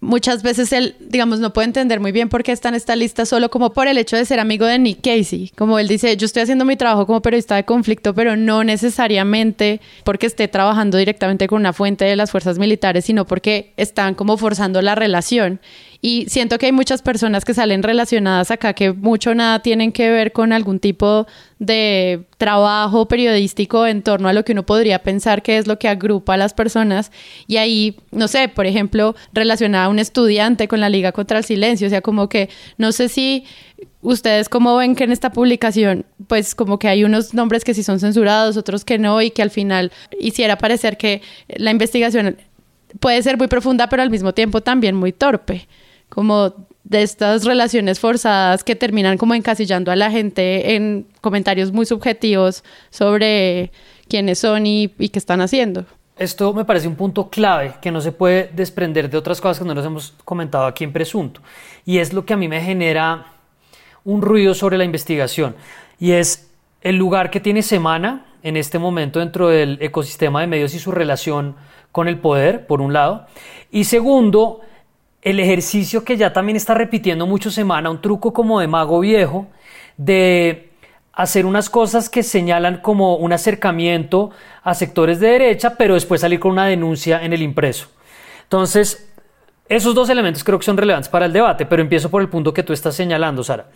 muchas 0.00 0.42
veces 0.42 0.72
él, 0.72 0.94
digamos, 1.00 1.40
no 1.40 1.52
puede 1.52 1.66
entender 1.66 2.00
muy 2.00 2.12
bien 2.12 2.28
por 2.28 2.42
qué 2.42 2.52
está 2.52 2.68
en 2.68 2.74
esta 2.74 2.96
lista 2.96 3.26
solo 3.26 3.50
como 3.50 3.72
por 3.72 3.88
el 3.88 3.98
hecho 3.98 4.16
de 4.16 4.24
ser 4.24 4.40
amigo 4.40 4.66
de 4.66 4.78
Nick 4.78 5.00
Casey. 5.02 5.50
Como 5.56 5.78
él 5.78 5.88
dice, 5.88 6.16
yo 6.16 6.26
estoy 6.26 6.42
haciendo 6.42 6.64
mi 6.64 6.76
trabajo 6.76 7.06
como 7.06 7.22
periodista 7.22 7.56
de 7.56 7.64
conflicto, 7.64 8.14
pero 8.14 8.36
no 8.36 8.64
necesariamente 8.64 9.80
porque 10.04 10.26
esté 10.26 10.48
trabajando 10.48 10.98
directamente 10.98 11.46
con 11.46 11.60
una 11.60 11.72
fuente 11.72 12.04
de 12.04 12.16
las 12.16 12.30
fuerzas 12.30 12.58
militares, 12.58 13.04
sino 13.04 13.26
porque 13.26 13.72
están 13.76 14.14
como 14.14 14.36
forzando 14.36 14.82
la 14.82 14.94
relación. 14.94 15.60
Y 16.00 16.26
siento 16.28 16.58
que 16.58 16.66
hay 16.66 16.72
muchas 16.72 17.02
personas 17.02 17.44
que 17.44 17.54
salen 17.54 17.82
relacionadas 17.82 18.50
acá 18.50 18.72
que 18.74 18.92
mucho 18.92 19.34
nada 19.34 19.60
tienen 19.60 19.92
que 19.92 20.10
ver 20.10 20.32
con 20.32 20.52
algún 20.52 20.78
tipo 20.78 21.26
de 21.58 22.24
trabajo 22.36 23.08
periodístico 23.08 23.86
en 23.86 24.02
torno 24.02 24.28
a 24.28 24.32
lo 24.32 24.44
que 24.44 24.52
uno 24.52 24.64
podría 24.64 24.98
pensar 25.02 25.42
que 25.42 25.56
es 25.56 25.66
lo 25.66 25.78
que 25.78 25.88
agrupa 25.88 26.34
a 26.34 26.36
las 26.36 26.52
personas. 26.52 27.10
Y 27.46 27.56
ahí, 27.56 27.96
no 28.12 28.28
sé, 28.28 28.48
por 28.48 28.66
ejemplo, 28.66 29.16
relacionada 29.32 29.86
a 29.86 29.88
un 29.88 29.98
estudiante 29.98 30.68
con 30.68 30.80
la 30.80 30.90
Liga 30.90 31.12
contra 31.12 31.38
el 31.38 31.44
Silencio. 31.44 31.86
O 31.86 31.90
sea, 31.90 32.02
como 32.02 32.28
que 32.28 32.50
no 32.76 32.92
sé 32.92 33.08
si 33.08 33.44
ustedes 34.02 34.48
cómo 34.48 34.76
ven 34.76 34.94
que 34.94 35.04
en 35.04 35.12
esta 35.12 35.32
publicación, 35.32 36.04
pues 36.28 36.54
como 36.54 36.78
que 36.78 36.88
hay 36.88 37.04
unos 37.04 37.34
nombres 37.34 37.64
que 37.64 37.74
sí 37.74 37.82
son 37.82 38.00
censurados, 38.00 38.56
otros 38.56 38.84
que 38.84 38.98
no, 38.98 39.22
y 39.22 39.30
que 39.30 39.42
al 39.42 39.50
final 39.50 39.92
hiciera 40.20 40.58
parecer 40.58 40.96
que 40.96 41.22
la 41.48 41.70
investigación 41.70 42.36
puede 43.00 43.22
ser 43.22 43.36
muy 43.38 43.48
profunda, 43.48 43.88
pero 43.88 44.02
al 44.02 44.10
mismo 44.10 44.32
tiempo 44.32 44.60
también 44.60 44.94
muy 44.94 45.12
torpe 45.12 45.66
como 46.08 46.54
de 46.84 47.02
estas 47.02 47.44
relaciones 47.44 47.98
forzadas 47.98 48.62
que 48.62 48.76
terminan 48.76 49.18
como 49.18 49.34
encasillando 49.34 49.90
a 49.90 49.96
la 49.96 50.10
gente 50.10 50.76
en 50.76 51.06
comentarios 51.20 51.72
muy 51.72 51.84
subjetivos 51.84 52.62
sobre 52.90 53.72
quiénes 54.08 54.38
son 54.38 54.66
y, 54.66 54.88
qué 54.88 55.18
están 55.18 55.40
haciendo. 55.40 55.84
Esto 56.16 56.54
me 56.54 56.64
parece 56.64 56.88
un 56.88 56.94
punto 56.94 57.28
clave 57.28 57.74
que 57.82 57.90
no 57.90 58.00
se 58.00 58.12
puede 58.12 58.50
desprender 58.54 59.10
de 59.10 59.18
otras 59.18 59.40
cosas 59.40 59.58
que 59.58 59.64
no 59.64 59.74
nos 59.74 59.84
hemos 59.84 60.14
comentado 60.24 60.66
aquí 60.66 60.84
en 60.84 60.92
Presunto. 60.92 61.40
Y 61.84 61.98
es 61.98 62.12
lo 62.12 62.24
que 62.24 62.34
a 62.34 62.36
mí 62.36 62.48
me 62.48 62.62
genera 62.62 63.26
un 64.04 64.22
ruido 64.22 64.54
sobre 64.54 64.78
la 64.78 64.84
investigación. 64.84 65.56
Y 65.98 66.12
es 66.12 66.48
el 66.80 66.96
lugar 66.96 67.30
que 67.30 67.40
tiene 67.40 67.62
Semana 67.62 68.26
en 68.42 68.56
este 68.56 68.78
momento 68.78 69.18
dentro 69.18 69.48
del 69.48 69.76
ecosistema 69.80 70.40
de 70.40 70.46
medios 70.46 70.72
y 70.72 70.78
su 70.78 70.92
relación 70.92 71.56
con 71.90 72.06
el 72.06 72.18
poder, 72.18 72.66
por 72.66 72.80
un 72.80 72.92
lado. 72.92 73.26
Y 73.70 73.84
segundo, 73.84 74.60
el 75.26 75.40
ejercicio 75.40 76.04
que 76.04 76.16
ya 76.16 76.32
también 76.32 76.54
está 76.54 76.72
repitiendo 76.72 77.26
mucho 77.26 77.50
semana, 77.50 77.90
un 77.90 78.00
truco 78.00 78.32
como 78.32 78.60
de 78.60 78.68
mago 78.68 79.00
viejo, 79.00 79.48
de 79.96 80.70
hacer 81.12 81.46
unas 81.46 81.68
cosas 81.68 82.08
que 82.08 82.22
señalan 82.22 82.76
como 82.76 83.16
un 83.16 83.32
acercamiento 83.32 84.30
a 84.62 84.72
sectores 84.74 85.18
de 85.18 85.26
derecha, 85.30 85.74
pero 85.76 85.94
después 85.94 86.20
salir 86.20 86.38
con 86.38 86.52
una 86.52 86.66
denuncia 86.66 87.24
en 87.24 87.32
el 87.32 87.42
impreso. 87.42 87.88
Entonces, 88.44 89.12
esos 89.68 89.96
dos 89.96 90.08
elementos 90.10 90.44
creo 90.44 90.60
que 90.60 90.64
son 90.64 90.76
relevantes 90.76 91.08
para 91.08 91.26
el 91.26 91.32
debate, 91.32 91.66
pero 91.66 91.82
empiezo 91.82 92.08
por 92.08 92.22
el 92.22 92.28
punto 92.28 92.54
que 92.54 92.62
tú 92.62 92.72
estás 92.72 92.94
señalando, 92.94 93.42
Sara. 93.42 93.66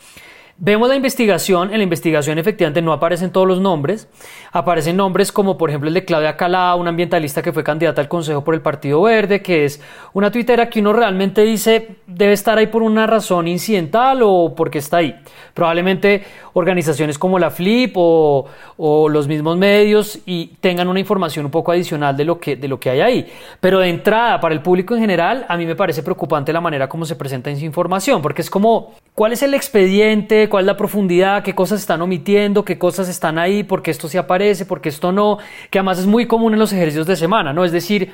Vemos 0.63 0.91
la 0.91 0.95
investigación, 0.95 1.71
en 1.71 1.79
la 1.79 1.85
investigación 1.85 2.39
efectivamente 2.39 2.83
no 2.83 2.93
aparecen 2.93 3.31
todos 3.31 3.49
los 3.49 3.63
nombres, 3.63 4.09
aparecen 4.53 4.95
nombres 4.95 5.33
como 5.33 5.57
por 5.57 5.71
ejemplo 5.71 5.89
el 5.89 5.95
de 5.95 6.05
Claudia 6.05 6.37
Calá, 6.37 6.75
una 6.75 6.91
ambientalista 6.91 7.41
que 7.41 7.51
fue 7.51 7.65
candidata 7.65 8.03
al 8.03 8.09
Consejo 8.09 8.45
por 8.45 8.53
el 8.53 8.61
Partido 8.61 9.01
Verde, 9.01 9.41
que 9.41 9.65
es 9.65 9.81
una 10.13 10.31
tuitera 10.31 10.69
que 10.69 10.81
uno 10.81 10.93
realmente 10.93 11.41
dice 11.45 11.97
debe 12.07 12.35
estar 12.35 12.59
ahí 12.59 12.67
por 12.67 12.83
una 12.83 13.07
razón 13.07 13.49
incidental 13.49 14.21
o 14.23 14.55
porque 14.55 14.77
está 14.77 14.99
ahí. 14.99 15.19
Probablemente 15.55 16.25
organizaciones 16.53 17.19
como 17.19 17.39
la 17.39 17.51
FLIP 17.51 17.95
o, 17.97 18.47
o, 18.77 19.09
los 19.09 19.29
mismos 19.29 19.57
medios 19.57 20.19
y 20.27 20.49
tengan 20.61 20.89
una 20.89 21.01
información 21.01 21.47
un 21.47 21.51
poco 21.51 21.73
adicional 21.73 22.17
de 22.17 22.25
lo, 22.25 22.39
que, 22.39 22.57
de 22.57 22.69
lo 22.69 22.79
que 22.79 22.91
hay 22.91 23.01
ahí. 23.01 23.33
Pero 23.61 23.79
de 23.79 23.89
entrada, 23.89 24.41
para 24.41 24.55
el 24.55 24.61
público 24.61 24.95
en 24.95 25.01
general, 25.01 25.47
a 25.49 25.57
mí 25.57 25.65
me 25.65 25.77
parece 25.77 26.03
preocupante 26.03 26.53
la 26.53 26.61
manera 26.61 26.89
como 26.89 27.05
se 27.05 27.17
presenta 27.17 27.51
esa 27.51 27.65
información, 27.65 28.21
porque 28.21 28.43
es 28.43 28.51
como, 28.51 28.95
¿cuál 29.15 29.33
es 29.33 29.43
el 29.43 29.55
expediente? 29.55 30.49
cuál 30.49 30.65
es 30.65 30.67
la 30.67 30.77
profundidad, 30.77 31.43
qué 31.43 31.55
cosas 31.55 31.81
están 31.81 32.03
omitiendo, 32.03 32.65
qué 32.65 32.79
cosas 32.79 33.09
están 33.09 33.39
ahí, 33.39 33.63
por 33.63 33.83
qué 33.83 33.91
esto 33.91 34.09
sí 34.09 34.19
aparece, 34.19 34.67
por 34.67 34.81
qué 34.81 34.89
esto 34.89 35.13
no, 35.13 35.39
que 35.71 35.79
además 35.79 35.99
es 35.99 36.07
muy 36.07 36.27
común 36.27 36.53
en 36.53 36.59
los 36.59 36.73
ejercicios 36.73 37.07
de 37.07 37.17
semana, 37.17 37.53
¿no? 37.53 37.65
Es 37.65 37.73
decir, 37.73 38.13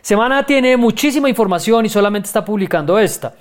semana 0.00 0.44
tiene 0.44 0.76
muchísima 0.76 1.28
información 1.28 1.86
y 1.86 1.88
solamente 1.88 2.26
está 2.26 2.44
publicando 2.44 2.98
esta. 2.98 3.34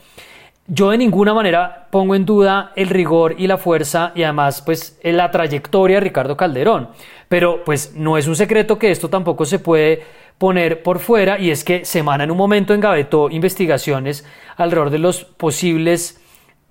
Yo 0.68 0.90
de 0.90 0.98
ninguna 0.98 1.32
manera 1.32 1.88
pongo 1.92 2.16
en 2.16 2.26
duda 2.26 2.72
el 2.76 2.90
rigor 2.90 3.36
y 3.38 3.46
la 3.46 3.60
fuerza 3.60 4.12
y 4.16 4.24
además 4.24 4.64
pues 4.64 5.00
la 5.04 5.30
trayectoria 5.30 5.98
de 5.98 6.02
Ricardo 6.02 6.36
Calderón, 6.36 6.90
pero 7.30 7.64
pues 7.64 7.94
no 7.94 8.18
es 8.18 8.26
un 8.26 8.36
secreto 8.36 8.80
que 8.80 8.90
esto 8.90 9.08
tampoco 9.08 9.46
se 9.46 9.60
puede 9.60 10.02
poner 10.40 10.82
por 10.82 10.98
fuera 10.98 11.38
y 11.40 11.52
es 11.52 11.64
que 11.64 11.86
Semana 11.86 12.24
en 12.24 12.32
un 12.32 12.38
momento 12.38 12.74
engavetó 12.74 13.30
investigaciones 13.30 14.26
alrededor 14.58 14.90
de 14.90 14.98
los 14.98 15.24
posibles 15.24 16.20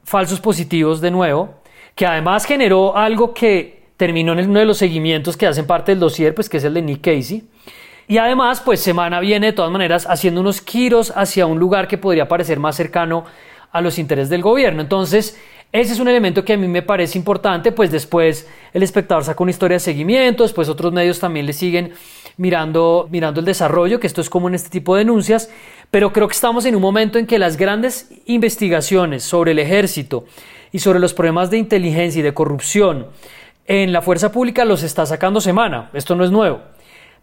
falsos 0.05 0.41
positivos 0.41 1.01
de 1.01 1.11
nuevo 1.11 1.65
que 1.95 2.07
además 2.07 2.45
generó 2.45 2.97
algo 2.97 3.33
que 3.35 3.85
terminó 3.97 4.33
en 4.33 4.51
uno 4.51 4.59
de 4.59 4.67
los 4.67 4.79
seguimientos 4.79 5.37
que 5.37 5.47
hacen 5.47 5.67
parte 5.67 5.93
del 5.93 6.01
dossier, 6.01 6.35
pues 6.35 6.49
que 6.49 6.57
es 6.57 6.65
el 6.65 6.75
de 6.75 6.83
Nick 6.83 7.01
Casey. 7.03 7.45
Y 8.09 8.19
además, 8.19 8.61
pues 8.61 8.81
Semana 8.81 9.21
viene 9.21 9.47
de 9.47 9.53
todas 9.53 9.71
maneras 9.71 10.07
haciendo 10.09 10.41
unos 10.41 10.61
giros 10.61 11.13
hacia 11.15 11.47
un 11.47 11.59
lugar 11.59 11.89
que 11.89 11.97
podría 11.97 12.29
parecer 12.29 12.59
más 12.59 12.77
cercano 12.77 13.25
a 13.71 13.81
los 13.81 13.99
intereses 13.99 14.29
del 14.29 14.43
gobierno. 14.43 14.83
Entonces, 14.83 15.39
ese 15.73 15.93
es 15.93 16.01
un 16.01 16.09
elemento 16.09 16.45
que 16.45 16.53
a 16.53 16.57
mí 16.57 16.69
me 16.69 16.83
parece 16.83 17.19
importante, 17.19 17.73
pues 17.73 17.91
después 17.91 18.49
el 18.73 18.83
espectador 18.83 19.25
saca 19.25 19.43
una 19.43 19.51
historia 19.51 19.77
de 19.77 19.81
seguimiento, 19.81 20.43
después 20.43 20.69
otros 20.69 20.93
medios 20.93 21.19
también 21.19 21.47
le 21.47 21.53
siguen 21.53 21.93
mirando, 22.37 23.09
mirando 23.11 23.41
el 23.41 23.47
desarrollo, 23.47 23.99
que 23.99 24.07
esto 24.07 24.21
es 24.21 24.29
como 24.29 24.49
en 24.49 24.55
este 24.55 24.71
tipo 24.71 24.95
de 24.95 25.01
denuncias, 25.01 25.51
pero 25.95 26.13
creo 26.13 26.27
que 26.27 26.35
estamos 26.35 26.65
en 26.65 26.75
un 26.75 26.83
momento 26.83 27.21
en 27.21 27.27
que 27.29 27.39
las 27.39 27.57
grandes 27.57 28.11
investigaciones 28.27 29.23
sobre 29.23 29.53
el 29.53 29.61
ejército, 29.61 30.25
y 30.73 30.81
sobre 30.81 30.99
los 30.99 31.15
problemas 31.15 31.51
de 31.51 31.59
inteligencia 31.59 32.19
y 32.19 32.23
de 32.23 32.35
corrupción 32.35 33.07
en 33.69 33.93
la 33.93 34.03
fuerza 34.03 34.33
pública 34.33 34.65
los 34.65 34.83
está 34.83 35.07
sacando 35.07 35.41
semana. 35.41 35.91
Esto 35.93 36.17
no 36.17 36.25
es 36.25 36.33
nuevo. 36.33 36.63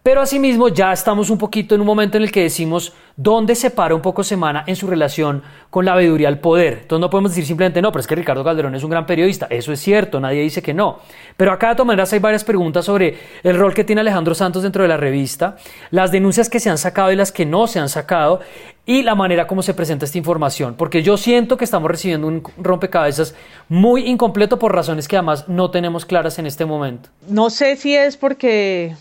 Pero 0.04 0.20
asimismo 0.20 0.68
ya 0.68 0.92
estamos 0.92 1.30
un 1.30 1.38
poquito 1.38 1.76
en 1.76 1.82
un 1.82 1.88
momento 1.88 2.18
en 2.18 2.24
el 2.24 2.32
que 2.32 2.42
decimos 2.42 2.92
dónde 3.16 3.54
se 3.54 3.70
para 3.70 3.94
un 3.94 4.02
poco 4.02 4.24
Semana 4.24 4.64
en 4.66 4.76
su 4.76 4.88
relación 4.88 5.44
con 5.70 5.86
la 5.86 5.94
veeduría 5.94 6.28
al 6.28 6.40
poder. 6.40 6.80
Entonces 6.82 7.02
no 7.02 7.10
podemos 7.12 7.32
decir 7.32 7.46
simplemente 7.46 7.84
no, 7.84 7.92
pero 7.92 8.00
es 8.00 8.08
que 8.08 8.16
Ricardo 8.16 8.44
Calderón 8.44 8.74
es 8.74 8.84
un 8.84 8.90
gran 8.90 9.06
periodista. 9.06 9.46
Eso 9.52 9.72
es 9.72 9.80
cierto, 9.80 10.20
nadie 10.20 10.42
dice 10.42 10.64
que 10.64 10.74
no. 10.74 10.98
Pero 11.38 11.52
acá 11.52 11.70
de 11.70 11.76
todas 11.76 11.86
maneras 11.86 12.12
hay 12.14 12.20
varias 12.20 12.44
preguntas 12.44 12.84
sobre 12.84 13.16
el 13.44 13.56
rol 13.60 13.76
que 13.76 13.84
tiene 13.84 14.02
Alejandro 14.02 14.34
Santos 14.34 14.64
dentro 14.64 14.82
de 14.82 14.90
la 14.90 14.98
revista, 14.98 15.58
las 15.92 16.12
denuncias 16.12 16.50
que 16.50 16.60
se 16.60 16.72
han 16.72 16.80
sacado 16.80 17.12
y 17.12 17.16
las 17.16 17.32
que 17.32 17.46
no 17.46 17.68
se 17.68 17.78
han 17.78 17.90
sacado 17.90 18.40
y 18.88 19.04
la 19.04 19.14
manera 19.14 19.46
como 19.46 19.62
se 19.62 19.76
presenta 19.76 20.06
esta 20.06 20.18
información. 20.18 20.74
Porque 20.80 21.04
yo 21.04 21.16
siento 21.16 21.58
que 21.58 21.66
estamos 21.66 21.92
recibiendo 21.92 22.26
un 22.26 22.42
rompecabezas 22.58 23.36
muy 23.70 24.10
incompleto 24.10 24.58
por 24.58 24.74
razones 24.74 25.08
que 25.08 25.18
además 25.18 25.48
no 25.48 25.70
tenemos 25.70 26.06
claras 26.06 26.40
en 26.40 26.48
este 26.48 26.66
momento. 26.66 27.10
No 27.28 27.52
sé 27.52 27.76
si 27.76 27.96
es 27.96 28.18
porque 28.18 28.96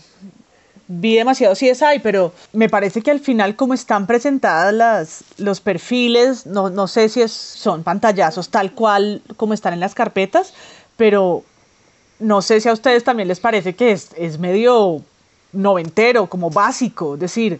vi 0.87 1.15
demasiado 1.15 1.53
CSI, 1.53 1.99
pero 2.01 2.33
me 2.53 2.69
parece 2.69 3.01
que 3.01 3.11
al 3.11 3.19
final 3.19 3.55
como 3.55 3.73
están 3.73 4.07
presentadas 4.07 4.73
las, 4.73 5.23
los 5.37 5.61
perfiles, 5.61 6.45
no, 6.45 6.69
no 6.69 6.87
sé 6.87 7.09
si 7.09 7.21
es, 7.21 7.31
son 7.31 7.83
pantallazos 7.83 8.49
tal 8.49 8.73
cual 8.73 9.21
como 9.37 9.53
están 9.53 9.73
en 9.73 9.79
las 9.79 9.95
carpetas, 9.95 10.53
pero 10.97 11.43
no 12.19 12.41
sé 12.41 12.61
si 12.61 12.69
a 12.69 12.73
ustedes 12.73 13.03
también 13.03 13.27
les 13.27 13.39
parece 13.39 13.75
que 13.75 13.91
es, 13.91 14.09
es 14.17 14.37
medio 14.37 15.01
noventero, 15.53 16.27
como 16.27 16.49
básico, 16.49 17.15
es 17.15 17.19
decir, 17.19 17.59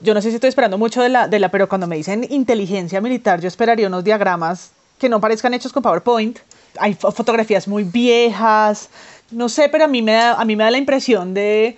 yo 0.00 0.14
no 0.14 0.22
sé 0.22 0.30
si 0.30 0.36
estoy 0.36 0.48
esperando 0.48 0.78
mucho 0.78 1.02
de 1.02 1.08
la, 1.08 1.26
de 1.26 1.38
la, 1.40 1.50
pero 1.50 1.68
cuando 1.68 1.86
me 1.86 1.96
dicen 1.96 2.26
inteligencia 2.30 3.00
militar, 3.00 3.40
yo 3.40 3.48
esperaría 3.48 3.88
unos 3.88 4.04
diagramas 4.04 4.70
que 4.98 5.08
no 5.08 5.20
parezcan 5.20 5.54
hechos 5.54 5.72
con 5.72 5.82
PowerPoint. 5.82 6.38
Hay 6.78 6.94
fotografías 6.94 7.66
muy 7.66 7.84
viejas, 7.84 8.88
no 9.30 9.48
sé, 9.48 9.68
pero 9.68 9.84
a 9.84 9.88
mí 9.88 10.02
me 10.02 10.12
da, 10.12 10.34
a 10.34 10.44
mí 10.44 10.54
me 10.54 10.64
da 10.64 10.70
la 10.70 10.78
impresión 10.78 11.34
de 11.34 11.76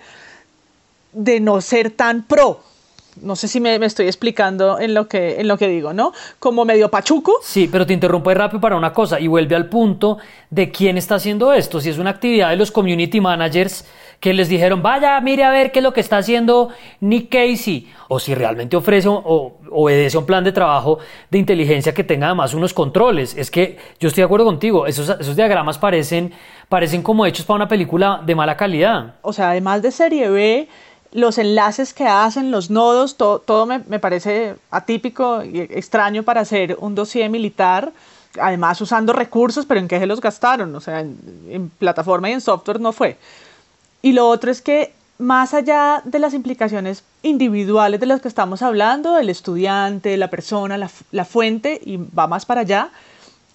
de 1.13 1.39
no 1.39 1.61
ser 1.61 1.91
tan 1.91 2.23
pro. 2.23 2.61
No 3.21 3.35
sé 3.35 3.47
si 3.49 3.59
me, 3.59 3.75
estoy 3.85 4.05
explicando 4.05 4.79
en 4.79 4.93
lo, 4.93 5.07
que, 5.07 5.41
en 5.41 5.47
lo 5.47 5.57
que 5.57 5.67
digo, 5.67 5.93
¿no? 5.93 6.13
Como 6.39 6.63
medio 6.63 6.89
pachuco. 6.89 7.33
Sí, 7.43 7.67
pero 7.69 7.85
te 7.85 7.93
interrumpo 7.93 8.33
rápido 8.33 8.61
para 8.61 8.77
una 8.77 8.93
cosa 8.93 9.19
y 9.19 9.27
vuelve 9.27 9.55
al 9.55 9.67
punto 9.67 10.17
de 10.49 10.71
quién 10.71 10.97
está 10.97 11.15
haciendo 11.15 11.51
esto. 11.51 11.81
Si 11.81 11.89
es 11.89 11.97
una 11.97 12.11
actividad 12.11 12.49
de 12.49 12.55
los 12.55 12.71
community 12.71 13.19
managers 13.19 13.85
que 14.21 14.33
les 14.33 14.47
dijeron, 14.47 14.81
vaya, 14.81 15.19
mire 15.19 15.43
a 15.43 15.49
ver 15.49 15.71
qué 15.71 15.79
es 15.79 15.83
lo 15.83 15.93
que 15.93 15.99
está 15.99 16.17
haciendo 16.17 16.69
Nick 17.01 17.29
Casey, 17.29 17.91
o 18.07 18.19
si 18.19 18.33
realmente 18.33 18.77
ofrece 18.77 19.07
o 19.09 19.57
obedece 19.71 20.15
a 20.15 20.19
un 20.19 20.25
plan 20.25 20.43
de 20.43 20.51
trabajo 20.51 20.99
de 21.29 21.39
inteligencia 21.39 21.93
que 21.93 22.03
tenga 22.03 22.27
además 22.27 22.53
unos 22.53 22.73
controles. 22.73 23.35
Es 23.35 23.51
que 23.51 23.77
yo 23.99 24.07
estoy 24.07 24.21
de 24.21 24.25
acuerdo 24.25 24.45
contigo, 24.45 24.85
esos, 24.85 25.09
esos 25.09 25.35
diagramas 25.35 25.77
parecen, 25.77 26.31
parecen 26.69 27.01
como 27.01 27.25
hechos 27.25 27.45
para 27.45 27.55
una 27.55 27.67
película 27.67 28.21
de 28.25 28.35
mala 28.35 28.55
calidad. 28.55 29.15
O 29.21 29.33
sea, 29.33 29.49
además 29.49 29.81
de 29.81 29.91
serie 29.91 30.29
B 30.29 30.67
los 31.11 31.37
enlaces 31.37 31.93
que 31.93 32.07
hacen, 32.07 32.51
los 32.51 32.69
nodos, 32.69 33.17
todo, 33.17 33.65
me, 33.65 33.99
parece 33.99 34.55
atípico 34.69 35.43
y 35.43 35.59
extraño 35.59 36.23
para 36.23 36.41
hacer 36.41 36.77
un 36.79 36.95
dossier 36.95 37.29
militar, 37.29 37.91
además 38.39 38.79
usando 38.79 39.11
recursos, 39.11 39.65
pero 39.65 39.79
¿en 39.79 39.87
qué 39.87 39.99
se 39.99 40.05
los 40.05 40.21
gastaron? 40.21 40.73
O 40.73 40.79
sea, 40.79 41.01
en, 41.01 41.69
plataforma 41.77 42.29
y 42.29 42.33
en 42.33 42.41
software 42.41 42.79
no 42.79 42.93
fue. 42.93 43.17
Y 44.01 44.13
lo 44.13 44.27
otro 44.27 44.51
es 44.51 44.61
que 44.61 44.93
más 45.17 45.53
allá 45.53 46.01
de 46.05 46.17
las 46.17 46.33
implicaciones 46.33 47.03
individuales 47.23 47.99
de 47.99 48.05
las 48.05 48.21
que 48.21 48.29
estamos 48.29 48.61
hablando, 48.61 49.17
el 49.17 49.29
estudiante, 49.29 50.15
la 50.17 50.29
persona, 50.29 50.77
la, 50.77 50.89
la 51.11 51.25
fuente, 51.25 51.79
y 51.83 51.97
va 51.97 52.27
más 52.27 52.45
para 52.45 52.61
allá, 52.61 52.89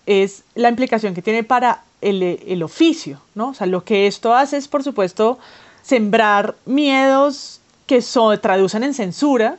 es 0.04 0.44
la 0.54 0.68
implicación 0.68 1.14
que 1.14 1.22
tiene 1.22 1.42
para 1.42 1.82
el, 2.02 2.22
el 2.22 2.62
oficio, 2.62 3.20
¿no? 3.34 3.48
O 3.48 3.54
sea, 3.54 3.66
lo 3.66 3.82
que 3.82 4.07
esto 4.07 4.34
hace 4.34 4.59
es, 4.59 4.68
por 4.68 4.84
supuesto, 4.84 5.38
sembrar 5.87 6.57
miedos 6.64 7.61
que 7.87 8.03
se 8.03 8.20
traducen 8.43 8.82
en 8.82 8.93
censura, 8.93 9.57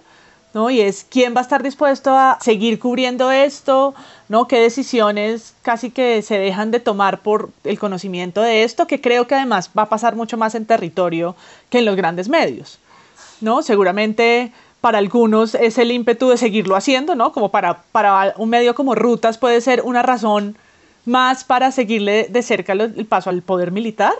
¿no? 0.54 0.70
Y 0.70 0.82
es 0.82 1.06
quién 1.10 1.34
va 1.34 1.40
a 1.40 1.44
estar 1.44 1.64
dispuesto 1.64 2.12
a 2.12 2.38
seguir 2.42 2.80
cubriendo 2.80 3.32
esto, 3.32 3.96
¿no? 4.28 4.46
Qué 4.48 4.60
decisiones 4.60 5.54
casi 5.62 5.90
que 5.90 6.22
se 6.22 6.38
dejan 6.38 6.72
de 6.72 6.82
tomar 6.82 7.20
por 7.20 7.52
el 7.64 7.80
conocimiento 7.80 8.42
de 8.42 8.64
esto, 8.64 8.88
que 8.88 9.00
creo 9.00 9.26
que 9.26 9.36
además 9.36 9.70
va 9.78 9.84
a 9.84 9.90
pasar 9.90 10.18
mucho 10.18 10.36
más 10.36 10.54
en 10.56 10.66
territorio 10.66 11.36
que 11.70 11.80
en 11.80 11.86
los 11.86 11.96
grandes 11.96 12.28
medios, 12.28 12.80
¿no? 13.40 13.62
Seguramente 13.62 14.52
para 14.82 14.98
algunos 14.98 15.56
es 15.56 15.78
el 15.78 15.92
ímpetu 15.92 16.30
de 16.30 16.38
seguirlo 16.38 16.76
haciendo, 16.76 17.16
¿no? 17.16 17.32
Como 17.32 17.52
para, 17.52 17.84
para 17.94 18.34
un 18.38 18.50
medio 18.50 18.76
como 18.76 18.96
Rutas 18.96 19.38
puede 19.38 19.62
ser 19.62 19.82
una 19.82 20.04
razón 20.04 20.58
más 21.06 21.46
para 21.46 21.72
seguirle 21.72 22.28
de 22.30 22.42
cerca 22.42 22.74
el 22.74 23.06
paso 23.06 23.30
al 23.30 23.42
poder 23.42 23.72
militar, 23.72 24.14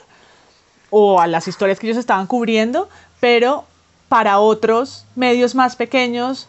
o 0.90 1.20
a 1.20 1.28
las 1.28 1.48
historias 1.48 1.80
que 1.80 1.88
ellos 1.88 1.98
estaban 1.98 2.28
cubriendo, 2.28 2.90
pero 3.20 3.66
para 4.10 4.40
otros 4.40 5.06
medios 5.16 5.56
más 5.56 5.76
pequeños 5.76 6.48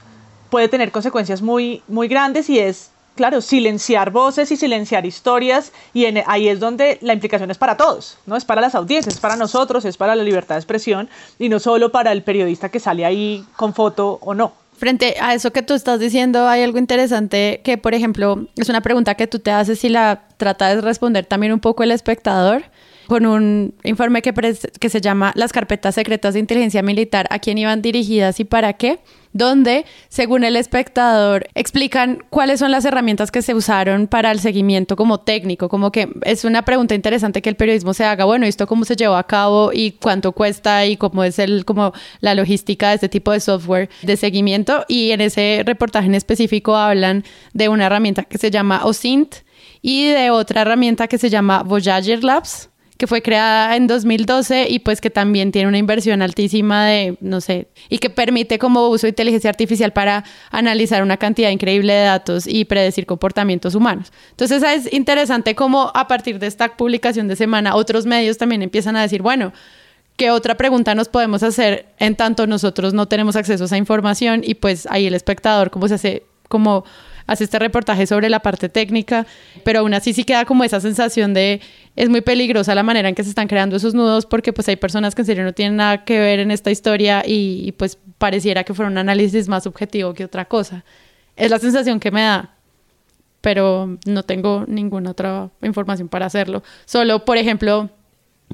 puede 0.50 0.68
tener 0.68 0.90
consecuencias 0.90 1.42
muy, 1.42 1.82
muy 1.88 2.08
grandes 2.08 2.48
y 2.48 2.58
es, 2.58 2.90
claro, 3.16 3.40
silenciar 3.40 4.10
voces 4.10 4.50
y 4.50 4.56
silenciar 4.56 5.04
historias 5.04 5.72
y 5.92 6.06
ahí 6.26 6.48
es 6.48 6.60
donde 6.60 6.98
la 7.02 7.12
implicación 7.12 7.50
es 7.50 7.58
para 7.58 7.76
todos, 7.76 8.18
no 8.26 8.36
es 8.36 8.44
para 8.44 8.60
las 8.60 8.74
audiencias, 8.74 9.16
es 9.16 9.20
para 9.20 9.36
nosotros, 9.36 9.84
es 9.84 9.96
para 9.96 10.14
la 10.14 10.22
libertad 10.22 10.54
de 10.54 10.60
expresión 10.60 11.08
y 11.38 11.48
no 11.48 11.58
solo 11.58 11.90
para 11.90 12.12
el 12.12 12.22
periodista 12.22 12.68
que 12.68 12.80
sale 12.80 13.04
ahí 13.04 13.44
con 13.56 13.74
foto 13.74 14.18
o 14.22 14.34
no. 14.34 14.52
Frente 14.78 15.16
a 15.20 15.34
eso 15.34 15.50
que 15.50 15.62
tú 15.62 15.74
estás 15.74 15.98
diciendo, 15.98 16.46
hay 16.46 16.62
algo 16.62 16.78
interesante 16.78 17.62
que, 17.64 17.78
por 17.78 17.94
ejemplo, 17.94 18.46
es 18.54 18.68
una 18.68 18.80
pregunta 18.80 19.16
que 19.16 19.26
tú 19.26 19.40
te 19.40 19.50
haces 19.50 19.82
y 19.82 19.88
la 19.88 20.22
trata 20.36 20.68
de 20.68 20.80
responder 20.80 21.26
también 21.26 21.52
un 21.52 21.58
poco 21.58 21.82
el 21.82 21.90
espectador 21.90 22.62
con 23.08 23.26
un 23.26 23.74
informe 23.84 24.22
que, 24.22 24.32
que 24.32 24.88
se 24.88 25.00
llama 25.00 25.32
Las 25.34 25.52
carpetas 25.52 25.94
secretas 25.94 26.34
de 26.34 26.40
inteligencia 26.40 26.82
militar, 26.82 27.26
a 27.30 27.38
quién 27.38 27.58
iban 27.58 27.82
dirigidas 27.82 28.38
y 28.38 28.44
para 28.44 28.74
qué 28.74 29.00
donde, 29.32 29.84
según 30.08 30.44
el 30.44 30.56
espectador, 30.56 31.48
explican 31.54 32.24
cuáles 32.30 32.60
son 32.60 32.70
las 32.70 32.84
herramientas 32.84 33.30
que 33.30 33.42
se 33.42 33.54
usaron 33.54 34.06
para 34.06 34.30
el 34.30 34.40
seguimiento 34.40 34.96
como 34.96 35.20
técnico, 35.20 35.68
como 35.68 35.92
que 35.92 36.08
es 36.22 36.44
una 36.44 36.62
pregunta 36.62 36.94
interesante 36.94 37.42
que 37.42 37.48
el 37.48 37.56
periodismo 37.56 37.94
se 37.94 38.04
haga, 38.04 38.24
bueno, 38.24 38.46
¿esto 38.46 38.66
cómo 38.66 38.84
se 38.84 38.96
llevó 38.96 39.16
a 39.16 39.26
cabo 39.26 39.70
y 39.72 39.92
cuánto 39.92 40.32
cuesta 40.32 40.86
y 40.86 40.96
cómo 40.96 41.24
es 41.24 41.38
el, 41.38 41.64
como 41.64 41.92
la 42.20 42.34
logística 42.34 42.88
de 42.88 42.96
este 42.96 43.08
tipo 43.08 43.32
de 43.32 43.40
software 43.40 43.90
de 44.02 44.16
seguimiento? 44.16 44.84
Y 44.88 45.10
en 45.12 45.20
ese 45.20 45.62
reportaje 45.64 46.06
en 46.06 46.14
específico 46.14 46.76
hablan 46.76 47.24
de 47.52 47.68
una 47.68 47.86
herramienta 47.86 48.24
que 48.24 48.38
se 48.38 48.50
llama 48.50 48.84
OSINT 48.84 49.36
y 49.82 50.08
de 50.08 50.30
otra 50.30 50.62
herramienta 50.62 51.06
que 51.06 51.18
se 51.18 51.30
llama 51.30 51.62
Voyager 51.62 52.24
Labs 52.24 52.70
que 52.98 53.06
fue 53.06 53.22
creada 53.22 53.76
en 53.76 53.86
2012 53.86 54.66
y 54.68 54.80
pues 54.80 55.00
que 55.00 55.08
también 55.08 55.52
tiene 55.52 55.68
una 55.68 55.78
inversión 55.78 56.20
altísima 56.20 56.84
de, 56.84 57.16
no 57.20 57.40
sé, 57.40 57.68
y 57.88 57.98
que 57.98 58.10
permite 58.10 58.58
como 58.58 58.88
uso 58.88 59.06
de 59.06 59.10
inteligencia 59.10 59.48
artificial 59.48 59.92
para 59.92 60.24
analizar 60.50 61.04
una 61.04 61.16
cantidad 61.16 61.50
increíble 61.50 61.92
de 61.92 62.02
datos 62.02 62.48
y 62.48 62.64
predecir 62.64 63.06
comportamientos 63.06 63.76
humanos. 63.76 64.12
Entonces 64.30 64.64
es 64.64 64.92
interesante 64.92 65.54
cómo 65.54 65.92
a 65.94 66.08
partir 66.08 66.40
de 66.40 66.48
esta 66.48 66.76
publicación 66.76 67.28
de 67.28 67.36
semana 67.36 67.76
otros 67.76 68.04
medios 68.04 68.36
también 68.36 68.62
empiezan 68.62 68.96
a 68.96 69.02
decir, 69.02 69.22
bueno, 69.22 69.52
¿qué 70.16 70.32
otra 70.32 70.56
pregunta 70.56 70.96
nos 70.96 71.08
podemos 71.08 71.44
hacer 71.44 71.86
en 72.00 72.16
tanto 72.16 72.48
nosotros 72.48 72.94
no 72.94 73.06
tenemos 73.06 73.36
acceso 73.36 73.62
a 73.62 73.66
esa 73.66 73.76
información? 73.76 74.42
Y 74.42 74.54
pues 74.56 74.88
ahí 74.90 75.06
el 75.06 75.14
espectador, 75.14 75.70
cómo 75.70 75.86
se 75.86 75.94
hace, 75.94 76.24
como 76.48 76.84
hace 77.28 77.44
este 77.44 77.58
reportaje 77.60 78.06
sobre 78.06 78.28
la 78.28 78.40
parte 78.40 78.68
técnica, 78.68 79.26
pero 79.62 79.80
aún 79.80 79.94
así 79.94 80.12
sí 80.12 80.24
queda 80.24 80.44
como 80.44 80.64
esa 80.64 80.80
sensación 80.80 81.34
de 81.34 81.60
es 81.94 82.08
muy 82.08 82.22
peligrosa 82.22 82.74
la 82.74 82.82
manera 82.82 83.08
en 83.08 83.14
que 83.14 83.22
se 83.22 83.28
están 83.28 83.46
creando 83.46 83.76
esos 83.76 83.94
nudos 83.94 84.26
porque 84.26 84.52
pues 84.52 84.66
hay 84.68 84.76
personas 84.76 85.14
que 85.14 85.22
en 85.22 85.26
serio 85.26 85.44
no 85.44 85.52
tienen 85.52 85.76
nada 85.76 86.04
que 86.04 86.18
ver 86.18 86.40
en 86.40 86.50
esta 86.50 86.70
historia 86.70 87.22
y, 87.24 87.72
pues 87.72 87.98
pareciera 88.16 88.64
que 88.64 88.74
fuera 88.74 88.90
un 88.90 88.98
análisis 88.98 89.46
más 89.46 89.66
objetivo 89.66 90.14
que 90.14 90.24
otra 90.24 90.46
cosa. 90.46 90.84
Es 91.36 91.50
la 91.50 91.58
sensación 91.58 92.00
que 92.00 92.10
me 92.10 92.22
da 92.22 92.54
pero 93.40 93.98
no 94.04 94.24
tengo 94.24 94.64
ninguna 94.66 95.12
otra 95.12 95.48
información 95.62 96.08
para 96.08 96.26
hacerlo. 96.26 96.64
Solo, 96.86 97.24
por 97.24 97.36
ejemplo, 97.36 97.88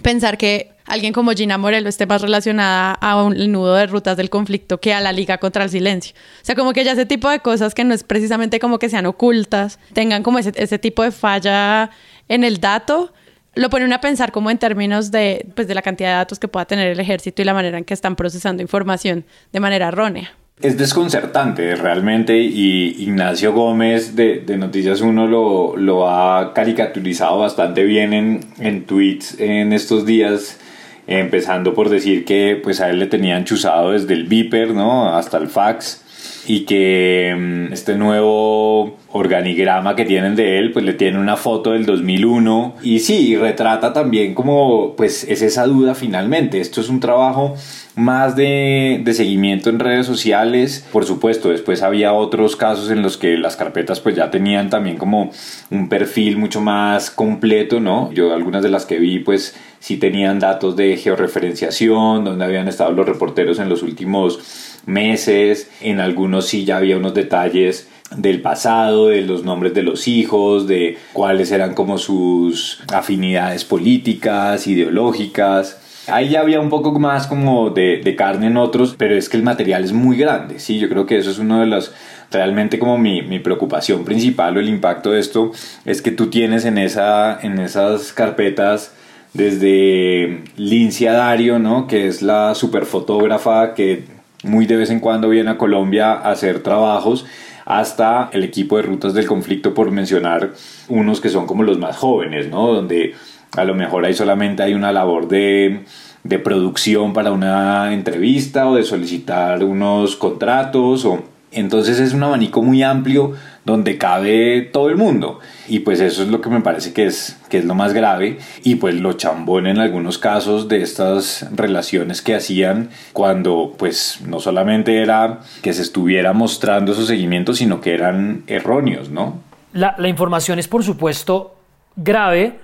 pensar 0.02 0.36
que 0.36 0.73
alguien 0.86 1.12
como 1.12 1.32
Gina 1.32 1.58
Morelo 1.58 1.88
esté 1.88 2.06
más 2.06 2.22
relacionada 2.22 2.92
a 2.92 3.22
un 3.22 3.52
nudo 3.52 3.74
de 3.74 3.86
rutas 3.86 4.16
del 4.16 4.30
conflicto 4.30 4.78
que 4.78 4.92
a 4.92 5.00
la 5.00 5.12
Liga 5.12 5.38
contra 5.38 5.64
el 5.64 5.70
Silencio. 5.70 6.14
O 6.42 6.44
sea, 6.44 6.54
como 6.54 6.72
que 6.72 6.84
ya 6.84 6.92
ese 6.92 7.06
tipo 7.06 7.28
de 7.30 7.40
cosas 7.40 7.74
que 7.74 7.84
no 7.84 7.94
es 7.94 8.04
precisamente 8.04 8.60
como 8.60 8.78
que 8.78 8.88
sean 8.88 9.06
ocultas, 9.06 9.78
tengan 9.92 10.22
como 10.22 10.38
ese, 10.38 10.78
tipo 10.78 11.02
de 11.02 11.10
falla 11.10 11.90
en 12.28 12.44
el 12.44 12.60
dato, 12.60 13.12
lo 13.54 13.70
ponen 13.70 13.92
a 13.92 14.00
pensar 14.00 14.32
como 14.32 14.50
en 14.50 14.58
términos 14.58 15.10
de, 15.10 15.46
pues, 15.54 15.68
de 15.68 15.74
la 15.74 15.82
cantidad 15.82 16.10
de 16.10 16.16
datos 16.16 16.38
que 16.38 16.48
pueda 16.48 16.66
tener 16.66 16.88
el 16.88 17.00
ejército 17.00 17.40
y 17.40 17.44
la 17.44 17.54
manera 17.54 17.78
en 17.78 17.84
que 17.84 17.94
están 17.94 18.16
procesando 18.16 18.62
información 18.62 19.24
de 19.52 19.60
manera 19.60 19.88
errónea. 19.88 20.32
Es 20.60 20.78
desconcertante 20.78 21.74
realmente 21.74 22.38
y 22.38 23.02
Ignacio 23.02 23.52
Gómez 23.52 24.14
de, 24.14 24.38
de 24.38 24.56
Noticias 24.56 25.00
1 25.00 25.26
lo, 25.26 25.76
lo, 25.76 26.08
ha 26.08 26.54
caricaturizado 26.54 27.40
bastante 27.40 27.82
bien 27.82 28.12
en, 28.12 28.40
en 28.60 28.84
tweets 28.84 29.40
en 29.40 29.72
estos 29.72 30.06
días 30.06 30.60
empezando 31.06 31.74
por 31.74 31.88
decir 31.88 32.24
que 32.24 32.60
pues 32.62 32.80
a 32.80 32.90
él 32.90 32.98
le 32.98 33.06
tenían 33.06 33.44
chuzado 33.44 33.92
desde 33.92 34.14
el 34.14 34.24
Viper, 34.24 34.70
¿no? 34.70 35.14
Hasta 35.14 35.38
el 35.38 35.48
fax 35.48 36.02
y 36.46 36.64
que 36.64 37.34
mm, 37.36 37.72
este 37.72 37.94
nuevo 37.94 38.96
organigrama 39.12 39.94
que 39.94 40.04
tienen 40.04 40.34
de 40.34 40.58
él, 40.58 40.72
pues 40.72 40.84
le 40.84 40.92
tiene 40.92 41.18
una 41.18 41.36
foto 41.36 41.70
del 41.70 41.86
2001 41.86 42.76
y 42.82 42.98
sí, 42.98 43.36
retrata 43.36 43.92
también 43.92 44.34
como 44.34 44.96
pues 44.96 45.24
es 45.24 45.40
esa 45.40 45.66
duda 45.66 45.94
finalmente. 45.94 46.60
Esto 46.60 46.80
es 46.80 46.88
un 46.88 46.98
trabajo 47.00 47.54
más 47.94 48.34
de, 48.34 49.00
de, 49.04 49.14
seguimiento 49.14 49.70
en 49.70 49.78
redes 49.78 50.06
sociales. 50.06 50.84
Por 50.90 51.04
supuesto, 51.04 51.50
después 51.50 51.82
había 51.82 52.12
otros 52.12 52.56
casos 52.56 52.90
en 52.90 53.02
los 53.02 53.16
que 53.16 53.38
las 53.38 53.54
carpetas 53.54 54.00
pues 54.00 54.16
ya 54.16 54.32
tenían 54.32 54.68
también 54.68 54.96
como 54.96 55.30
un 55.70 55.88
perfil 55.88 56.36
mucho 56.36 56.60
más 56.60 57.10
completo, 57.10 57.78
¿no? 57.78 58.12
Yo 58.12 58.34
algunas 58.34 58.64
de 58.64 58.70
las 58.70 58.84
que 58.84 58.98
vi 58.98 59.20
pues 59.20 59.54
sí 59.78 59.98
tenían 59.98 60.40
datos 60.40 60.76
de 60.76 60.96
georreferenciación, 60.96 62.24
donde 62.24 62.44
habían 62.44 62.68
estado 62.68 62.90
los 62.92 63.06
reporteros 63.06 63.58
en 63.58 63.68
los 63.68 63.82
últimos 63.82 64.40
meses, 64.86 65.70
en 65.80 66.00
algunos 66.00 66.33
sí 66.42 66.64
ya 66.64 66.76
había 66.76 66.96
unos 66.96 67.14
detalles 67.14 67.88
del 68.16 68.40
pasado, 68.40 69.08
de 69.08 69.22
los 69.22 69.44
nombres 69.44 69.74
de 69.74 69.82
los 69.82 70.06
hijos, 70.08 70.66
de 70.66 70.98
cuáles 71.12 71.50
eran 71.50 71.74
como 71.74 71.98
sus 71.98 72.82
afinidades 72.92 73.64
políticas, 73.64 74.66
ideológicas. 74.66 75.80
Ahí 76.06 76.30
ya 76.30 76.40
había 76.40 76.60
un 76.60 76.68
poco 76.68 76.98
más 76.98 77.26
como 77.26 77.70
de, 77.70 78.00
de, 78.04 78.14
carne 78.16 78.48
en 78.48 78.58
otros, 78.58 78.94
pero 78.98 79.16
es 79.16 79.28
que 79.28 79.38
el 79.38 79.42
material 79.42 79.84
es 79.84 79.92
muy 79.92 80.18
grande, 80.18 80.58
sí, 80.58 80.78
yo 80.78 80.90
creo 80.90 81.06
que 81.06 81.16
eso 81.16 81.30
es 81.30 81.38
uno 81.38 81.60
de 81.60 81.66
los, 81.66 81.92
realmente 82.30 82.78
como 82.78 82.98
mi, 82.98 83.22
mi 83.22 83.38
preocupación 83.38 84.04
principal 84.04 84.56
o 84.56 84.60
el 84.60 84.68
impacto 84.68 85.12
de 85.12 85.20
esto, 85.20 85.52
es 85.86 86.02
que 86.02 86.10
tú 86.10 86.28
tienes 86.28 86.66
en, 86.66 86.76
esa, 86.76 87.40
en 87.40 87.58
esas 87.58 88.12
carpetas 88.12 88.92
desde 89.32 90.44
Lincia 90.56 91.12
Dario, 91.12 91.58
¿no? 91.58 91.86
que 91.86 92.06
es 92.06 92.22
la 92.22 92.54
superfotógrafa 92.54 93.74
que 93.74 94.04
muy 94.44 94.66
de 94.66 94.76
vez 94.76 94.90
en 94.90 95.00
cuando 95.00 95.28
viene 95.28 95.50
a 95.50 95.58
Colombia 95.58 96.12
a 96.12 96.30
hacer 96.30 96.62
trabajos, 96.62 97.26
hasta 97.64 98.28
el 98.32 98.44
equipo 98.44 98.76
de 98.76 98.82
rutas 98.82 99.14
del 99.14 99.26
conflicto, 99.26 99.74
por 99.74 99.90
mencionar 99.90 100.52
unos 100.88 101.20
que 101.20 101.30
son 101.30 101.46
como 101.46 101.62
los 101.62 101.78
más 101.78 101.96
jóvenes, 101.96 102.48
¿no? 102.50 102.72
donde 102.72 103.14
a 103.56 103.64
lo 103.64 103.74
mejor 103.74 104.04
ahí 104.04 104.14
solamente 104.14 104.62
hay 104.62 104.74
una 104.74 104.92
labor 104.92 105.28
de, 105.28 105.84
de 106.24 106.38
producción 106.38 107.12
para 107.12 107.32
una 107.32 107.92
entrevista 107.94 108.68
o 108.68 108.74
de 108.74 108.82
solicitar 108.82 109.64
unos 109.64 110.16
contratos 110.16 111.04
o 111.04 111.22
entonces 111.52 112.00
es 112.00 112.12
un 112.12 112.22
abanico 112.24 112.62
muy 112.62 112.82
amplio 112.82 113.32
donde 113.64 113.98
cabe 113.98 114.62
todo 114.62 114.88
el 114.88 114.96
mundo. 114.96 115.40
Y 115.68 115.80
pues 115.80 116.00
eso 116.00 116.22
es 116.22 116.28
lo 116.28 116.40
que 116.40 116.50
me 116.50 116.60
parece 116.60 116.92
que 116.92 117.06
es 117.06 117.38
que 117.48 117.58
es 117.58 117.64
lo 117.64 117.74
más 117.74 117.92
grave. 117.92 118.38
Y 118.62 118.76
pues 118.76 118.94
lo 118.94 119.14
chambón 119.14 119.66
en 119.66 119.78
algunos 119.78 120.18
casos 120.18 120.68
de 120.68 120.82
estas 120.82 121.48
relaciones 121.54 122.22
que 122.22 122.34
hacían 122.34 122.90
cuando 123.12 123.74
pues 123.76 124.20
no 124.26 124.40
solamente 124.40 125.02
era 125.02 125.40
que 125.62 125.72
se 125.72 125.82
estuviera 125.82 126.32
mostrando 126.32 126.92
esos 126.92 127.06
seguimientos 127.06 127.58
sino 127.58 127.80
que 127.80 127.94
eran 127.94 128.44
erróneos, 128.46 129.10
¿no? 129.10 129.40
La, 129.72 129.94
la 129.98 130.08
información 130.08 130.58
es 130.58 130.68
por 130.68 130.84
supuesto 130.84 131.56
grave. 131.96 132.60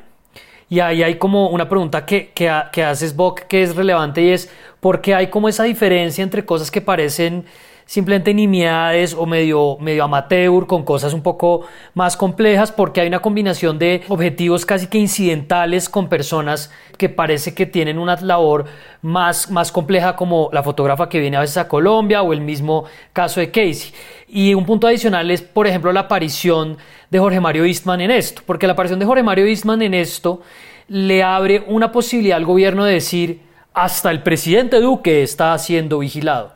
Y 0.68 0.78
ahí 0.78 1.03
hay 1.03 1.16
como 1.16 1.48
una 1.48 1.68
pregunta 1.68 2.07
que, 2.07 2.30
que, 2.32 2.48
que 2.70 2.84
haces, 2.84 3.16
Bock, 3.16 3.40
que 3.48 3.64
es 3.64 3.74
relevante 3.74 4.22
y 4.22 4.30
es 4.30 4.48
¿por 4.78 5.01
qué 5.01 5.16
hay 5.16 5.26
como 5.26 5.48
esa 5.48 5.64
diferencia 5.64 6.22
entre 6.22 6.44
cosas 6.44 6.70
que 6.70 6.80
parecen 6.80 7.44
simplemente 7.91 8.32
nimiedades 8.32 9.16
o 9.18 9.26
medio, 9.26 9.76
amateur 10.01 10.64
con 10.68 10.84
cosas 10.84 11.12
un 11.12 11.24
poco 11.24 11.62
más 11.93 12.16
complejas 12.16 12.70
porque 12.70 13.01
hay 13.01 13.09
una 13.09 13.18
combinación 13.18 13.80
de 13.80 14.03
objetivos 14.07 14.64
casi 14.64 14.86
que 14.86 14.99
incidentales 14.99 15.88
con 15.88 16.09
personas 16.09 16.70
que 16.99 17.09
parece 17.09 17.53
que 17.53 17.66
tienen 17.66 17.99
una 17.99 18.14
labor 18.20 18.66
más, 19.03 19.51
más 19.51 19.72
compleja 19.72 20.14
como 20.14 20.51
la 20.53 20.62
fotógrafa 20.62 21.09
que 21.09 21.18
viene 21.18 21.36
a 21.36 21.41
veces 21.41 21.57
a 21.57 21.66
Colombia 21.66 22.22
o 22.22 22.32
el 22.32 22.41
mismo 22.41 22.84
caso 23.12 23.41
de 23.41 23.51
Casey. 23.51 23.93
Y 24.28 24.55
un 24.55 24.66
punto 24.66 24.86
adicional 24.86 25.28
es, 25.28 25.43
por 25.43 25.66
ejemplo, 25.66 25.93
la 25.93 26.01
aparición 26.01 26.78
de 27.11 27.18
Jorge 27.18 27.41
Mario 27.41 27.64
Eastman 27.64 28.03
en 28.03 28.12
esto, 28.12 28.43
porque 28.47 28.68
la 28.68 28.74
aparición 28.74 29.01
de 29.01 29.07
Jorge 29.07 29.24
Mario 29.24 29.47
Eastman 29.47 29.82
en 29.82 29.95
esto 29.95 30.43
le 30.86 31.24
abre 31.24 31.64
una 31.66 31.91
posibilidad 31.91 32.36
al 32.36 32.45
gobierno 32.45 32.84
de 32.84 32.95
decir 32.95 33.41
hasta 33.74 34.12
el 34.12 34.22
presidente 34.22 34.80
Duque 34.80 35.24
está 35.24 35.59
siendo 35.59 35.99
vigilado. 35.99 36.55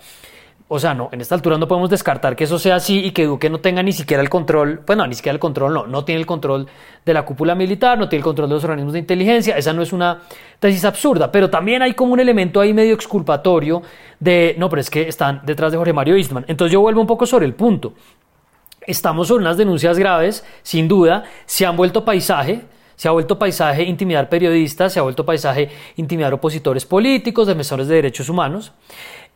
O 0.66 0.78
sea, 0.78 0.94
no, 0.94 1.10
en 1.12 1.20
esta 1.20 1.34
altura 1.34 1.58
no 1.58 1.68
podemos 1.68 1.90
descartar 1.90 2.34
que 2.34 2.44
eso 2.44 2.58
sea 2.58 2.76
así 2.76 3.04
y 3.04 3.10
que 3.10 3.26
Duque 3.26 3.50
no 3.50 3.60
tenga 3.60 3.82
ni 3.82 3.92
siquiera 3.92 4.22
el 4.22 4.30
control, 4.30 4.80
pues 4.84 4.96
no, 4.96 5.06
ni 5.06 5.14
siquiera 5.14 5.34
el 5.34 5.38
control, 5.38 5.74
no, 5.74 5.86
no 5.86 6.06
tiene 6.06 6.22
el 6.22 6.26
control 6.26 6.66
de 7.04 7.12
la 7.12 7.26
cúpula 7.26 7.54
militar, 7.54 7.98
no 7.98 8.08
tiene 8.08 8.20
el 8.20 8.24
control 8.24 8.48
de 8.48 8.54
los 8.54 8.64
organismos 8.64 8.94
de 8.94 8.98
inteligencia, 9.00 9.58
esa 9.58 9.74
no 9.74 9.82
es 9.82 9.92
una 9.92 10.22
tesis 10.58 10.86
absurda, 10.86 11.30
pero 11.30 11.50
también 11.50 11.82
hay 11.82 11.92
como 11.92 12.14
un 12.14 12.20
elemento 12.20 12.62
ahí 12.62 12.72
medio 12.72 12.94
exculpatorio 12.94 13.82
de, 14.18 14.54
no, 14.58 14.70
pero 14.70 14.80
es 14.80 14.88
que 14.88 15.06
están 15.06 15.42
detrás 15.44 15.70
de 15.70 15.76
Jorge 15.76 15.92
Mario 15.92 16.16
Eastman. 16.16 16.46
Entonces 16.48 16.72
yo 16.72 16.80
vuelvo 16.80 17.02
un 17.02 17.06
poco 17.06 17.26
sobre 17.26 17.44
el 17.44 17.52
punto. 17.52 17.92
Estamos 18.86 19.28
sobre 19.28 19.42
unas 19.42 19.58
denuncias 19.58 19.98
graves, 19.98 20.46
sin 20.62 20.88
duda, 20.88 21.24
se 21.44 21.66
han 21.66 21.76
vuelto 21.76 22.06
paisaje, 22.06 22.62
se 22.96 23.08
ha 23.08 23.10
vuelto 23.10 23.38
paisaje 23.38 23.82
intimidar 23.82 24.28
periodistas, 24.28 24.92
se 24.92 24.98
ha 24.98 25.02
vuelto 25.02 25.26
paisaje 25.26 25.68
intimidar 25.96 26.32
opositores 26.32 26.86
políticos, 26.86 27.46
defensores 27.46 27.88
de 27.88 27.96
derechos 27.96 28.28
humanos. 28.28 28.72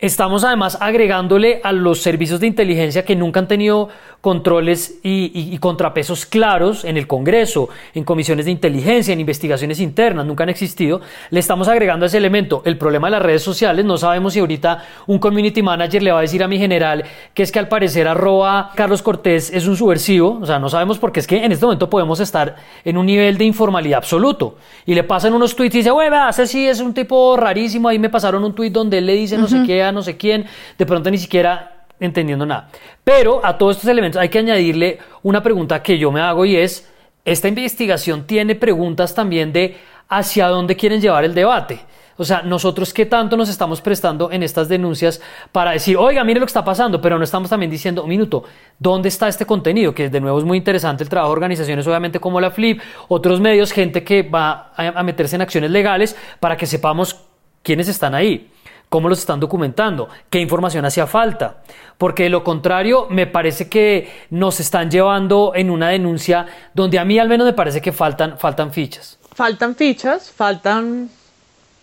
Estamos 0.00 0.44
además 0.44 0.78
agregándole 0.80 1.60
a 1.64 1.72
los 1.72 2.00
servicios 2.00 2.38
de 2.38 2.46
inteligencia 2.46 3.04
que 3.04 3.16
nunca 3.16 3.40
han 3.40 3.48
tenido 3.48 3.88
controles 4.20 5.00
y, 5.02 5.58
contrapesos 5.58 6.24
claros 6.24 6.84
en 6.84 6.96
el 6.96 7.08
Congreso, 7.08 7.68
en 7.94 8.04
comisiones 8.04 8.44
de 8.44 8.52
inteligencia, 8.52 9.12
en 9.12 9.18
investigaciones 9.18 9.80
internas, 9.80 10.24
nunca 10.24 10.44
han 10.44 10.50
existido. 10.50 11.00
Le 11.30 11.40
estamos 11.40 11.66
agregando 11.66 12.06
ese 12.06 12.16
elemento. 12.16 12.62
El 12.64 12.78
problema 12.78 13.08
de 13.08 13.12
las 13.12 13.22
redes 13.22 13.42
sociales, 13.42 13.84
no 13.84 13.98
sabemos 13.98 14.34
si 14.34 14.38
ahorita 14.38 14.84
un 15.08 15.18
community 15.18 15.62
manager 15.62 16.00
le 16.00 16.12
va 16.12 16.18
a 16.18 16.22
decir 16.22 16.44
a 16.44 16.48
mi 16.48 16.58
general 16.58 17.02
que 17.34 17.42
es 17.42 17.50
que 17.50 17.58
al 17.58 17.66
parecer 17.66 18.06
arroba 18.06 18.70
Carlos 18.76 19.02
Cortés 19.02 19.50
es 19.52 19.66
un 19.66 19.76
subversivo, 19.76 20.38
o 20.40 20.46
sea, 20.46 20.60
no 20.60 20.68
sabemos 20.68 20.98
porque 20.98 21.18
es 21.18 21.26
que 21.26 21.44
en 21.44 21.50
este 21.50 21.66
momento 21.66 21.90
podemos 21.90 22.20
estar 22.20 22.54
en 22.84 22.96
un 22.98 23.06
nivel 23.06 23.36
de 23.36 23.46
informalidad 23.46 23.98
absoluto. 23.98 24.58
Y 24.86 24.94
le 24.94 25.02
pasan 25.02 25.34
unos 25.34 25.56
tweets 25.56 25.74
y 25.74 25.78
dice, 25.78 25.90
güey, 25.90 26.08
ese 26.30 26.46
sí 26.46 26.68
es 26.68 26.78
un 26.78 26.94
tipo 26.94 27.36
rarísimo, 27.36 27.88
ahí 27.88 27.98
me 27.98 28.10
pasaron 28.10 28.44
un 28.44 28.54
tweet 28.54 28.70
donde 28.70 28.98
él 28.98 29.06
le 29.06 29.14
dice 29.14 29.36
no 29.36 29.48
sé 29.48 29.64
qué 29.66 29.87
no 29.92 30.02
sé 30.02 30.16
quién, 30.16 30.46
de 30.76 30.86
pronto 30.86 31.10
ni 31.10 31.18
siquiera 31.18 31.86
entendiendo 32.00 32.46
nada. 32.46 32.68
Pero 33.04 33.44
a 33.44 33.58
todos 33.58 33.76
estos 33.76 33.90
elementos 33.90 34.20
hay 34.20 34.28
que 34.28 34.38
añadirle 34.38 34.98
una 35.22 35.42
pregunta 35.42 35.82
que 35.82 35.98
yo 35.98 36.10
me 36.12 36.20
hago 36.20 36.44
y 36.44 36.56
es, 36.56 36.88
esta 37.24 37.48
investigación 37.48 38.26
tiene 38.26 38.54
preguntas 38.54 39.14
también 39.14 39.52
de 39.52 39.76
hacia 40.08 40.48
dónde 40.48 40.76
quieren 40.76 41.00
llevar 41.00 41.24
el 41.24 41.34
debate. 41.34 41.80
O 42.20 42.24
sea, 42.24 42.42
nosotros 42.42 42.92
qué 42.92 43.06
tanto 43.06 43.36
nos 43.36 43.48
estamos 43.48 43.80
prestando 43.80 44.32
en 44.32 44.42
estas 44.42 44.68
denuncias 44.68 45.20
para 45.52 45.70
decir, 45.70 45.96
oiga, 45.96 46.24
mire 46.24 46.40
lo 46.40 46.46
que 46.46 46.50
está 46.50 46.64
pasando, 46.64 47.00
pero 47.00 47.16
no 47.16 47.22
estamos 47.22 47.48
también 47.48 47.70
diciendo, 47.70 48.02
un 48.02 48.08
minuto, 48.08 48.42
¿dónde 48.76 49.08
está 49.08 49.28
este 49.28 49.46
contenido? 49.46 49.94
Que 49.94 50.10
de 50.10 50.20
nuevo 50.20 50.36
es 50.38 50.44
muy 50.44 50.58
interesante 50.58 51.04
el 51.04 51.08
trabajo 51.08 51.30
de 51.30 51.34
organizaciones, 51.34 51.86
obviamente 51.86 52.18
como 52.18 52.40
la 52.40 52.50
FLIP, 52.50 52.80
otros 53.06 53.40
medios, 53.40 53.70
gente 53.70 54.02
que 54.02 54.24
va 54.24 54.72
a 54.76 55.02
meterse 55.04 55.36
en 55.36 55.42
acciones 55.42 55.70
legales 55.70 56.16
para 56.40 56.56
que 56.56 56.66
sepamos 56.66 57.24
quiénes 57.62 57.86
están 57.86 58.16
ahí 58.16 58.50
cómo 58.88 59.08
los 59.08 59.18
están 59.18 59.40
documentando, 59.40 60.08
qué 60.30 60.40
información 60.40 60.84
hacía 60.84 61.06
falta, 61.06 61.58
porque 61.98 62.24
de 62.24 62.30
lo 62.30 62.42
contrario 62.42 63.06
me 63.10 63.26
parece 63.26 63.68
que 63.68 64.08
nos 64.30 64.60
están 64.60 64.90
llevando 64.90 65.52
en 65.54 65.70
una 65.70 65.88
denuncia 65.88 66.46
donde 66.74 66.98
a 66.98 67.04
mí 67.04 67.18
al 67.18 67.28
menos 67.28 67.46
me 67.46 67.52
parece 67.52 67.80
que 67.80 67.92
faltan, 67.92 68.38
faltan 68.38 68.72
fichas. 68.72 69.18
Faltan 69.34 69.76
fichas, 69.76 70.30
faltan 70.30 71.10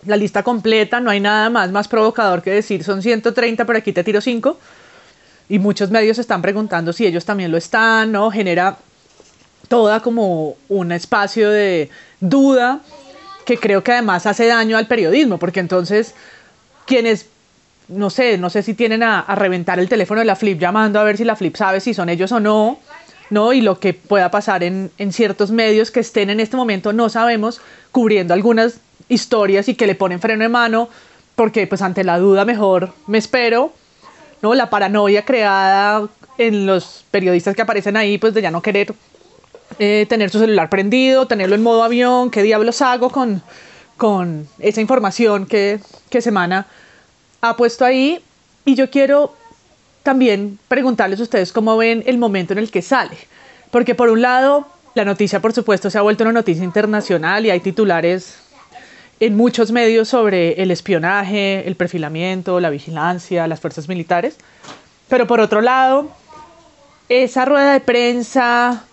la 0.04 0.16
lista 0.16 0.42
completa, 0.42 1.00
no 1.00 1.10
hay 1.10 1.20
nada 1.20 1.50
más 1.50 1.70
más 1.70 1.88
provocador 1.88 2.42
que 2.42 2.50
decir 2.50 2.84
son 2.84 3.02
130, 3.02 3.64
pero 3.64 3.78
aquí 3.78 3.92
te 3.92 4.04
tiro 4.04 4.20
5. 4.20 4.58
Y 5.48 5.58
muchos 5.60 5.90
medios 5.90 6.18
están 6.18 6.42
preguntando 6.42 6.92
si 6.92 7.06
ellos 7.06 7.24
también 7.24 7.52
lo 7.52 7.56
están, 7.56 8.10
¿no? 8.10 8.30
Genera 8.32 8.76
toda 9.68 10.00
como 10.00 10.56
un 10.68 10.92
espacio 10.92 11.50
de 11.50 11.88
duda 12.20 12.80
que 13.44 13.56
creo 13.58 13.82
que 13.82 13.92
además 13.92 14.26
hace 14.26 14.46
daño 14.46 14.76
al 14.76 14.88
periodismo, 14.88 15.38
porque 15.38 15.60
entonces 15.60 16.14
quienes, 16.86 17.26
no 17.88 18.10
sé, 18.10 18.38
no 18.38 18.50
sé 18.50 18.62
si 18.62 18.74
tienen 18.74 19.02
a, 19.02 19.22
reventar 19.34 19.78
el 19.78 19.88
teléfono 19.88 20.20
de 20.20 20.26
la 20.26 20.36
Flip 20.36 20.58
llamando 20.58 21.00
a 21.00 21.04
ver 21.04 21.16
si 21.16 21.24
la 21.24 21.36
Flip 21.36 21.54
sabe 21.56 21.80
si 21.80 21.94
son 21.94 22.08
ellos 22.08 22.32
o 22.32 22.40
no, 22.40 22.78
¿no? 23.30 23.52
Y 23.52 23.60
lo 23.60 23.78
que 23.78 23.94
pueda 23.94 24.30
pasar 24.30 24.62
en, 24.62 24.90
en 24.98 25.12
ciertos 25.12 25.50
medios 25.50 25.90
que 25.90 26.00
estén 26.00 26.30
en 26.30 26.40
este 26.40 26.56
momento, 26.56 26.92
no 26.92 27.08
sabemos, 27.08 27.60
cubriendo 27.92 28.34
algunas 28.34 28.80
historias 29.08 29.68
y 29.68 29.74
que 29.74 29.86
le 29.86 29.94
ponen 29.94 30.20
freno 30.20 30.42
de 30.42 30.48
mano, 30.48 30.88
porque 31.34 31.66
pues 31.66 31.82
ante 31.82 32.04
la 32.04 32.18
duda 32.18 32.44
mejor 32.44 32.92
me 33.06 33.18
espero, 33.18 33.72
¿no? 34.42 34.54
La 34.54 34.70
paranoia 34.70 35.24
creada 35.24 36.08
en 36.38 36.66
los 36.66 37.04
periodistas 37.10 37.54
que 37.54 37.62
aparecen 37.62 37.96
ahí, 37.96 38.18
pues 38.18 38.34
de 38.34 38.42
ya 38.42 38.50
no 38.50 38.62
querer 38.62 38.94
eh, 39.78 40.06
tener 40.08 40.30
su 40.30 40.38
celular 40.38 40.70
prendido, 40.70 41.26
tenerlo 41.26 41.54
en 41.54 41.62
modo 41.62 41.82
avión, 41.82 42.30
qué 42.30 42.42
diablos 42.42 42.82
hago 42.82 43.10
con, 43.10 43.42
con 43.96 44.48
esa 44.58 44.80
información 44.80 45.46
que, 45.46 45.80
que 46.10 46.20
Semana 46.20 46.66
ha 47.40 47.56
puesto 47.56 47.84
ahí. 47.84 48.22
Y 48.64 48.74
yo 48.74 48.90
quiero 48.90 49.34
también 50.02 50.58
preguntarles 50.68 51.20
a 51.20 51.24
ustedes 51.24 51.52
cómo 51.52 51.76
ven 51.76 52.02
el 52.06 52.18
momento 52.18 52.52
en 52.52 52.58
el 52.58 52.70
que 52.70 52.82
sale. 52.82 53.16
Porque 53.70 53.94
por 53.94 54.08
un 54.08 54.22
lado, 54.22 54.66
la 54.94 55.04
noticia, 55.04 55.40
por 55.40 55.52
supuesto, 55.52 55.90
se 55.90 55.98
ha 55.98 56.02
vuelto 56.02 56.24
una 56.24 56.32
noticia 56.32 56.64
internacional 56.64 57.44
y 57.44 57.50
hay 57.50 57.60
titulares 57.60 58.38
en 59.18 59.36
muchos 59.36 59.72
medios 59.72 60.08
sobre 60.08 60.62
el 60.62 60.70
espionaje, 60.70 61.66
el 61.66 61.74
perfilamiento, 61.74 62.60
la 62.60 62.70
vigilancia, 62.70 63.46
las 63.46 63.60
fuerzas 63.60 63.88
militares. 63.88 64.36
Pero 65.08 65.26
por 65.26 65.40
otro 65.40 65.60
lado, 65.60 66.10
esa 67.08 67.44
rueda 67.44 67.72
de 67.72 67.80
prensa, 67.80 68.84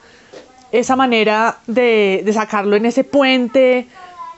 esa 0.71 0.95
manera 0.95 1.59
de, 1.67 2.21
de 2.25 2.33
sacarlo 2.33 2.75
en 2.75 2.85
ese 2.85 3.03
puente, 3.03 3.87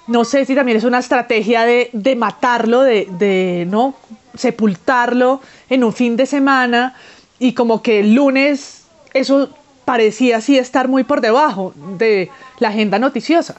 no 0.07 0.23
sé 0.23 0.45
si 0.45 0.55
también 0.55 0.77
es 0.77 0.83
una 0.83 0.99
estrategia 0.99 1.63
de, 1.65 2.15
matarlo, 2.15 2.81
de, 2.81 3.67
no 3.69 3.95
sepultarlo 4.35 5.41
en 5.69 5.83
un 5.83 5.93
fin 5.93 6.15
de 6.17 6.25
semana 6.25 6.95
y 7.39 7.53
como 7.53 7.81
que 7.81 8.01
el 8.01 8.13
lunes 8.15 8.83
eso 9.13 9.49
parecía 9.85 10.37
así 10.37 10.57
estar 10.57 10.87
muy 10.87 11.03
por 11.03 11.21
debajo 11.21 11.73
de 11.97 12.29
la 12.59 12.69
agenda 12.69 12.99
noticiosa. 12.99 13.55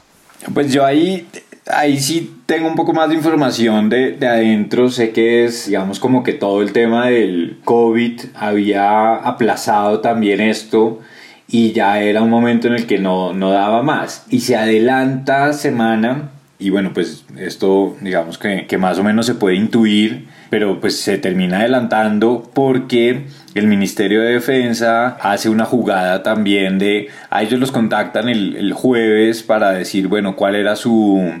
Pues 0.53 0.71
yo 0.71 0.85
ahí, 0.85 1.27
ahí 1.67 1.99
sí 1.99 2.41
tengo 2.45 2.67
un 2.67 2.75
poco 2.75 2.93
más 2.93 3.09
de 3.09 3.15
información 3.15 3.89
de, 3.89 4.11
de 4.11 4.27
adentro. 4.27 4.89
Sé 4.89 5.11
que 5.11 5.45
es, 5.45 5.67
digamos, 5.67 5.99
como 5.99 6.23
que 6.23 6.33
todo 6.33 6.61
el 6.61 6.73
tema 6.73 7.07
del 7.07 7.59
COVID 7.63 8.21
había 8.35 9.15
aplazado 9.15 9.99
también 9.99 10.41
esto 10.41 10.99
y 11.47 11.71
ya 11.71 12.01
era 12.01 12.21
un 12.21 12.29
momento 12.29 12.67
en 12.67 12.75
el 12.75 12.85
que 12.85 12.99
no, 12.99 13.33
no 13.33 13.51
daba 13.51 13.81
más. 13.81 14.25
Y 14.29 14.41
se 14.41 14.55
adelanta 14.55 15.53
semana 15.53 16.31
y 16.59 16.71
bueno, 16.71 16.91
pues 16.93 17.23
esto 17.37 17.95
digamos 18.01 18.37
que, 18.37 18.65
que, 18.65 18.77
más 18.77 18.97
o 18.97 19.03
menos 19.03 19.27
se 19.27 19.35
puede 19.35 19.55
intuir, 19.55 20.27
pero 20.49 20.79
pues 20.79 20.99
se 20.99 21.19
termina 21.19 21.59
adelantando 21.59 22.49
porque 22.53 23.25
el 23.53 23.67
Ministerio 23.67 24.21
de 24.21 24.33
Defensa 24.33 25.17
hace 25.21 25.49
una 25.49 25.65
jugada 25.65 26.23
también 26.23 26.79
de, 26.79 27.09
a 27.29 27.43
ellos 27.43 27.59
los 27.59 27.71
contactan 27.71 28.27
el, 28.27 28.55
el 28.55 28.73
jueves 28.73 29.43
para 29.43 29.71
decir, 29.71 30.07
bueno, 30.07 30.35
cuál 30.35 30.55
era 30.55 30.75
su 30.75 31.31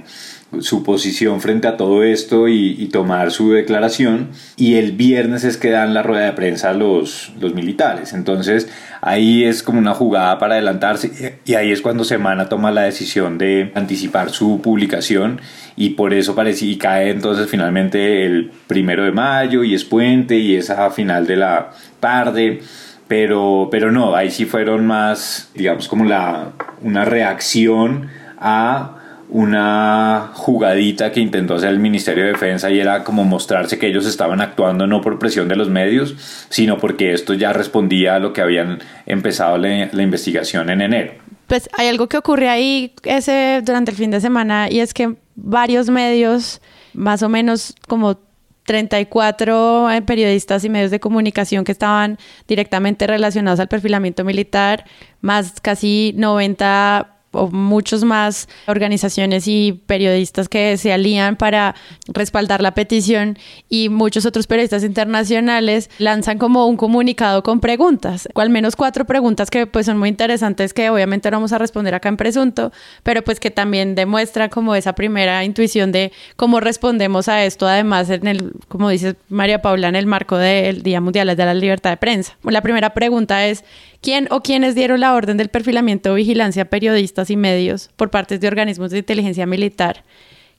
su 0.61 0.83
posición 0.83 1.41
frente 1.41 1.67
a 1.67 1.75
todo 1.77 2.03
esto 2.03 2.47
y, 2.47 2.87
tomar 2.87 3.31
su 3.31 3.51
declaración. 3.51 4.29
Y 4.55 4.75
el 4.75 4.93
viernes 4.93 5.43
es 5.43 5.57
que 5.57 5.69
dan 5.69 5.93
la 5.93 6.03
rueda 6.03 6.25
de 6.25 6.31
prensa 6.31 6.73
los, 6.73 7.33
los 7.39 7.53
militares. 7.53 8.13
Entonces 8.13 8.69
ahí 9.01 9.43
es 9.43 9.61
como 9.61 9.79
una 9.79 9.93
jugada 9.93 10.39
para 10.39 10.55
adelantarse 10.55 11.39
y 11.45 11.53
ahí 11.55 11.71
es 11.71 11.81
cuando 11.81 12.03
Semana 12.03 12.49
toma 12.49 12.71
la 12.71 12.83
decisión 12.83 13.37
de 13.37 13.71
anticipar 13.75 14.29
su 14.29 14.61
publicación 14.61 15.41
y 15.75 15.91
por 15.91 16.13
eso 16.13 16.33
parece 16.33 16.65
y 16.65 16.77
cae 16.77 17.11
entonces 17.11 17.49
finalmente 17.49 18.25
el 18.25 18.51
primero 18.67 19.03
de 19.03 19.11
mayo 19.11 19.63
y 19.63 19.75
es 19.75 19.83
puente 19.83 20.37
y 20.37 20.55
es 20.55 20.69
a 20.69 20.89
final 20.89 21.27
de 21.27 21.35
la 21.35 21.71
tarde. 21.99 22.61
Pero, 23.07 23.69
pero 23.71 23.91
no, 23.91 24.15
ahí 24.15 24.31
sí 24.31 24.45
fueron 24.45 24.85
más 24.85 25.51
digamos 25.53 25.87
como 25.87 26.05
la, 26.05 26.51
una 26.81 27.05
reacción 27.05 28.07
a 28.39 28.96
una 29.29 30.31
jugadita 30.33 31.11
que 31.11 31.19
intentó 31.19 31.55
hacer 31.55 31.69
el 31.69 31.79
Ministerio 31.79 32.23
de 32.23 32.31
Defensa 32.31 32.69
y 32.71 32.79
era 32.79 33.03
como 33.03 33.25
mostrarse 33.25 33.77
que 33.77 33.87
ellos 33.87 34.05
estaban 34.05 34.39
actuando 34.39 34.87
no 34.87 35.01
por 35.01 35.19
presión 35.19 35.47
de 35.47 35.55
los 35.55 35.69
medios, 35.69 36.15
sino 36.49 36.77
porque 36.77 37.13
esto 37.13 37.33
ya 37.33 37.51
respondía 37.51 38.15
a 38.15 38.19
lo 38.19 38.31
que 38.31 38.41
habían 38.41 38.79
empezado 39.05 39.57
la, 39.57 40.01
investigación 40.01 40.69
en 40.69 40.81
enero. 40.81 41.13
Pues 41.47 41.69
hay 41.77 41.87
algo 41.87 42.07
que 42.07 42.17
ocurre 42.17 42.49
ahí 42.49 42.93
ese, 43.03 43.61
durante 43.63 43.91
el 43.91 43.97
fin 43.97 44.11
de 44.11 44.21
semana 44.21 44.69
y 44.69 44.79
es 44.79 44.93
que 44.93 45.15
varios 45.35 45.89
medios, 45.89 46.61
más 46.93 47.21
o 47.21 47.29
menos 47.29 47.75
como 47.87 48.19
34 48.65 49.91
eh, 49.91 50.01
periodistas 50.01 50.63
y 50.63 50.69
medios 50.69 50.91
de 50.91 50.99
comunicación 50.99 51.63
que 51.63 51.71
estaban 51.71 52.17
directamente 52.47 53.07
relacionados 53.07 53.59
al 53.59 53.67
perfilamiento 53.67 54.23
militar, 54.23 54.85
más 55.21 55.59
casi 55.61 56.13
90 56.17 57.16
o 57.31 57.49
muchos 57.49 58.03
más 58.03 58.47
organizaciones 58.67 59.47
y 59.47 59.81
periodistas 59.85 60.49
que 60.49 60.77
se 60.77 60.93
alían 60.93 61.35
para 61.35 61.75
respaldar 62.07 62.61
la 62.61 62.73
petición 62.73 63.37
y 63.69 63.89
muchos 63.89 64.25
otros 64.25 64.47
periodistas 64.47 64.83
internacionales 64.83 65.89
lanzan 65.97 66.37
como 66.37 66.67
un 66.67 66.77
comunicado 66.77 67.43
con 67.43 67.59
preguntas, 67.59 68.27
o 68.33 68.41
al 68.41 68.49
menos 68.49 68.75
cuatro 68.75 69.05
preguntas 69.05 69.49
que 69.49 69.67
pues 69.67 69.85
son 69.85 69.97
muy 69.97 70.09
interesantes 70.09 70.73
que 70.73 70.89
obviamente 70.89 71.29
no 71.29 71.37
vamos 71.37 71.53
a 71.53 71.57
responder 71.57 71.93
acá 71.95 72.09
en 72.09 72.17
presunto, 72.17 72.71
pero 73.03 73.23
pues 73.23 73.39
que 73.39 73.51
también 73.51 73.95
demuestran 73.95 74.49
como 74.49 74.75
esa 74.75 74.93
primera 74.93 75.43
intuición 75.43 75.91
de 75.91 76.11
cómo 76.35 76.59
respondemos 76.59 77.27
a 77.27 77.43
esto, 77.43 77.67
además 77.67 78.09
en 78.09 78.27
el, 78.27 78.53
como 78.67 78.89
dice 78.89 79.15
María 79.29 79.61
Paula, 79.61 79.87
en 79.89 79.95
el 79.95 80.05
marco 80.05 80.37
del 80.37 80.83
Día 80.83 81.01
Mundial 81.01 81.27
de 81.35 81.45
la 81.45 81.53
Libertad 81.53 81.91
de 81.91 81.97
Prensa. 81.97 82.37
La 82.43 82.61
primera 82.61 82.93
pregunta 82.93 83.45
es, 83.45 83.63
¿Quién 84.07 84.29
o 84.31 84.39
quiénes 84.39 84.73
dieron 84.73 85.01
la 85.01 85.13
orden 85.15 85.35
del 85.35 85.49
perfilamiento 85.49 86.13
o 86.13 86.15
vigilancia 86.15 86.61
a 86.61 86.65
periodistas 86.69 87.29
y 87.29 87.35
medios 87.35 87.89
por 87.97 88.09
parte 88.09 88.39
de 88.39 88.47
organismos 88.47 88.91
de 88.91 88.99
inteligencia 88.99 89.45
militar 89.45 90.05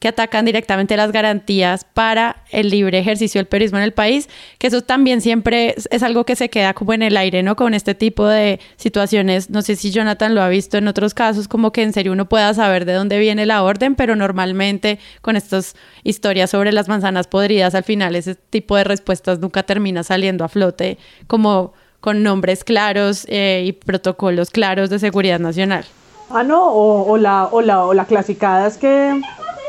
que 0.00 0.08
atacan 0.08 0.44
directamente 0.44 0.98
las 0.98 1.12
garantías 1.12 1.84
para 1.84 2.44
el 2.50 2.68
libre 2.68 2.98
ejercicio 2.98 3.38
del 3.38 3.46
periodismo 3.46 3.78
en 3.78 3.84
el 3.84 3.94
país, 3.94 4.28
que 4.58 4.66
eso 4.66 4.82
también 4.82 5.22
siempre 5.22 5.74
es 5.90 6.02
algo 6.02 6.26
que 6.26 6.36
se 6.36 6.50
queda 6.50 6.74
como 6.74 6.92
en 6.92 7.00
el 7.00 7.16
aire, 7.16 7.42
¿no? 7.42 7.56
Con 7.56 7.72
este 7.72 7.94
tipo 7.94 8.26
de 8.26 8.60
situaciones, 8.76 9.48
no 9.48 9.62
sé 9.62 9.76
si 9.76 9.92
Jonathan 9.92 10.34
lo 10.34 10.42
ha 10.42 10.50
visto 10.50 10.76
en 10.76 10.86
otros 10.86 11.14
casos, 11.14 11.48
como 11.48 11.72
que 11.72 11.82
en 11.82 11.94
serio 11.94 12.12
uno 12.12 12.28
pueda 12.28 12.52
saber 12.52 12.84
de 12.84 12.92
dónde 12.92 13.18
viene 13.18 13.46
la 13.46 13.62
orden, 13.62 13.94
pero 13.94 14.14
normalmente 14.14 14.98
con 15.22 15.36
estas 15.36 15.74
historias 16.04 16.50
sobre 16.50 16.70
las 16.70 16.86
manzanas 16.86 17.26
podridas, 17.26 17.74
al 17.74 17.84
final 17.84 18.14
ese 18.14 18.34
tipo 18.34 18.76
de 18.76 18.84
respuestas 18.84 19.38
nunca 19.38 19.62
termina 19.62 20.02
saliendo 20.02 20.44
a 20.44 20.50
flote 20.50 20.98
como 21.26 21.72
con 22.00 22.22
nombres 22.22 22.64
claros 22.64 23.26
eh, 23.28 23.64
y 23.66 23.72
protocolos 23.72 24.50
claros 24.50 24.90
de 24.90 24.98
seguridad 24.98 25.40
nacional. 25.40 25.84
Ah, 26.30 26.42
no, 26.42 26.72
o, 26.72 27.16
la, 27.16 27.48
o, 27.50 27.62
la, 27.62 27.84
o 27.84 27.94
la 27.94 28.04
clasicada 28.04 28.66
es 28.66 28.76
que 28.76 29.20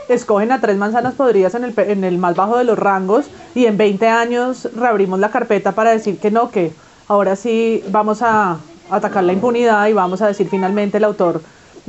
escogen 0.09 0.51
a 0.51 0.59
tres 0.59 0.77
manzanas 0.77 1.13
podridas 1.13 1.55
en 1.55 1.63
el, 1.63 1.73
en 1.77 2.03
el 2.03 2.17
más 2.17 2.35
bajo 2.35 2.57
de 2.57 2.63
los 2.63 2.77
rangos 2.77 3.27
y 3.55 3.65
en 3.65 3.77
20 3.77 4.07
años 4.07 4.67
reabrimos 4.75 5.19
la 5.19 5.29
carpeta 5.29 5.71
para 5.73 5.91
decir 5.91 6.19
que 6.19 6.31
no, 6.31 6.51
que 6.51 6.73
ahora 7.07 7.35
sí 7.35 7.83
vamos 7.89 8.21
a 8.21 8.57
atacar 8.89 9.23
la 9.23 9.33
impunidad 9.33 9.87
y 9.87 9.93
vamos 9.93 10.21
a 10.21 10.27
decir 10.27 10.47
finalmente 10.49 10.97
el 10.97 11.03
autor 11.03 11.41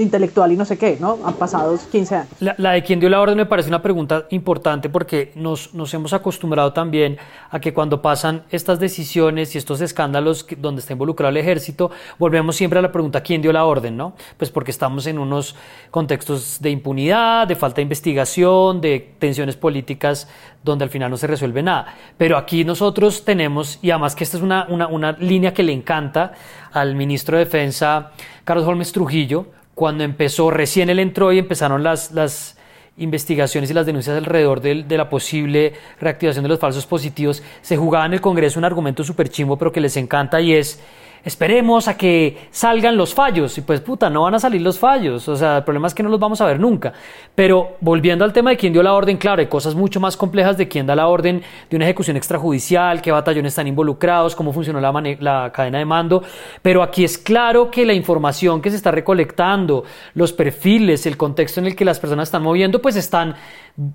intelectual 0.02 0.52
y 0.52 0.56
no 0.56 0.64
sé 0.64 0.78
qué, 0.78 0.96
¿no? 1.00 1.18
Han 1.24 1.34
pasado 1.34 1.78
15 1.90 2.14
años. 2.14 2.28
La, 2.40 2.72
de 2.72 2.82
quién 2.82 3.00
dio 3.00 3.08
la 3.08 3.20
orden 3.20 3.36
me 3.36 3.46
parece 3.46 3.68
una 3.68 3.82
pregunta 3.82 4.26
importante 4.30 4.88
porque 4.88 5.32
nos, 5.34 5.70
hemos 5.92 6.12
acostumbrado 6.12 6.72
también 6.72 7.18
a 7.50 7.60
que 7.60 7.72
cuando 7.72 8.02
pasan 8.02 8.42
estas 8.50 8.80
decisiones 8.80 9.54
y 9.54 9.58
estos 9.58 9.80
escándalos 9.80 10.46
donde 10.58 10.80
está 10.80 10.92
involucrado 10.92 11.30
el 11.30 11.36
ejército, 11.36 11.90
volvemos 12.18 12.56
siempre 12.56 12.78
a 12.78 12.82
la 12.82 12.92
pregunta 12.92 13.22
quién 13.22 13.42
dio 13.42 13.52
la 13.52 13.64
orden, 13.64 13.96
¿no? 13.96 14.14
Pues 14.36 14.50
porque 14.50 14.70
estamos 14.70 15.06
en 15.06 15.18
unos 15.18 15.54
contextos 15.90 16.58
de 16.60 16.70
impunidad, 16.70 17.46
de 17.46 17.56
falta 17.56 17.76
de 17.76 17.82
investigación, 17.82 18.80
de 18.80 19.14
tensiones 19.18 19.56
políticas 19.56 20.28
donde 20.62 20.84
al 20.84 20.90
final 20.90 21.10
no 21.10 21.16
se 21.16 21.26
resuelve 21.26 21.62
nada. 21.62 21.94
Pero 22.16 22.36
aquí 22.36 22.64
nosotros 22.64 23.24
tenemos, 23.24 23.78
y 23.82 23.90
además 23.90 24.14
que 24.14 24.24
esta 24.24 24.36
es 24.36 24.42
una 24.42 25.16
línea 25.18 25.54
que 25.54 25.62
le 25.62 25.72
encanta 25.72 26.32
al 26.72 26.94
ministro 26.94 27.36
de 27.36 27.44
Defensa, 27.44 28.12
Carlos 28.44 28.66
Holmes 28.66 28.92
Trujillo, 28.92 29.46
cuando 29.80 30.04
empezó, 30.04 30.50
recién 30.50 30.90
él 30.90 30.98
entró 30.98 31.32
y 31.32 31.38
empezaron 31.38 31.82
las, 31.82 32.12
las 32.12 32.58
investigaciones 32.98 33.70
y 33.70 33.72
las 33.72 33.86
denuncias 33.86 34.14
alrededor 34.14 34.60
de, 34.60 34.82
de, 34.82 34.96
la 34.98 35.08
posible 35.08 35.72
reactivación 35.98 36.42
de 36.42 36.50
los 36.50 36.58
falsos 36.58 36.84
positivos, 36.84 37.42
se 37.62 37.78
jugaba 37.78 38.04
en 38.04 38.12
el 38.12 38.20
Congreso 38.20 38.58
un 38.58 38.66
argumento 38.66 39.02
súper 39.02 39.30
chimbo, 39.30 39.56
pero 39.56 39.72
que 39.72 39.80
les 39.80 39.96
encanta 39.96 40.38
y 40.38 40.52
es 40.52 40.82
esperemos 41.24 41.88
a 41.88 41.96
que 41.96 42.48
salgan 42.50 42.96
los 42.96 43.14
fallos. 43.14 43.56
Y 43.58 43.62
pues 43.62 43.80
puta, 43.80 44.10
no 44.10 44.22
van 44.22 44.34
a 44.34 44.38
salir 44.38 44.60
los 44.62 44.78
fallos. 44.78 45.28
O 45.28 45.36
sea, 45.36 45.58
el 45.58 45.64
problema 45.64 45.86
es 45.86 45.94
que 45.94 46.02
no 46.02 46.08
los 46.08 46.20
vamos 46.20 46.40
a 46.40 46.46
ver 46.46 46.58
nunca. 46.58 46.92
Pero 47.34 47.76
volviendo 47.80 48.24
al 48.24 48.32
tema 48.32 48.50
de 48.50 48.56
quién 48.56 48.72
dio 48.72 48.82
la 48.82 48.94
orden, 48.94 49.16
claro, 49.16 49.40
hay 49.40 49.46
cosas 49.46 49.74
mucho 49.74 50.00
más 50.00 50.16
complejas 50.16 50.56
de 50.56 50.68
quién 50.68 50.86
da 50.86 50.94
la 50.94 51.06
orden 51.06 51.42
de 51.68 51.76
una 51.76 51.84
ejecución 51.84 52.16
extrajudicial, 52.16 53.00
qué 53.00 53.12
batallones 53.12 53.52
están 53.52 53.66
involucrados, 53.66 54.34
cómo 54.34 54.52
funcionó 54.52 54.80
la, 54.80 55.50
cadena 55.52 55.78
de 55.78 55.84
mando. 55.84 56.22
Pero 56.62 56.82
aquí 56.82 57.04
es 57.04 57.18
claro 57.18 57.70
que 57.70 57.84
la 57.84 57.94
información 57.94 58.60
que 58.60 58.70
se 58.70 58.76
está 58.76 58.90
recolectando, 58.90 59.84
los 60.14 60.32
perfiles, 60.32 61.06
el 61.06 61.16
contexto 61.16 61.60
en 61.60 61.66
el 61.66 61.76
que 61.76 61.84
las 61.84 61.98
personas 61.98 62.28
están 62.28 62.42
moviendo, 62.42 62.80
pues 62.80 62.96
están 62.96 63.34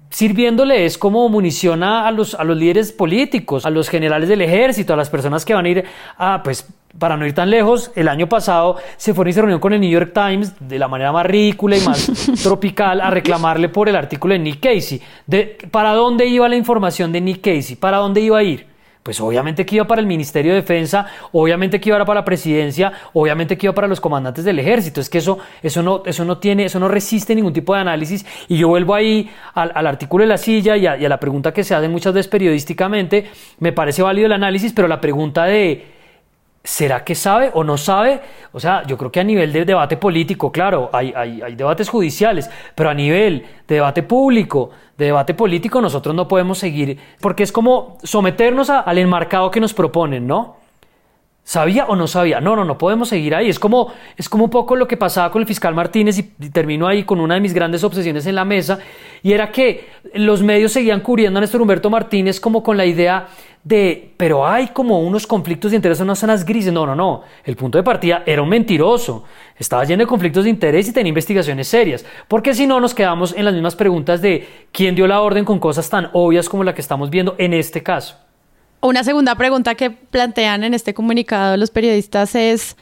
sirviéndole 0.09 0.85
es 0.85 0.97
como 0.97 1.27
munición 1.29 1.83
a, 1.83 2.09
los, 2.11 2.33
a 2.33 2.43
los 2.43 2.57
líderes 2.57 2.91
políticos, 2.91 3.65
a 3.65 3.69
los 3.69 3.89
generales 3.89 4.29
del 4.29 4.41
ejército, 4.41 4.93
a 4.93 4.97
las 4.97 5.09
personas 5.09 5.45
que 5.45 5.53
van 5.53 5.65
a 5.65 5.69
ir 5.69 5.85
a, 6.17 6.41
pues, 6.43 6.67
para 6.97 7.17
no 7.17 7.25
ir 7.25 7.33
tan 7.33 7.49
lejos, 7.49 7.91
el 7.95 8.07
año 8.07 8.27
pasado 8.27 8.77
se 8.97 9.13
fueron 9.13 9.29
y 9.29 9.33
se 9.33 9.41
reunieron 9.41 9.61
con 9.61 9.73
el 9.73 9.81
New 9.81 9.89
York 9.89 10.11
Times 10.13 10.53
de 10.59 10.79
la 10.79 10.87
manera 10.87 11.11
más 11.11 11.25
ridícula 11.25 11.77
y 11.77 11.81
más 11.81 12.11
tropical 12.43 13.01
a 13.01 13.09
reclamarle 13.09 13.69
por 13.69 13.89
el 13.89 13.95
artículo 13.95 14.33
de 14.33 14.39
Nick 14.39 14.59
Casey. 14.59 15.01
De, 15.27 15.57
¿Para 15.71 15.93
dónde 15.93 16.25
iba 16.25 16.47
la 16.47 16.55
información 16.55 17.11
de 17.11 17.21
Nick 17.21 17.41
Casey? 17.41 17.75
¿Para 17.75 17.97
dónde 17.97 18.21
iba 18.21 18.37
a 18.37 18.43
ir? 18.43 18.75
Pues 19.03 19.21
obviamente 19.21 19.67
que 19.67 19.75
iba 19.75 19.85
para 19.85 20.01
el 20.01 20.07
Ministerio 20.07 20.53
de 20.53 20.61
Defensa, 20.61 21.05
obviamente 21.31 21.79
que 21.79 21.89
iba 21.89 22.03
para 22.03 22.21
la 22.21 22.25
presidencia, 22.25 22.91
obviamente 23.13 23.55
que 23.55 23.67
iba 23.67 23.75
para 23.75 23.87
los 23.87 24.01
comandantes 24.01 24.43
del 24.43 24.57
ejército. 24.57 24.99
Es 24.99 25.11
que 25.11 25.19
eso, 25.19 25.37
eso, 25.61 25.83
no, 25.83 26.01
eso 26.07 26.25
no 26.25 26.39
tiene, 26.39 26.65
eso 26.65 26.79
no 26.79 26.87
resiste 26.87 27.35
ningún 27.35 27.53
tipo 27.53 27.75
de 27.75 27.81
análisis. 27.81 28.25
Y 28.47 28.57
yo 28.57 28.67
vuelvo 28.67 28.95
ahí 28.95 29.29
al, 29.53 29.85
artículo 29.85 30.23
de 30.23 30.29
la 30.29 30.39
silla 30.39 30.75
y 30.75 30.87
a, 30.87 30.97
y 30.97 31.05
a 31.05 31.09
la 31.09 31.19
pregunta 31.19 31.53
que 31.53 31.63
se 31.63 31.75
hace 31.75 31.87
muchas 31.87 32.15
veces 32.15 32.27
periodísticamente. 32.29 33.29
Me 33.59 33.73
parece 33.73 34.01
válido 34.01 34.25
el 34.25 34.33
análisis, 34.33 34.73
pero 34.73 34.87
la 34.87 34.99
pregunta 34.99 35.45
de 35.45 35.94
¿Será 36.65 37.03
que 37.03 37.13
sabe 37.13 37.51
o 37.53 37.63
no 37.63 37.77
sabe? 37.77 38.21
O 38.51 38.59
sea, 38.59 38.81
yo 38.87 38.97
creo 38.97 39.11
que 39.11 39.19
a 39.19 39.23
nivel 39.23 39.53
de 39.53 39.65
debate 39.65 39.97
político, 39.97 40.51
claro, 40.51 40.89
hay, 40.91 41.13
hay, 41.15 41.55
debates 41.55 41.87
judiciales, 41.87 42.49
pero 42.73 42.89
a 42.89 42.93
nivel 42.95 43.45
de 43.67 43.75
debate 43.75 44.01
público, 44.01 44.71
de 44.97 45.05
debate 45.05 45.35
político, 45.35 45.79
nosotros 45.79 46.15
no 46.15 46.27
podemos 46.27 46.57
seguir, 46.57 46.97
porque 47.21 47.43
es 47.43 47.51
como 47.51 47.99
someternos 48.01 48.71
al 48.71 48.97
enmarcado 48.97 49.51
que 49.51 49.59
nos 49.59 49.75
proponen, 49.75 50.25
¿no? 50.25 50.64
¿Sabía 51.47 51.85
o 51.85 51.95
no 51.95 52.07
sabía? 52.07 52.41
No, 52.41 52.55
no, 52.55 52.65
no 52.65 52.75
podemos 52.75 53.09
seguir 53.09 53.35
ahí. 53.35 53.49
Es 53.49 53.59
como, 53.59 53.93
es 54.17 54.27
como 54.27 54.45
un 54.45 54.49
poco 54.49 54.75
lo 54.75 54.87
que 54.87 54.97
pasaba 54.97 55.31
con 55.31 55.43
el 55.43 55.47
fiscal 55.47 55.75
Martínez 55.75 56.17
y, 56.17 56.23
termino 56.49 56.87
ahí 56.87 57.03
con 57.03 57.19
una 57.19 57.35
de 57.35 57.39
mis 57.39 57.53
grandes 57.53 57.83
obsesiones 57.83 58.25
en 58.25 58.33
la 58.33 58.43
mesa, 58.43 58.79
y 59.21 59.31
era 59.31 59.51
que 59.51 59.87
los 60.15 60.41
medios 60.41 60.71
seguían 60.71 61.01
cubriendo 61.01 61.37
a 61.37 61.41
Néstor 61.41 61.61
Humberto 61.61 61.91
Martínez 61.91 62.39
como 62.39 62.63
con 62.63 62.77
la 62.77 62.85
idea 62.87 63.27
de, 63.63 64.11
pero 64.17 64.47
hay 64.47 64.69
como 64.69 64.99
unos 64.99 65.27
conflictos 65.27 65.69
de 65.69 65.75
interés 65.75 65.99
unas 65.99 66.17
zonas 66.17 66.43
grises. 66.43 66.73
No, 66.73 66.87
no, 66.87 66.95
no. 66.95 67.21
El 67.43 67.55
punto 67.55 67.77
de 67.77 67.83
partida 67.83 68.23
era 68.25 68.41
un 68.41 68.49
mentiroso. 68.49 69.25
Estaba 69.55 69.85
lleno 69.85 70.01
de 70.01 70.07
conflictos 70.07 70.45
de 70.45 70.49
interés 70.49 70.87
y 70.87 70.93
tenía 70.93 71.09
investigaciones 71.09 71.67
serias. 71.67 72.03
Porque 72.27 72.55
si 72.55 72.65
no, 72.65 72.79
nos 72.79 72.95
quedamos 72.95 73.35
en 73.37 73.45
las 73.45 73.53
mismas 73.53 73.75
preguntas 73.75 74.19
de 74.19 74.47
quién 74.71 74.95
dio 74.95 75.05
la 75.05 75.21
orden 75.21 75.45
con 75.45 75.59
cosas 75.59 75.87
tan 75.91 76.09
obvias 76.13 76.49
como 76.49 76.63
la 76.63 76.73
que 76.73 76.81
estamos 76.81 77.11
viendo 77.11 77.35
en 77.37 77.53
este 77.53 77.83
caso. 77.83 78.24
Una 78.85 79.03
segunda 79.03 79.33
pregunta 79.33 79.73
que 79.73 79.89
plantean 79.89 80.63
en 80.63 80.75
este 80.75 80.93
comunicado 80.93 81.57
los 81.57 81.71
periodistas 81.71 82.35
es, 82.35 82.77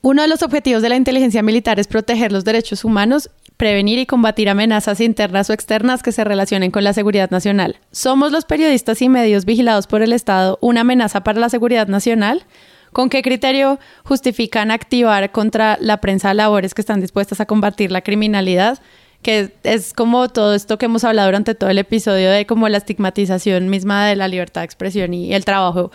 uno 0.00 0.22
de 0.22 0.28
los 0.28 0.42
objetivos 0.42 0.80
de 0.80 0.88
la 0.88 0.96
inteligencia 0.96 1.42
militar 1.42 1.78
es 1.78 1.86
proteger 1.86 2.32
los 2.32 2.46
derechos 2.46 2.82
humanos 2.82 3.28
prevenir 3.58 3.98
y 3.98 4.06
combatir 4.06 4.48
amenazas 4.48 5.02
internas 5.02 5.50
o 5.50 5.52
externas 5.52 6.02
que 6.02 6.12
se 6.12 6.24
relacionen 6.24 6.70
con 6.70 6.82
la 6.82 6.94
seguridad 6.94 7.30
nacional. 7.30 7.76
¿Somos 7.90 8.32
los 8.32 8.46
periodistas 8.46 9.02
y 9.02 9.10
medios 9.10 9.44
vigilados 9.44 9.86
por 9.86 10.00
el 10.00 10.14
Estado 10.14 10.58
una 10.62 10.80
amenaza 10.80 11.22
para 11.24 11.40
la 11.40 11.50
seguridad 11.50 11.88
nacional? 11.88 12.46
¿Con 12.94 13.10
qué 13.10 13.20
criterio 13.20 13.78
justifican 14.04 14.70
activar 14.70 15.30
contra 15.30 15.76
la 15.78 16.00
prensa 16.00 16.32
labores 16.32 16.72
que 16.72 16.80
están 16.80 17.02
dispuestas 17.02 17.40
a 17.40 17.46
combatir 17.46 17.92
la 17.92 18.00
criminalidad? 18.00 18.78
Que 19.22 19.52
es 19.64 19.92
como 19.92 20.28
todo 20.28 20.54
esto 20.54 20.78
que 20.78 20.86
hemos 20.86 21.04
hablado 21.04 21.28
durante 21.28 21.54
todo 21.54 21.70
el 21.70 21.78
episodio 21.78 22.30
de 22.30 22.46
como 22.46 22.68
la 22.68 22.78
estigmatización 22.78 23.68
misma 23.68 24.06
de 24.06 24.16
la 24.16 24.28
libertad 24.28 24.60
de 24.60 24.66
expresión 24.66 25.12
y 25.12 25.34
el 25.34 25.44
trabajo 25.44 25.90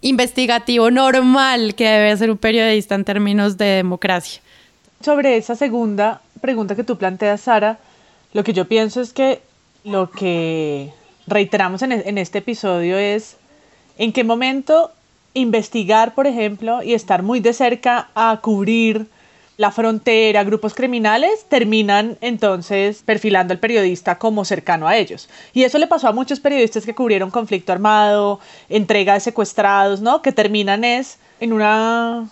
investigativo 0.00 0.90
normal 0.90 1.74
que 1.74 1.88
debe 1.88 2.12
hacer 2.12 2.30
un 2.30 2.38
periodista 2.38 2.94
en 2.94 3.04
términos 3.04 3.56
de 3.56 3.66
democracia. 3.66 4.40
Sobre 5.04 5.36
esa 5.36 5.56
segunda 5.56 6.20
pregunta 6.40 6.76
que 6.76 6.84
tú 6.84 6.96
planteas, 6.96 7.42
Sara, 7.42 7.78
lo 8.32 8.44
que 8.44 8.52
yo 8.52 8.66
pienso 8.66 9.00
es 9.00 9.12
que 9.12 9.42
lo 9.84 10.10
que 10.10 10.92
reiteramos 11.26 11.82
en, 11.82 11.92
en 11.92 12.18
este 12.18 12.38
episodio 12.38 12.96
es 12.98 13.36
en 13.96 14.12
qué 14.12 14.24
momento 14.24 14.92
investigar, 15.34 16.14
por 16.14 16.26
ejemplo, 16.26 16.82
y 16.82 16.94
estar 16.94 17.22
muy 17.22 17.40
de 17.40 17.52
cerca 17.52 18.08
a 18.14 18.38
cubrir 18.42 19.06
la 19.58 19.72
frontera, 19.72 20.44
grupos 20.44 20.72
criminales, 20.72 21.44
terminan 21.48 22.16
entonces 22.20 23.02
perfilando 23.04 23.52
al 23.52 23.58
periodista 23.58 24.16
como 24.16 24.44
cercano 24.44 24.86
a 24.86 24.96
ellos. 24.96 25.28
Y 25.52 25.64
eso 25.64 25.78
le 25.78 25.88
pasó 25.88 26.06
a 26.06 26.12
muchos 26.12 26.38
periodistas 26.38 26.86
que 26.86 26.94
cubrieron 26.94 27.32
conflicto 27.32 27.72
armado, 27.72 28.38
entrega 28.68 29.14
de 29.14 29.20
secuestrados, 29.20 30.00
¿no? 30.00 30.22
Que 30.22 30.30
terminan 30.30 30.84
es 30.84 31.18
en 31.40 31.52
una 31.52 32.28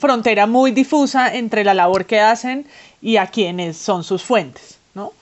frontera 0.00 0.46
muy 0.46 0.70
difusa 0.70 1.34
entre 1.34 1.64
la 1.64 1.74
labor 1.74 2.06
que 2.06 2.18
hacen 2.18 2.66
y 3.02 3.18
a 3.18 3.26
quienes 3.26 3.76
son 3.76 4.02
sus 4.02 4.24
fuentes, 4.24 4.78
¿no? 4.94 5.12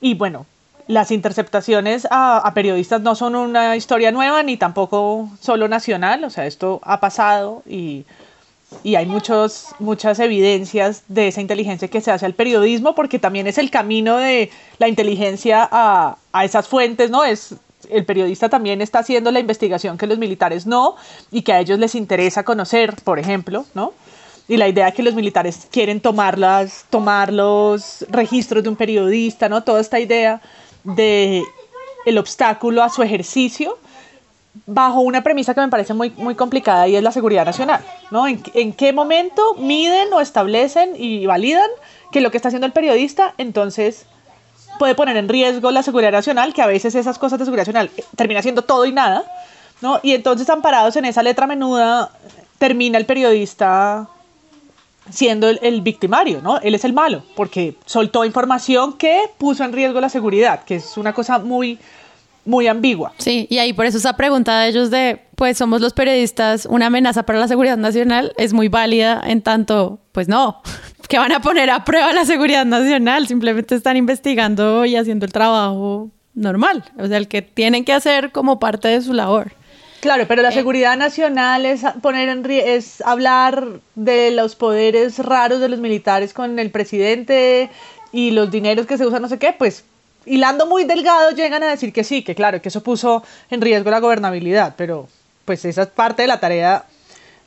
Y 0.00 0.14
bueno, 0.14 0.46
las 0.86 1.10
interceptaciones 1.10 2.06
a, 2.12 2.48
periodistas 2.54 3.00
no 3.00 3.16
son 3.16 3.34
una 3.34 3.74
historia 3.74 4.12
nueva 4.12 4.44
ni 4.44 4.56
tampoco 4.56 5.28
solo 5.40 5.66
nacional, 5.66 6.22
o 6.22 6.30
sea, 6.30 6.46
esto 6.46 6.80
ha 6.84 7.00
pasado 7.00 7.64
y, 7.66 8.04
y 8.82 8.96
hay 8.96 9.06
muchos, 9.06 9.66
muchas 9.78 10.18
evidencias 10.18 11.02
de 11.08 11.28
esa 11.28 11.40
inteligencia 11.40 11.88
que 11.88 12.00
se 12.00 12.10
hace 12.10 12.26
al 12.26 12.34
periodismo 12.34 12.94
porque 12.94 13.18
también 13.18 13.46
es 13.46 13.58
el 13.58 13.70
camino 13.70 14.18
de 14.18 14.50
la 14.78 14.88
inteligencia 14.88 15.66
a, 15.70 16.18
a 16.32 16.44
esas 16.44 16.68
fuentes, 16.68 17.10
¿no? 17.10 17.24
Es 17.24 17.54
el 17.90 18.04
periodista 18.04 18.48
también 18.48 18.80
está 18.82 18.98
haciendo 18.98 19.30
la 19.30 19.40
investigación 19.40 19.96
que 19.96 20.06
los 20.06 20.18
militares 20.18 20.66
no 20.66 20.96
y 21.30 21.42
que 21.42 21.52
a 21.52 21.60
ellos 21.60 21.78
les 21.78 21.94
interesa 21.94 22.44
conocer, 22.44 22.94
por 23.04 23.18
ejemplo, 23.18 23.64
¿no? 23.74 23.92
y 24.48 24.56
la 24.56 24.66
idea 24.66 24.90
que 24.92 25.02
los 25.02 25.14
militares 25.14 25.68
quieren 25.70 26.00
tomar, 26.00 26.38
tomar 26.88 27.32
los 27.32 28.06
registros 28.08 28.62
de 28.62 28.70
un 28.70 28.76
periodista, 28.76 29.48
¿no? 29.48 29.62
Toda 29.62 29.80
esta 29.80 30.00
idea 30.00 30.40
de 30.84 31.44
el 32.06 32.18
obstáculo 32.18 32.82
a 32.82 32.88
su 32.88 33.02
ejercicio 33.02 33.78
bajo 34.66 35.00
una 35.00 35.22
premisa 35.22 35.54
que 35.54 35.60
me 35.60 35.68
parece 35.68 35.94
muy, 35.94 36.10
muy 36.10 36.34
complicada 36.34 36.88
y 36.88 36.96
es 36.96 37.02
la 37.02 37.12
seguridad 37.12 37.44
nacional, 37.44 37.82
¿no? 38.10 38.26
¿En, 38.26 38.42
¿En 38.54 38.72
qué 38.72 38.92
momento 38.92 39.54
miden 39.54 40.12
o 40.12 40.20
establecen 40.20 40.94
y 40.96 41.26
validan 41.26 41.70
que 42.12 42.20
lo 42.20 42.30
que 42.30 42.38
está 42.38 42.48
haciendo 42.48 42.66
el 42.66 42.72
periodista 42.72 43.34
entonces 43.38 44.06
puede 44.78 44.94
poner 44.94 45.16
en 45.16 45.28
riesgo 45.28 45.70
la 45.70 45.82
seguridad 45.82 46.12
nacional, 46.12 46.54
que 46.54 46.62
a 46.62 46.66
veces 46.66 46.94
esas 46.94 47.18
cosas 47.18 47.38
de 47.38 47.44
seguridad 47.44 47.66
nacional 47.66 47.90
eh, 47.96 48.04
termina 48.16 48.42
siendo 48.42 48.62
todo 48.62 48.86
y 48.86 48.92
nada, 48.92 49.24
¿no? 49.80 50.00
Y 50.02 50.12
entonces 50.12 50.48
amparados 50.48 50.96
en 50.96 51.04
esa 51.04 51.22
letra 51.22 51.46
menuda, 51.46 52.10
termina 52.58 52.98
el 52.98 53.06
periodista 53.06 54.08
siendo 55.10 55.48
el, 55.48 55.80
victimario, 55.80 56.42
¿no? 56.42 56.58
Él 56.58 56.74
es 56.74 56.84
el 56.84 56.92
malo, 56.92 57.22
porque 57.34 57.76
soltó 57.86 58.24
información 58.24 58.94
que 58.94 59.22
puso 59.38 59.64
en 59.64 59.72
riesgo 59.72 60.00
la 60.00 60.10
seguridad, 60.10 60.64
que 60.64 60.76
es 60.76 60.96
una 60.96 61.14
cosa 61.14 61.38
muy, 61.38 61.78
muy 62.48 62.66
ambigua. 62.66 63.12
Sí, 63.18 63.46
y 63.50 63.58
ahí 63.58 63.74
por 63.74 63.84
eso 63.84 63.98
esa 63.98 64.14
pregunta 64.14 64.60
de 64.60 64.68
ellos 64.70 64.90
de, 64.90 65.20
pues 65.36 65.58
somos 65.58 65.82
los 65.82 65.92
periodistas 65.92 66.66
una 66.66 66.86
amenaza 66.86 67.24
para 67.24 67.38
la 67.38 67.46
seguridad 67.46 67.76
nacional, 67.76 68.32
es 68.38 68.54
muy 68.54 68.68
válida 68.68 69.22
en 69.24 69.42
tanto, 69.42 70.00
pues 70.12 70.28
no, 70.28 70.62
que 71.08 71.18
van 71.18 71.32
a 71.32 71.40
poner 71.40 71.68
a 71.68 71.84
prueba 71.84 72.12
la 72.12 72.24
seguridad 72.24 72.64
nacional, 72.64 73.28
simplemente 73.28 73.74
están 73.74 73.98
investigando 73.98 74.86
y 74.86 74.96
haciendo 74.96 75.26
el 75.26 75.32
trabajo 75.32 76.10
normal, 76.34 76.84
o 76.98 77.06
sea, 77.06 77.18
el 77.18 77.28
que 77.28 77.42
tienen 77.42 77.84
que 77.84 77.92
hacer 77.92 78.32
como 78.32 78.58
parte 78.58 78.88
de 78.88 79.02
su 79.02 79.12
labor. 79.12 79.52
Claro, 80.00 80.24
pero 80.26 80.40
la 80.40 80.50
eh, 80.50 80.52
seguridad 80.52 80.96
nacional 80.96 81.66
es 81.66 81.82
poner 82.00 82.30
en 82.30 82.48
es 82.50 83.02
hablar 83.02 83.66
de 83.94 84.30
los 84.30 84.54
poderes 84.54 85.18
raros 85.18 85.60
de 85.60 85.68
los 85.68 85.80
militares 85.80 86.32
con 86.32 86.58
el 86.58 86.70
presidente 86.70 87.68
y 88.10 88.30
los 88.30 88.50
dineros 88.50 88.86
que 88.86 88.96
se 88.96 89.06
usan, 89.06 89.20
no 89.20 89.28
sé 89.28 89.38
qué, 89.38 89.52
pues 89.52 89.84
hilando 90.26 90.66
muy 90.66 90.84
delgado 90.84 91.30
llegan 91.30 91.62
a 91.62 91.68
decir 91.68 91.92
que 91.92 92.04
sí, 92.04 92.22
que 92.22 92.34
claro, 92.34 92.60
que 92.60 92.68
eso 92.68 92.82
puso 92.82 93.22
en 93.50 93.60
riesgo 93.60 93.90
la 93.90 94.00
gobernabilidad, 94.00 94.74
pero 94.76 95.08
pues 95.44 95.64
esa 95.64 95.82
es 95.82 95.88
parte 95.88 96.22
de 96.22 96.28
la 96.28 96.40
tarea 96.40 96.84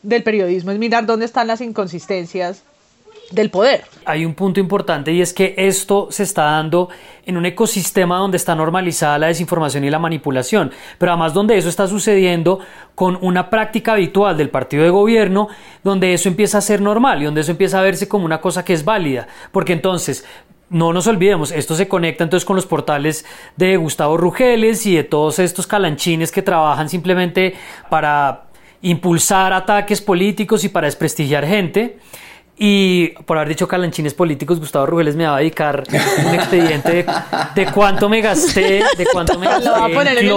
del 0.04 0.24
periodismo, 0.24 0.72
es 0.72 0.80
mirar 0.80 1.06
dónde 1.06 1.26
están 1.26 1.48
las 1.48 1.62
inconsistencias 1.62 2.64
del 3.32 3.50
poder. 3.50 3.84
Hay 4.06 4.26
un 4.26 4.34
punto 4.34 4.60
importante 4.60 5.12
y 5.12 5.22
es 5.22 5.34
que 5.34 5.54
esto 5.58 6.08
se 6.12 6.24
está 6.24 6.44
dando 6.44 6.90
en 7.26 7.38
un 7.38 7.46
ecosistema 7.46 8.18
donde 8.18 8.38
está 8.38 8.56
normalizada 8.56 9.18
la 9.18 9.28
desinformación 9.28 9.84
y 9.84 9.90
la 9.90 10.00
manipulación, 10.00 10.72
pero 10.98 11.12
además 11.12 11.34
donde 11.34 11.58
eso 11.58 11.70
está 11.70 11.88
sucediendo 11.88 12.60
con 12.96 13.18
una 13.22 13.50
práctica 13.50 13.94
habitual 13.94 14.38
del 14.38 14.50
partido 14.50 14.84
de 14.84 14.90
gobierno, 14.90 15.48
donde 15.84 16.14
eso 16.14 16.28
empieza 16.28 16.58
a 16.58 16.62
ser 16.62 16.82
normal 16.82 17.22
y 17.22 17.26
donde 17.26 17.42
eso 17.42 17.52
empieza 17.52 17.80
a 17.80 17.84
verse 17.84 18.08
como 18.08 18.26
una 18.26 18.42
cosa 18.42 18.66
que 18.66 18.74
es 18.74 18.84
válida, 18.84 19.28
porque 19.52 19.74
entonces 19.74 20.26
no 20.72 20.94
nos 20.94 21.06
olvidemos, 21.08 21.52
esto 21.52 21.76
se 21.76 21.88
conecta 21.88 22.24
entonces 22.24 22.46
con 22.46 22.56
los 22.56 22.66
portales 22.66 23.26
de 23.58 23.76
Gustavo 23.76 24.16
Rugeles 24.16 24.86
y 24.86 24.96
de 24.96 25.04
todos 25.04 25.38
estos 25.40 25.68
calanchines 25.68 26.32
que 26.32 26.42
trabajan 26.42 26.88
simplemente 26.88 27.56
para 27.90 28.46
impulsar 28.82 29.52
ataques 29.52 30.02
políticos 30.02 30.64
y 30.64 30.70
para 30.70 30.88
desprestigiar 30.88 31.46
gente. 31.46 32.00
Y 32.58 33.10
por 33.26 33.38
haber 33.38 33.50
dicho 33.50 33.68
calanchines 33.68 34.14
políticos, 34.14 34.60
Gustavo 34.60 34.86
Rugeles 34.86 35.16
me 35.16 35.26
va 35.26 35.36
a 35.36 35.40
dedicar 35.40 35.84
un 36.26 36.36
expediente 36.36 37.06
de, 37.56 37.66
cuánto 37.74 38.08
me 38.08 38.22
gasté, 38.22 38.84
de 38.98 39.06
cuánto 39.12 39.38
me 39.40 39.48
gasté 39.48 39.70
en 40.20 40.28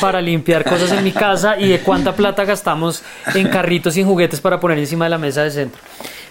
para 0.00 0.22
limpiar 0.22 0.64
cosas 0.64 0.92
en 0.92 1.04
mi 1.04 1.12
casa 1.12 1.58
y 1.58 1.68
de 1.68 1.80
cuánta 1.80 2.14
plata 2.14 2.44
gastamos 2.44 3.02
en 3.34 3.48
carritos 3.48 3.96
y 3.96 4.00
en 4.00 4.06
juguetes 4.06 4.40
para 4.40 4.58
poner 4.58 4.78
encima 4.78 5.04
de 5.04 5.10
la 5.10 5.18
mesa 5.18 5.42
de 5.42 5.50
centro. 5.50 5.82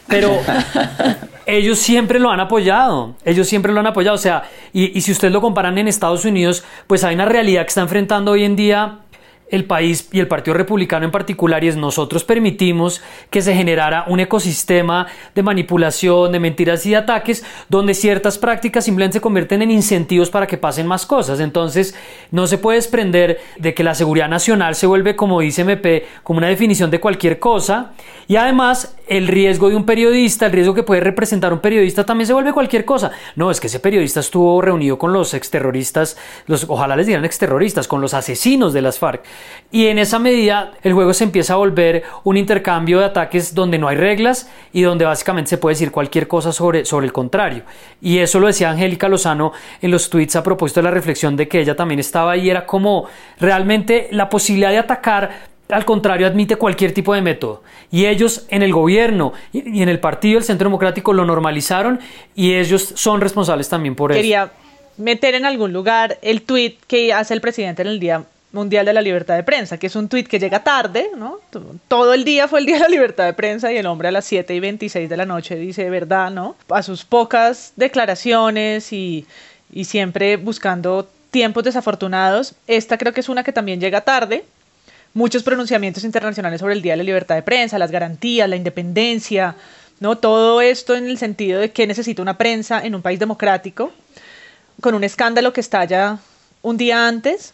Pero 0.08 0.40
ellos 1.46 1.80
siempre 1.80 2.20
lo 2.20 2.32
han 2.32 2.40
apoyado, 2.40 3.16
ellos 3.26 3.48
siempre 3.48 3.74
lo 3.74 3.80
han 3.80 3.88
apoyado. 3.88 4.16
O 4.16 4.20
sea, 4.20 4.44
y, 4.72 5.00
si 5.02 5.12
ustedes 5.12 5.34
lo 5.34 5.42
comparan 5.42 5.78
en 5.78 5.88
Estados 5.88 6.26
Unidos, 6.26 6.64
pues 6.88 7.04
hay 7.04 7.16
una 7.16 7.26
realidad 7.26 7.64
que 7.64 7.70
está 7.70 7.82
enfrentando 7.82 8.32
hoy 8.32 8.44
en 8.44 8.56
día 8.56 9.00
el 9.50 9.66
país 9.66 10.10
y 10.12 10.20
el 10.20 10.28
Partido 10.28 10.56
Republicano 10.56 11.06
en 11.06 11.12
particular 11.12 11.64
y 11.64 11.68
es 11.68 11.76
nosotros 11.76 12.24
permitimos 12.24 13.04
que 13.30 13.44
se 13.44 13.54
generara 13.54 14.06
un 14.08 14.20
ecosistema 14.20 15.06
de 15.36 15.44
manipulación, 15.44 16.32
de 16.32 16.40
mentiras 16.40 16.84
y 16.88 16.92
de 16.92 16.96
ataques 16.96 17.46
donde 17.70 17.94
ciertas 17.94 18.40
prácticas 18.40 18.86
simplemente 18.86 19.18
se 19.18 19.22
convierten 19.22 19.62
en 19.62 19.70
incentivos 19.70 20.32
para 20.32 20.48
que 20.48 20.58
pasen 20.58 20.88
más 20.88 21.06
cosas. 21.06 21.40
Entonces 21.40 21.94
no 22.32 22.48
se 22.48 22.58
puede 22.58 22.78
desprender 22.78 23.40
de 23.60 23.76
que 23.76 23.84
la 23.84 23.94
seguridad 23.94 24.28
nacional 24.28 24.74
se 24.74 24.88
vuelve, 24.88 25.16
como 25.16 25.40
dice 25.42 25.62
MP, 25.62 26.08
como 26.24 26.40
una 26.40 26.48
definición 26.48 26.90
de 26.90 27.00
cualquier 27.00 27.38
cosa 27.38 27.92
y 28.28 28.38
además 28.38 28.96
el 29.08 29.28
riesgo 29.28 29.70
de 29.70 29.76
un 29.76 29.86
periodista, 29.86 30.46
el 30.46 30.52
riesgo 30.52 30.74
que 30.74 30.84
puede 30.84 31.02
representar 31.02 31.52
un 31.52 31.60
periodista 31.60 32.06
también 32.06 32.28
se 32.28 32.34
vuelve 32.34 32.54
cualquier 32.54 32.86
cosa. 32.86 33.12
No, 33.36 33.52
es 33.52 33.60
que 33.60 33.68
ese 33.68 33.80
periodista 33.80 34.20
estuvo 34.20 34.62
reunido 34.62 34.98
con 34.98 35.14
los 35.14 35.34
exterroristas, 35.34 36.18
los, 36.48 36.66
ojalá 36.70 36.96
les 36.96 37.08
digan 37.08 37.26
exterroristas, 37.26 37.88
con 37.88 38.02
los 38.02 38.14
asesinos 38.14 38.74
de 38.74 38.82
las 38.82 39.00
FARC. 39.00 39.24
Y 39.72 39.88
en 39.88 40.00
esa 40.00 40.20
medida 40.20 40.72
el 40.84 40.94
juego 40.94 41.14
se 41.14 41.26
empieza 41.26 41.54
a 41.54 41.58
volver 41.58 42.04
un 42.24 42.38
intercambio 42.38 43.00
de 43.00 43.06
ataques 43.06 43.54
donde 43.54 43.78
no 43.78 43.88
hay 43.88 43.98
reglas 43.98 44.50
y 44.72 44.84
donde 44.84 45.06
básicamente 45.06 45.50
se 45.50 45.58
puede 45.58 45.74
decir 45.74 45.92
cualquier 45.92 46.28
cosa 46.28 46.52
sobre, 46.52 46.86
sobre 46.86 47.06
el 47.06 47.14
contrario. 47.14 47.64
Y 48.02 48.20
eso 48.20 48.40
lo 48.40 48.48
decía 48.48 48.70
Angélica 48.70 49.10
Lozano 49.10 49.52
en 49.82 49.92
los 49.92 50.10
tweets 50.10 50.36
a 50.36 50.44
propósito 50.44 50.80
de 50.80 50.86
la 50.86 50.92
reflexión 50.92 51.36
de 51.36 51.48
que 51.48 51.60
ella 51.60 51.76
también 51.76 52.00
estaba 52.00 52.32
ahí, 52.32 52.50
era 52.50 52.66
como 52.66 53.08
realmente 53.40 54.08
la 54.12 54.30
posibilidad 54.30 54.70
de 54.70 54.80
atacar 54.80 55.53
al 55.70 55.86
contrario, 55.86 56.28
admite 56.28 56.56
cualquier 56.56 56.94
tipo 56.94 57.14
de 57.14 57.22
método. 57.22 57.64
Y 57.92 58.06
ellos 58.06 58.46
en 58.50 58.64
el 58.64 58.74
gobierno 58.74 59.34
y 59.52 59.82
en 59.82 59.90
el 59.90 60.00
partido 60.00 60.36
del 60.36 60.44
Centro 60.44 60.66
Democrático 60.66 61.14
lo 61.14 61.26
normalizaron 61.26 62.00
y 62.36 62.56
ellos 62.56 62.94
son 62.96 63.22
responsables 63.22 63.70
también 63.70 63.96
por 63.96 64.12
eso. 64.12 64.18
Quería 64.18 64.52
meter 64.98 65.36
en 65.36 65.46
algún 65.46 65.74
lugar 65.74 66.18
el 66.22 66.42
tweet 66.42 66.76
que 66.88 67.14
hace 67.14 67.34
el 67.34 67.42
presidente 67.42 67.82
en 67.82 67.88
el 67.88 68.00
Día 68.00 68.24
Mundial 68.52 68.86
de 68.86 68.94
la 68.94 69.02
Libertad 69.02 69.36
de 69.36 69.44
Prensa, 69.44 69.80
que 69.80 69.88
es 69.88 69.96
un 69.96 70.08
tuit 70.08 70.28
que 70.28 70.38
llega 70.38 70.64
tarde, 70.64 71.10
¿no? 71.18 71.40
Todo 71.88 72.14
el 72.14 72.24
día 72.24 72.48
fue 72.48 72.60
el 72.60 72.68
Día 72.68 72.76
de 72.76 72.82
la 72.82 72.90
Libertad 72.90 73.26
de 73.26 73.34
Prensa 73.34 73.74
y 73.74 73.78
el 73.78 73.88
hombre 73.88 74.10
a 74.10 74.12
las 74.12 74.26
7 74.26 74.54
y 74.54 74.60
26 74.60 75.10
de 75.10 75.18
la 75.18 75.26
noche 75.26 75.56
dice 75.56 75.90
verdad, 75.90 76.30
¿no? 76.30 76.56
A 76.70 76.84
sus 76.84 77.04
pocas 77.04 77.74
declaraciones 77.78 78.94
y, 78.94 79.26
y 79.72 79.86
siempre 79.86 80.38
buscando 80.38 81.08
tiempos 81.32 81.64
desafortunados. 81.64 82.54
Esta 82.68 83.00
creo 83.00 83.12
que 83.12 83.22
es 83.22 83.30
una 83.30 83.44
que 83.44 83.52
también 83.52 83.80
llega 83.80 84.02
tarde. 84.02 84.46
Muchos 85.14 85.44
pronunciamientos 85.44 86.04
internacionales 86.04 86.60
sobre 86.60 86.74
el 86.74 86.82
Día 86.82 86.94
de 86.94 86.98
la 86.98 87.04
Libertad 87.04 87.36
de 87.36 87.44
Prensa, 87.44 87.78
las 87.78 87.92
garantías, 87.92 88.50
la 88.50 88.56
independencia, 88.56 89.56
¿no? 90.00 90.18
Todo 90.18 90.62
esto 90.62 90.96
en 90.96 91.06
el 91.06 91.18
sentido 91.18 91.60
de 91.60 91.72
que 91.72 91.86
necesita 91.86 92.22
una 92.22 92.38
prensa 92.38 92.84
en 92.84 92.96
un 92.96 93.02
país 93.02 93.20
democrático, 93.20 93.92
con 94.82 94.96
un 94.96 95.04
escándalo 95.04 95.54
que 95.54 95.62
estalla 95.62 96.18
un 96.62 96.78
día 96.78 97.08
antes 97.08 97.54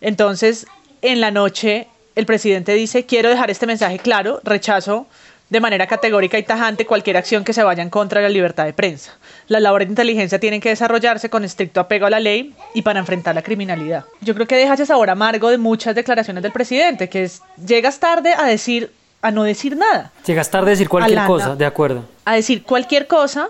entonces, 0.00 0.66
en 1.02 1.20
la 1.20 1.30
noche, 1.30 1.88
el 2.14 2.26
presidente 2.26 2.74
dice, 2.74 3.06
quiero 3.06 3.28
dejar 3.28 3.50
este 3.50 3.66
mensaje 3.66 3.98
claro, 3.98 4.40
rechazo 4.44 5.06
de 5.50 5.60
manera 5.60 5.86
categórica 5.86 6.38
y 6.38 6.42
tajante 6.42 6.86
cualquier 6.86 7.16
acción 7.16 7.44
que 7.44 7.52
se 7.52 7.62
vaya 7.62 7.82
en 7.82 7.90
contra 7.90 8.20
de 8.20 8.28
la 8.28 8.32
libertad 8.32 8.64
de 8.64 8.72
prensa. 8.72 9.16
Las 9.48 9.62
labores 9.62 9.88
de 9.88 9.92
inteligencia 9.92 10.38
tienen 10.38 10.60
que 10.60 10.68
desarrollarse 10.68 11.30
con 11.30 11.42
estricto 11.42 11.80
apego 11.80 12.06
a 12.06 12.10
la 12.10 12.20
ley 12.20 12.54
y 12.74 12.82
para 12.82 13.00
enfrentar 13.00 13.34
la 13.34 13.42
criminalidad. 13.42 14.04
Yo 14.20 14.34
creo 14.34 14.46
que 14.46 14.56
deja 14.56 14.74
ese 14.74 14.84
sabor 14.84 15.08
amargo 15.08 15.48
de 15.48 15.56
muchas 15.56 15.94
declaraciones 15.94 16.42
del 16.42 16.52
presidente, 16.52 17.08
que 17.08 17.24
es, 17.24 17.40
llegas 17.66 17.98
tarde 17.98 18.34
a 18.34 18.44
decir, 18.44 18.92
a 19.22 19.30
no 19.30 19.44
decir 19.44 19.74
nada. 19.76 20.12
Llegas 20.26 20.50
tarde 20.50 20.68
a 20.68 20.70
decir 20.70 20.88
cualquier 20.88 21.24
cosa, 21.24 21.56
de 21.56 21.64
acuerdo. 21.64 22.04
A 22.26 22.34
decir 22.34 22.62
cualquier 22.62 23.06
cosa, 23.06 23.48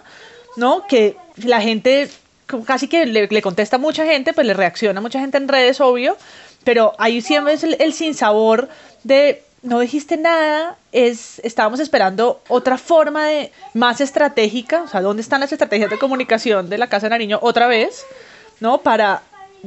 ¿no? 0.57 0.87
Que 0.87 1.17
la 1.37 1.61
gente 1.61 2.09
casi 2.65 2.87
que 2.87 3.05
le, 3.05 3.27
le, 3.27 3.43
contesta 3.43 3.77
a 3.77 3.79
mucha 3.79 4.07
gente, 4.07 4.33
pues 4.33 4.47
le 4.47 4.55
reacciona 4.55 5.01
a 5.01 5.03
mucha 5.03 5.19
gente 5.21 5.37
en 5.37 5.49
redes, 5.49 5.81
obvio, 5.81 6.17
pero 6.65 6.95
ahí 6.99 7.21
siempre 7.21 7.55
es 7.55 7.65
el, 7.65 7.77
el 7.81 7.93
sinsabor 7.93 8.69
de 9.03 9.43
no 9.63 9.81
dijiste 9.81 10.17
nada, 10.17 10.77
es, 10.93 11.41
estábamos 11.45 11.81
esperando 11.81 12.41
otra 12.49 12.79
forma 12.79 13.27
de 13.27 13.53
más 13.75 14.01
estratégica, 14.01 14.83
o 14.83 14.89
sea, 14.89 15.03
¿dónde 15.03 15.23
están 15.23 15.41
las 15.41 15.53
estrategias 15.53 15.91
de 15.91 15.99
comunicación 15.99 16.69
de 16.69 16.79
la 16.79 16.89
Casa 16.89 17.07
de 17.07 17.11
Nariño 17.11 17.39
otra 17.43 17.67
vez? 17.67 18.05
¿No? 18.61 18.79
Para 18.79 19.23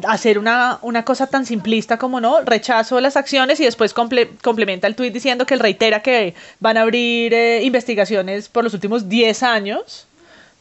hacer 0.05 0.39
una, 0.39 0.79
una 0.81 1.03
cosa 1.03 1.27
tan 1.27 1.45
simplista 1.45 1.97
como 1.97 2.21
no, 2.21 2.41
rechazo 2.41 3.01
las 3.01 3.17
acciones 3.17 3.59
y 3.59 3.65
después 3.65 3.93
complementa 3.93 4.87
el 4.87 4.95
tuit 4.95 5.13
diciendo 5.13 5.45
que 5.45 5.53
él 5.53 5.59
reitera 5.59 6.01
que 6.01 6.33
van 6.59 6.77
a 6.77 6.81
abrir 6.81 7.33
eh, 7.33 7.61
investigaciones 7.63 8.47
por 8.47 8.63
los 8.63 8.73
últimos 8.73 9.09
10 9.09 9.43
años 9.43 10.07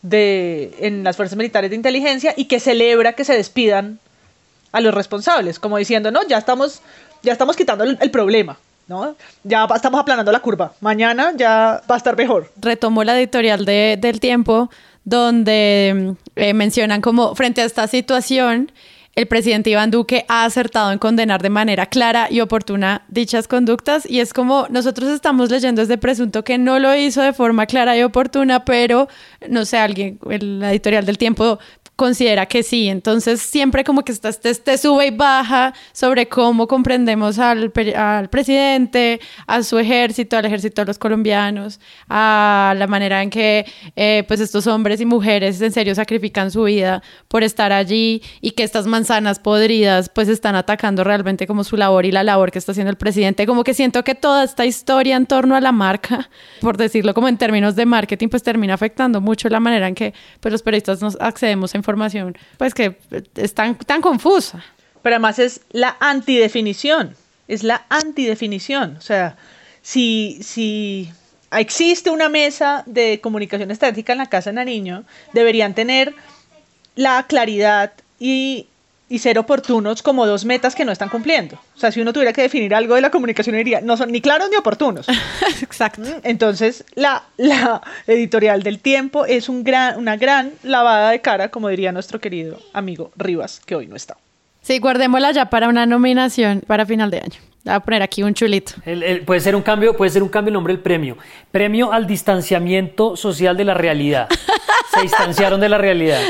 de, 0.02 0.74
en 0.80 1.04
las 1.04 1.16
fuerzas 1.16 1.36
militares 1.36 1.70
de 1.70 1.76
inteligencia 1.76 2.34
y 2.36 2.46
que 2.46 2.60
celebra 2.60 3.12
que 3.12 3.24
se 3.24 3.34
despidan 3.34 3.98
a 4.72 4.80
los 4.80 4.94
responsables, 4.94 5.58
como 5.58 5.78
diciendo, 5.78 6.10
no, 6.10 6.26
ya 6.26 6.38
estamos, 6.38 6.80
ya 7.22 7.32
estamos 7.32 7.56
quitando 7.56 7.84
el, 7.84 8.10
problema. 8.10 8.58
¿No? 8.90 9.14
Ya 9.44 9.68
estamos 9.72 10.00
aplanando 10.00 10.32
la 10.32 10.40
curva. 10.40 10.72
Mañana 10.80 11.32
ya 11.36 11.80
va 11.88 11.94
a 11.94 11.96
estar 11.96 12.16
mejor. 12.16 12.50
Retomó 12.60 13.04
la 13.04 13.16
editorial 13.16 13.64
de, 13.64 13.96
del 13.98 14.18
tiempo 14.18 14.68
donde 15.04 16.16
eh, 16.34 16.54
mencionan 16.54 17.00
como 17.00 17.34
frente 17.36 17.62
a 17.62 17.64
esta 17.64 17.86
situación, 17.86 18.72
el 19.14 19.26
presidente 19.26 19.70
Iván 19.70 19.90
Duque 19.90 20.24
ha 20.28 20.44
acertado 20.44 20.92
en 20.92 20.98
condenar 20.98 21.40
de 21.40 21.50
manera 21.50 21.86
clara 21.86 22.28
y 22.30 22.40
oportuna 22.40 23.04
dichas 23.08 23.48
conductas 23.48 24.08
y 24.08 24.20
es 24.20 24.32
como 24.32 24.66
nosotros 24.70 25.08
estamos 25.10 25.50
leyendo 25.50 25.82
este 25.82 25.98
presunto 25.98 26.42
que 26.42 26.58
no 26.58 26.78
lo 26.78 26.94
hizo 26.94 27.22
de 27.22 27.32
forma 27.32 27.66
clara 27.66 27.96
y 27.96 28.02
oportuna, 28.02 28.64
pero 28.64 29.08
no 29.48 29.64
sé, 29.64 29.78
alguien, 29.78 30.18
la 30.22 30.70
editorial 30.72 31.06
del 31.06 31.18
tiempo 31.18 31.58
considera 32.00 32.46
que 32.46 32.62
sí. 32.62 32.88
Entonces, 32.88 33.42
siempre 33.42 33.84
como 33.84 34.02
que 34.06 34.12
está 34.12 34.30
este, 34.30 34.48
este 34.48 34.78
sube 34.78 35.08
y 35.08 35.10
baja 35.10 35.74
sobre 35.92 36.28
cómo 36.28 36.66
comprendemos 36.66 37.38
al, 37.38 37.70
al, 37.94 38.30
presidente, 38.30 39.20
a 39.46 39.62
su 39.62 39.78
ejército, 39.78 40.38
al 40.38 40.46
ejército 40.46 40.80
de 40.80 40.86
los 40.86 40.98
colombianos, 40.98 41.78
a 42.08 42.72
la 42.78 42.86
manera 42.86 43.22
en 43.22 43.28
que 43.28 43.66
eh, 43.96 44.24
pues 44.26 44.40
estos 44.40 44.66
hombres 44.66 45.02
y 45.02 45.04
mujeres 45.04 45.60
en 45.60 45.72
serio 45.72 45.94
sacrifican 45.94 46.50
su 46.50 46.62
vida 46.62 47.02
por 47.28 47.44
estar 47.44 47.70
allí 47.70 48.22
y 48.40 48.52
que 48.52 48.62
estas 48.62 48.86
manzanas 48.86 49.38
podridas 49.38 50.08
pues 50.08 50.28
están 50.28 50.54
atacando 50.54 51.04
realmente 51.04 51.46
como 51.46 51.64
su 51.64 51.76
labor 51.76 52.06
y 52.06 52.12
la 52.12 52.24
labor 52.24 52.50
que 52.50 52.58
está 52.58 52.72
haciendo 52.72 52.90
el 52.90 52.96
presidente. 52.96 53.46
Como 53.46 53.62
que 53.62 53.74
siento 53.74 54.02
que 54.04 54.14
toda 54.14 54.44
esta 54.44 54.64
historia 54.64 55.16
en 55.16 55.26
torno 55.26 55.54
a 55.54 55.60
la 55.60 55.70
marca, 55.70 56.30
por 56.62 56.78
decirlo 56.78 57.12
como 57.12 57.28
en 57.28 57.36
términos 57.36 57.76
de 57.76 57.84
marketing, 57.84 58.28
pues 58.28 58.42
termina 58.42 58.72
afectando 58.72 59.20
mucho 59.20 59.50
la 59.50 59.60
manera 59.60 59.86
en 59.86 59.94
que 59.94 60.14
pues 60.40 60.50
los 60.50 60.62
periodistas 60.62 61.02
nos 61.02 61.20
accedemos 61.20 61.74
a 61.74 61.76
información 61.76 61.89
pues 62.56 62.74
que 62.74 62.96
es 63.36 63.54
tan, 63.54 63.76
tan 63.76 64.00
confusa. 64.00 64.62
Pero 65.02 65.16
además 65.16 65.38
es 65.38 65.62
la 65.70 65.96
antidefinición, 66.00 67.14
es 67.48 67.62
la 67.62 67.86
antidefinición. 67.88 68.96
O 68.96 69.00
sea, 69.00 69.36
si, 69.82 70.38
si 70.42 71.10
existe 71.50 72.10
una 72.10 72.28
mesa 72.28 72.82
de 72.86 73.20
comunicación 73.20 73.70
estática 73.70 74.12
en 74.12 74.18
la 74.18 74.26
Casa 74.26 74.50
de 74.50 74.56
Nariño, 74.56 75.04
deberían 75.32 75.74
tener 75.74 76.14
la 76.96 77.24
claridad 77.26 77.92
y 78.18 78.66
y 79.10 79.18
ser 79.18 79.38
oportunos 79.40 80.02
como 80.02 80.24
dos 80.24 80.44
metas 80.44 80.76
que 80.76 80.84
no 80.84 80.92
están 80.92 81.08
cumpliendo. 81.08 81.56
O 81.76 81.78
sea, 81.78 81.90
si 81.90 82.00
uno 82.00 82.12
tuviera 82.12 82.32
que 82.32 82.42
definir 82.42 82.74
algo 82.74 82.94
de 82.94 83.00
la 83.00 83.10
comunicación, 83.10 83.56
diría, 83.56 83.80
no 83.80 83.96
son 83.96 84.12
ni 84.12 84.20
claros 84.20 84.48
ni 84.50 84.56
oportunos. 84.56 85.06
Exacto. 85.62 86.00
Mm, 86.00 86.20
entonces, 86.22 86.84
la, 86.94 87.24
la 87.36 87.82
editorial 88.06 88.62
del 88.62 88.78
tiempo 88.78 89.26
es 89.26 89.48
un 89.48 89.64
gran, 89.64 89.98
una 89.98 90.16
gran 90.16 90.52
lavada 90.62 91.10
de 91.10 91.20
cara, 91.20 91.50
como 91.50 91.68
diría 91.68 91.90
nuestro 91.90 92.20
querido 92.20 92.60
amigo 92.72 93.10
Rivas, 93.16 93.60
que 93.66 93.74
hoy 93.74 93.88
no 93.88 93.96
está. 93.96 94.16
Sí, 94.62 94.78
guardémosla 94.78 95.32
ya 95.32 95.46
para 95.50 95.68
una 95.68 95.86
nominación 95.86 96.62
para 96.64 96.86
final 96.86 97.10
de 97.10 97.18
año. 97.18 97.40
Voy 97.64 97.74
a 97.74 97.80
poner 97.80 98.02
aquí 98.02 98.22
un 98.22 98.32
chulito. 98.32 98.74
puede 99.26 99.40
ser 99.40 99.56
un 99.56 99.62
cambio, 99.62 99.96
puede 99.96 100.12
ser 100.12 100.22
un 100.22 100.28
cambio 100.28 100.50
el 100.50 100.54
nombre 100.54 100.72
del 100.72 100.82
premio. 100.82 101.18
Premio 101.50 101.92
al 101.92 102.06
distanciamiento 102.06 103.16
social 103.16 103.56
de 103.56 103.64
la 103.64 103.74
realidad. 103.74 104.28
Se 104.94 105.02
distanciaron 105.02 105.60
de 105.60 105.68
la 105.68 105.78
realidad. 105.78 106.20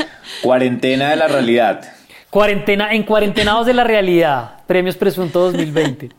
Cuarentena 0.41 1.11
de 1.11 1.15
la 1.15 1.27
realidad. 1.27 2.00
Cuarentena, 2.31 2.93
en 2.93 3.03
cuarentenados 3.03 3.65
de 3.67 3.73
la 3.73 3.83
realidad. 3.83 4.63
Premios 4.65 4.95
Presunto 4.95 5.41
2020. 5.41 6.09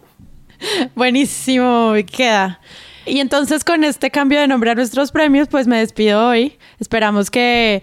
Buenísimo, 0.94 1.94
queda. 2.14 2.60
Y 3.06 3.18
entonces 3.18 3.64
con 3.64 3.82
este 3.82 4.10
cambio 4.10 4.38
de 4.38 4.46
nombre 4.46 4.70
a 4.70 4.74
nuestros 4.74 5.10
premios, 5.10 5.48
pues 5.48 5.66
me 5.66 5.78
despido 5.78 6.28
hoy. 6.28 6.58
Esperamos 6.78 7.30
que 7.30 7.82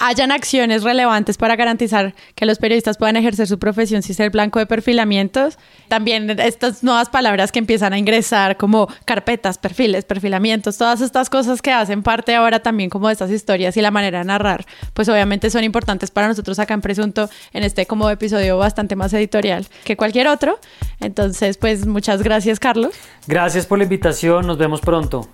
hayan 0.00 0.32
acciones 0.32 0.82
relevantes 0.82 1.36
para 1.36 1.54
garantizar 1.56 2.14
que 2.34 2.46
los 2.46 2.58
periodistas 2.58 2.96
puedan 2.96 3.16
ejercer 3.16 3.46
su 3.46 3.58
profesión 3.58 4.02
sin 4.02 4.14
ser 4.14 4.30
blanco 4.30 4.58
de 4.58 4.66
perfilamientos. 4.66 5.58
También 5.88 6.30
estas 6.40 6.82
nuevas 6.82 7.10
palabras 7.10 7.52
que 7.52 7.58
empiezan 7.58 7.92
a 7.92 7.98
ingresar 7.98 8.56
como 8.56 8.88
carpetas, 9.04 9.58
perfiles, 9.58 10.04
perfilamientos, 10.04 10.78
todas 10.78 11.02
estas 11.02 11.28
cosas 11.30 11.60
que 11.60 11.70
hacen 11.70 12.02
parte 12.02 12.34
ahora 12.34 12.60
también 12.60 12.90
como 12.90 13.08
de 13.08 13.12
estas 13.12 13.30
historias 13.30 13.76
y 13.76 13.82
la 13.82 13.90
manera 13.90 14.20
de 14.20 14.24
narrar, 14.24 14.64
pues 14.94 15.08
obviamente 15.08 15.50
son 15.50 15.64
importantes 15.64 16.10
para 16.10 16.28
nosotros 16.28 16.58
acá 16.58 16.74
en 16.74 16.80
Presunto 16.80 17.28
en 17.52 17.62
este 17.62 17.84
como 17.86 18.08
episodio 18.08 18.56
bastante 18.56 18.96
más 18.96 19.12
editorial 19.12 19.66
que 19.84 19.96
cualquier 19.96 20.28
otro. 20.28 20.58
Entonces, 21.00 21.58
pues 21.58 21.86
muchas 21.86 22.22
gracias, 22.22 22.58
Carlos. 22.58 22.94
Gracias 23.26 23.66
por 23.66 23.78
la 23.78 23.84
invitación, 23.84 24.46
nos 24.46 24.56
vemos 24.56 24.80
pronto. 24.80 25.28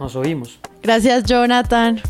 Nos 0.00 0.16
oímos. 0.16 0.58
Gracias, 0.82 1.22
Jonathan. 1.24 2.02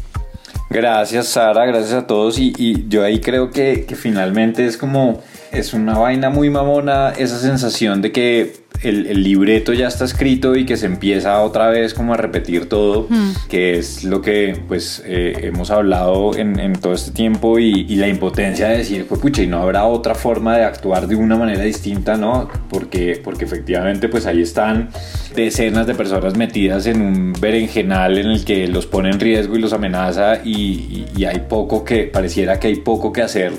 Gracias 0.73 1.29
Sara, 1.29 1.67
gracias 1.67 1.93
a 1.93 2.07
todos. 2.07 2.39
Y, 2.39 2.89
yo 2.89 3.05
ahí 3.05 3.21
creo 3.21 3.51
que, 3.51 3.85
que 3.87 3.95
finalmente 3.95 4.65
es 4.65 4.79
como, 4.79 5.23
es 5.51 5.75
una 5.75 5.99
vaina 5.99 6.31
muy 6.31 6.49
mamona 6.49 7.11
esa 7.11 7.39
sensación 7.39 8.01
de 8.01 8.11
que 8.11 8.62
el, 8.83 9.23
libreto 9.23 9.73
ya 9.73 9.89
está 9.89 10.05
escrito 10.05 10.57
y 10.57 10.67
que 10.67 10.77
se 10.77 10.87
empieza 10.87 11.41
otra 11.43 11.69
vez 11.69 11.95
como 11.95 12.15
a 12.15 12.17
repetir 12.17 12.69
todo, 12.69 13.09
que 13.49 13.79
es 13.79 14.05
lo 14.05 14.21
que 14.23 14.57
pues 14.69 15.03
eh, 15.07 15.35
hemos 15.43 15.71
hablado 15.71 16.37
en, 16.37 16.73
todo 16.75 16.95
este 16.95 17.13
tiempo 17.13 17.59
y, 17.59 17.93
la 17.97 18.09
impotencia 18.09 18.69
de 18.69 18.79
decir, 18.79 19.07
pues 19.07 19.21
pucha, 19.21 19.43
y 19.43 19.47
no 19.47 19.59
habrá 19.59 19.85
otra 19.85 20.15
forma 20.15 20.57
de 20.57 20.65
actuar 20.65 21.07
de 21.07 21.15
una 21.15 21.37
manera 21.37 21.63
distinta, 21.63 22.17
¿no? 22.17 22.49
Porque, 22.69 23.21
porque 23.23 23.45
efectivamente 23.45 24.09
pues 24.09 24.27
ahí 24.27 24.43
están 24.43 24.89
decenas 25.37 25.87
de 25.87 25.95
personas 25.95 26.37
metidas 26.37 26.87
en 26.87 27.01
un 27.01 27.33
berenjenal 27.35 28.19
en 28.19 28.27
el 28.27 28.45
que 28.45 28.67
los 28.67 28.87
pone 28.87 29.11
en 29.11 29.21
riesgo 29.21 29.57
y 29.57 29.61
los 29.61 29.73
amenaza 29.73 30.41
y, 30.45 31.07
y 31.17 31.25
hay 31.25 31.41
poco 31.49 31.85
que, 31.85 32.05
pareciera 32.05 32.59
que 32.59 32.69
hay 32.69 32.77
poco 32.77 33.13
que 33.13 33.23
hacer 33.23 33.53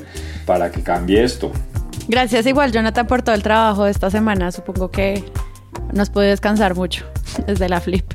para 0.46 0.72
que 0.72 0.82
cambie 0.82 1.24
esto. 1.24 1.52
Gracias 2.08 2.46
igual, 2.46 2.72
Jonathan, 2.72 3.08
por 3.08 3.22
todo 3.22 3.36
el 3.36 3.44
trabajo 3.44 3.86
de 3.86 3.92
esta 3.92 4.10
semana. 4.10 4.52
Supongo 4.52 4.92
que 4.92 5.24
nos 5.94 6.10
puede 6.10 6.30
descansar 6.30 6.76
mucho 6.76 7.06
desde 7.48 7.70
la 7.70 7.80
flip. 7.80 8.06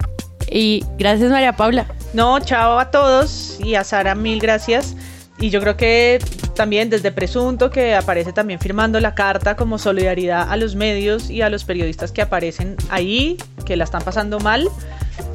Y 0.51 0.85
gracias, 0.99 1.31
María 1.31 1.55
Paula. 1.55 1.87
No, 2.15 2.41
chao 2.41 2.79
a 2.79 2.91
todos 2.91 3.59
y 3.61 3.75
a 3.75 3.85
Sara, 3.85 4.15
mil 4.15 4.41
gracias. 4.41 4.95
Y 5.41 5.51
yo 5.51 5.61
creo 5.61 5.77
que 5.77 6.19
también 6.55 6.91
desde 6.91 7.13
Presunto, 7.13 7.71
que 7.71 7.95
aparece 7.95 8.33
también 8.33 8.59
firmando 8.59 8.99
la 8.99 9.15
carta 9.15 9.55
como 9.55 9.79
solidaridad 9.79 10.51
a 10.51 10.57
los 10.57 10.75
medios 10.75 11.31
y 11.31 11.43
a 11.43 11.49
los 11.49 11.65
periodistas 11.65 12.11
que 12.11 12.23
aparecen 12.23 12.77
ahí, 12.91 13.37
que 13.65 13.77
la 13.77 13.85
están 13.85 14.03
pasando 14.03 14.41
mal 14.41 14.69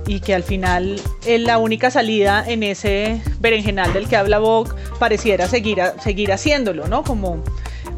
y 0.06 0.20
que 0.20 0.36
al 0.36 0.43
final 0.43 0.99
es 1.26 1.41
la 1.41 1.58
única 1.58 1.89
salida 1.89 2.43
en 2.45 2.64
ese 2.64 3.22
berenjenal 3.39 3.93
del 3.93 4.10
que 4.10 4.18
habla 4.18 4.39
Vogue 4.39 4.72
pareciera 4.99 5.47
seguir, 5.47 5.80
seguir 6.04 6.34
haciéndolo, 6.34 6.89
¿no? 6.89 7.04
Como 7.04 7.41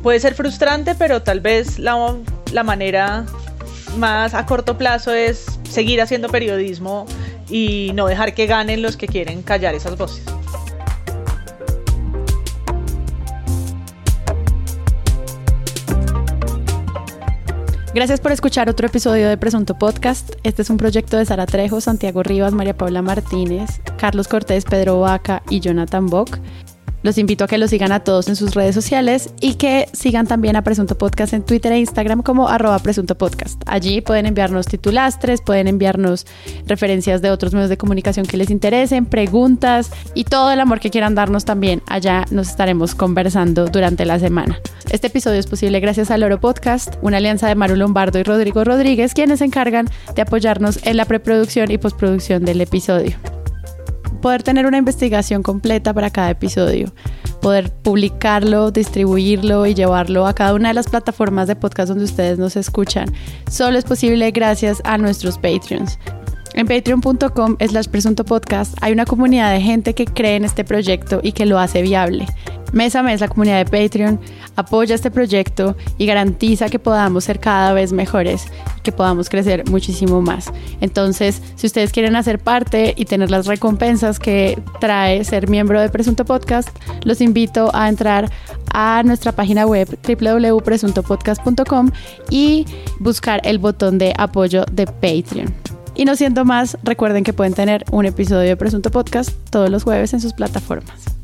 puede 0.06 0.20
ser 0.20 0.36
frustrante, 0.36 0.94
pero 0.94 1.24
tal 1.24 1.40
vez 1.40 1.80
la, 1.80 2.16
la 2.54 2.62
manera 2.62 3.26
más 3.98 4.36
a 4.36 4.46
corto 4.46 4.78
plazo 4.78 5.12
es 5.12 5.48
seguir 5.68 6.00
haciendo 6.00 6.30
periodismo 6.30 7.08
y 7.50 7.90
no 7.96 8.06
dejar 8.06 8.36
que 8.36 8.46
ganen 8.46 8.84
los 8.84 8.98
que 8.98 9.08
quieren 9.08 9.42
callar 9.42 9.74
esas 9.74 9.98
voces. 9.98 10.24
Gracias 17.96 18.20
por 18.20 18.32
escuchar 18.32 18.70
otro 18.70 18.86
episodio 18.86 19.28
de 19.28 19.38
Presunto 19.38 19.76
Podcast. 19.76 20.34
Este 20.44 20.62
es 20.62 20.70
un 20.70 20.78
proyecto 20.78 21.18
de 21.18 21.26
Sara 21.26 21.48
Trejo, 21.48 21.82
Santiago 21.82 22.22
Rivas, 22.22 22.54
María 22.54 22.78
Paula 22.78 23.02
Martínez, 23.02 23.82
Carlos 23.98 24.28
Cortés, 24.28 24.66
Pedro 24.66 25.00
Vaca 25.00 25.42
y 25.50 25.62
Jonathan 25.62 26.06
Bock. 26.06 26.38
Los 27.06 27.20
invito 27.20 27.44
a 27.44 27.48
que 27.48 27.60
los 27.60 27.70
sigan 27.70 27.92
a 27.92 28.00
todos 28.00 28.30
en 28.30 28.36
sus 28.36 28.56
redes 28.56 28.74
sociales 28.74 29.30
y 29.40 29.54
que 29.54 29.88
sigan 29.94 30.26
también 30.26 30.56
a 30.56 30.64
Presunto 30.64 30.98
Podcast 30.98 31.34
en 31.34 31.44
Twitter 31.44 31.72
e 31.72 31.78
Instagram 31.78 32.24
como 32.24 32.48
arroba 32.48 32.80
Presunto 32.80 33.16
Podcast. 33.16 33.62
Allí 33.68 34.02
pueden 34.02 34.26
enviarnos 34.26 34.66
titulastres, 34.66 35.42
pueden 35.42 35.68
enviarnos 35.68 36.26
referencias 36.66 37.22
de 37.22 37.30
otros 37.30 37.54
medios 37.54 37.70
de 37.70 37.78
comunicación 37.78 38.26
que 38.26 38.38
les 38.38 38.50
interesen, 38.50 39.06
preguntas 39.06 39.92
y 40.16 40.24
todo 40.24 40.52
el 40.52 40.60
amor 40.60 40.80
que 40.80 40.90
quieran 40.90 41.14
darnos 41.14 41.46
también. 41.46 41.84
Allá 41.86 42.26
nos 42.32 42.50
estaremos 42.50 42.96
conversando 42.96 43.68
durante 43.68 44.04
la 44.06 44.18
semana. 44.18 44.60
Este 44.90 45.06
episodio 45.06 45.40
es 45.40 45.46
posible 45.46 45.80
gracias 45.82 46.10
al 46.10 46.24
Oro 46.24 46.40
Podcast, 46.40 46.96
una 47.04 47.18
alianza 47.18 47.48
de 47.48 47.54
Maru 47.54 47.76
Lombardo 47.76 48.18
y 48.18 48.24
Rodrigo 48.24 48.64
Rodríguez, 48.64 49.14
quienes 49.14 49.38
se 49.38 49.46
encargan 49.46 49.88
de 50.16 50.24
apoyarnos 50.24 50.80
en 50.82 50.98
la 50.98 51.06
preproducción 51.06 51.70
y 51.70 51.78
postproducción 51.78 52.46
del 52.46 52.62
episodio 52.62 53.16
poder 54.26 54.42
tener 54.42 54.66
una 54.66 54.80
investigación 54.80 55.44
completa 55.44 55.94
para 55.94 56.10
cada 56.10 56.32
episodio, 56.32 56.92
poder 57.44 57.72
publicarlo, 57.72 58.72
distribuirlo 58.72 59.68
y 59.68 59.76
llevarlo 59.76 60.26
a 60.26 60.34
cada 60.34 60.56
una 60.56 60.70
de 60.70 60.74
las 60.74 60.90
plataformas 60.90 61.48
de 61.48 61.56
podcast 61.56 61.90
donde 61.90 62.06
ustedes 62.06 62.40
nos 62.40 62.56
escuchan, 62.56 63.14
solo 63.48 63.78
es 63.78 63.86
posible 63.86 64.32
gracias 64.32 64.82
a 64.84 64.98
nuestros 64.98 65.38
Patreons. 65.38 66.00
En 66.56 66.66
patreon.com 66.66 67.58
slash 67.60 67.88
presunto 67.88 68.26
podcast 68.26 68.76
hay 68.82 68.94
una 68.94 69.06
comunidad 69.06 69.52
de 69.54 69.62
gente 69.62 69.94
que 69.94 70.06
cree 70.06 70.38
en 70.38 70.46
este 70.46 70.64
proyecto 70.64 71.20
y 71.22 71.34
que 71.34 71.46
lo 71.46 71.60
hace 71.60 71.84
viable. 71.84 72.26
Mes 72.76 72.94
a 72.98 73.04
mes 73.04 73.22
la 73.22 73.30
comunidad 73.30 73.66
de 73.66 73.72
Patreon 73.72 74.20
apoya 74.58 74.96
este 74.96 75.10
proyecto 75.10 75.78
y 75.98 76.06
garantiza 76.06 76.68
que 76.68 76.78
podamos 76.78 77.24
ser 77.24 77.40
cada 77.40 77.72
vez 77.72 77.94
mejores 77.94 78.48
y 78.78 78.82
que 78.82 78.92
podamos 78.92 79.30
crecer 79.30 79.64
muchísimo 79.70 80.22
más. 80.22 80.52
Entonces, 80.82 81.42
si 81.56 81.68
ustedes 81.68 81.94
quieren 81.94 82.18
hacer 82.18 82.38
parte 82.38 82.94
y 82.98 83.06
tener 83.06 83.32
las 83.32 83.46
recompensas 83.46 84.20
que 84.20 84.62
trae 84.82 85.24
ser 85.24 85.48
miembro 85.48 85.80
de 85.80 85.88
Presunto 85.88 86.26
Podcast, 86.26 86.68
los 87.06 87.22
invito 87.22 87.72
a 87.74 87.88
entrar 87.88 88.30
a 88.74 89.04
nuestra 89.06 89.32
página 89.32 89.66
web 89.66 89.98
www.presuntopodcast.com 90.06 91.92
y 92.30 92.66
buscar 93.00 93.40
el 93.46 93.58
botón 93.58 93.98
de 93.98 94.14
apoyo 94.18 94.66
de 94.70 94.86
Patreon. 94.86 95.54
Y 95.96 96.04
no 96.04 96.18
siendo 96.18 96.44
más, 96.44 96.78
recuerden 96.84 97.24
que 97.24 97.32
pueden 97.32 97.54
tener 97.54 97.86
un 97.92 98.06
episodio 98.06 98.50
de 98.50 98.58
Presunto 98.58 98.92
Podcast 98.92 99.30
todos 99.50 99.70
los 99.70 99.84
jueves 99.86 100.14
en 100.14 100.20
sus 100.20 100.34
plataformas. 100.34 101.16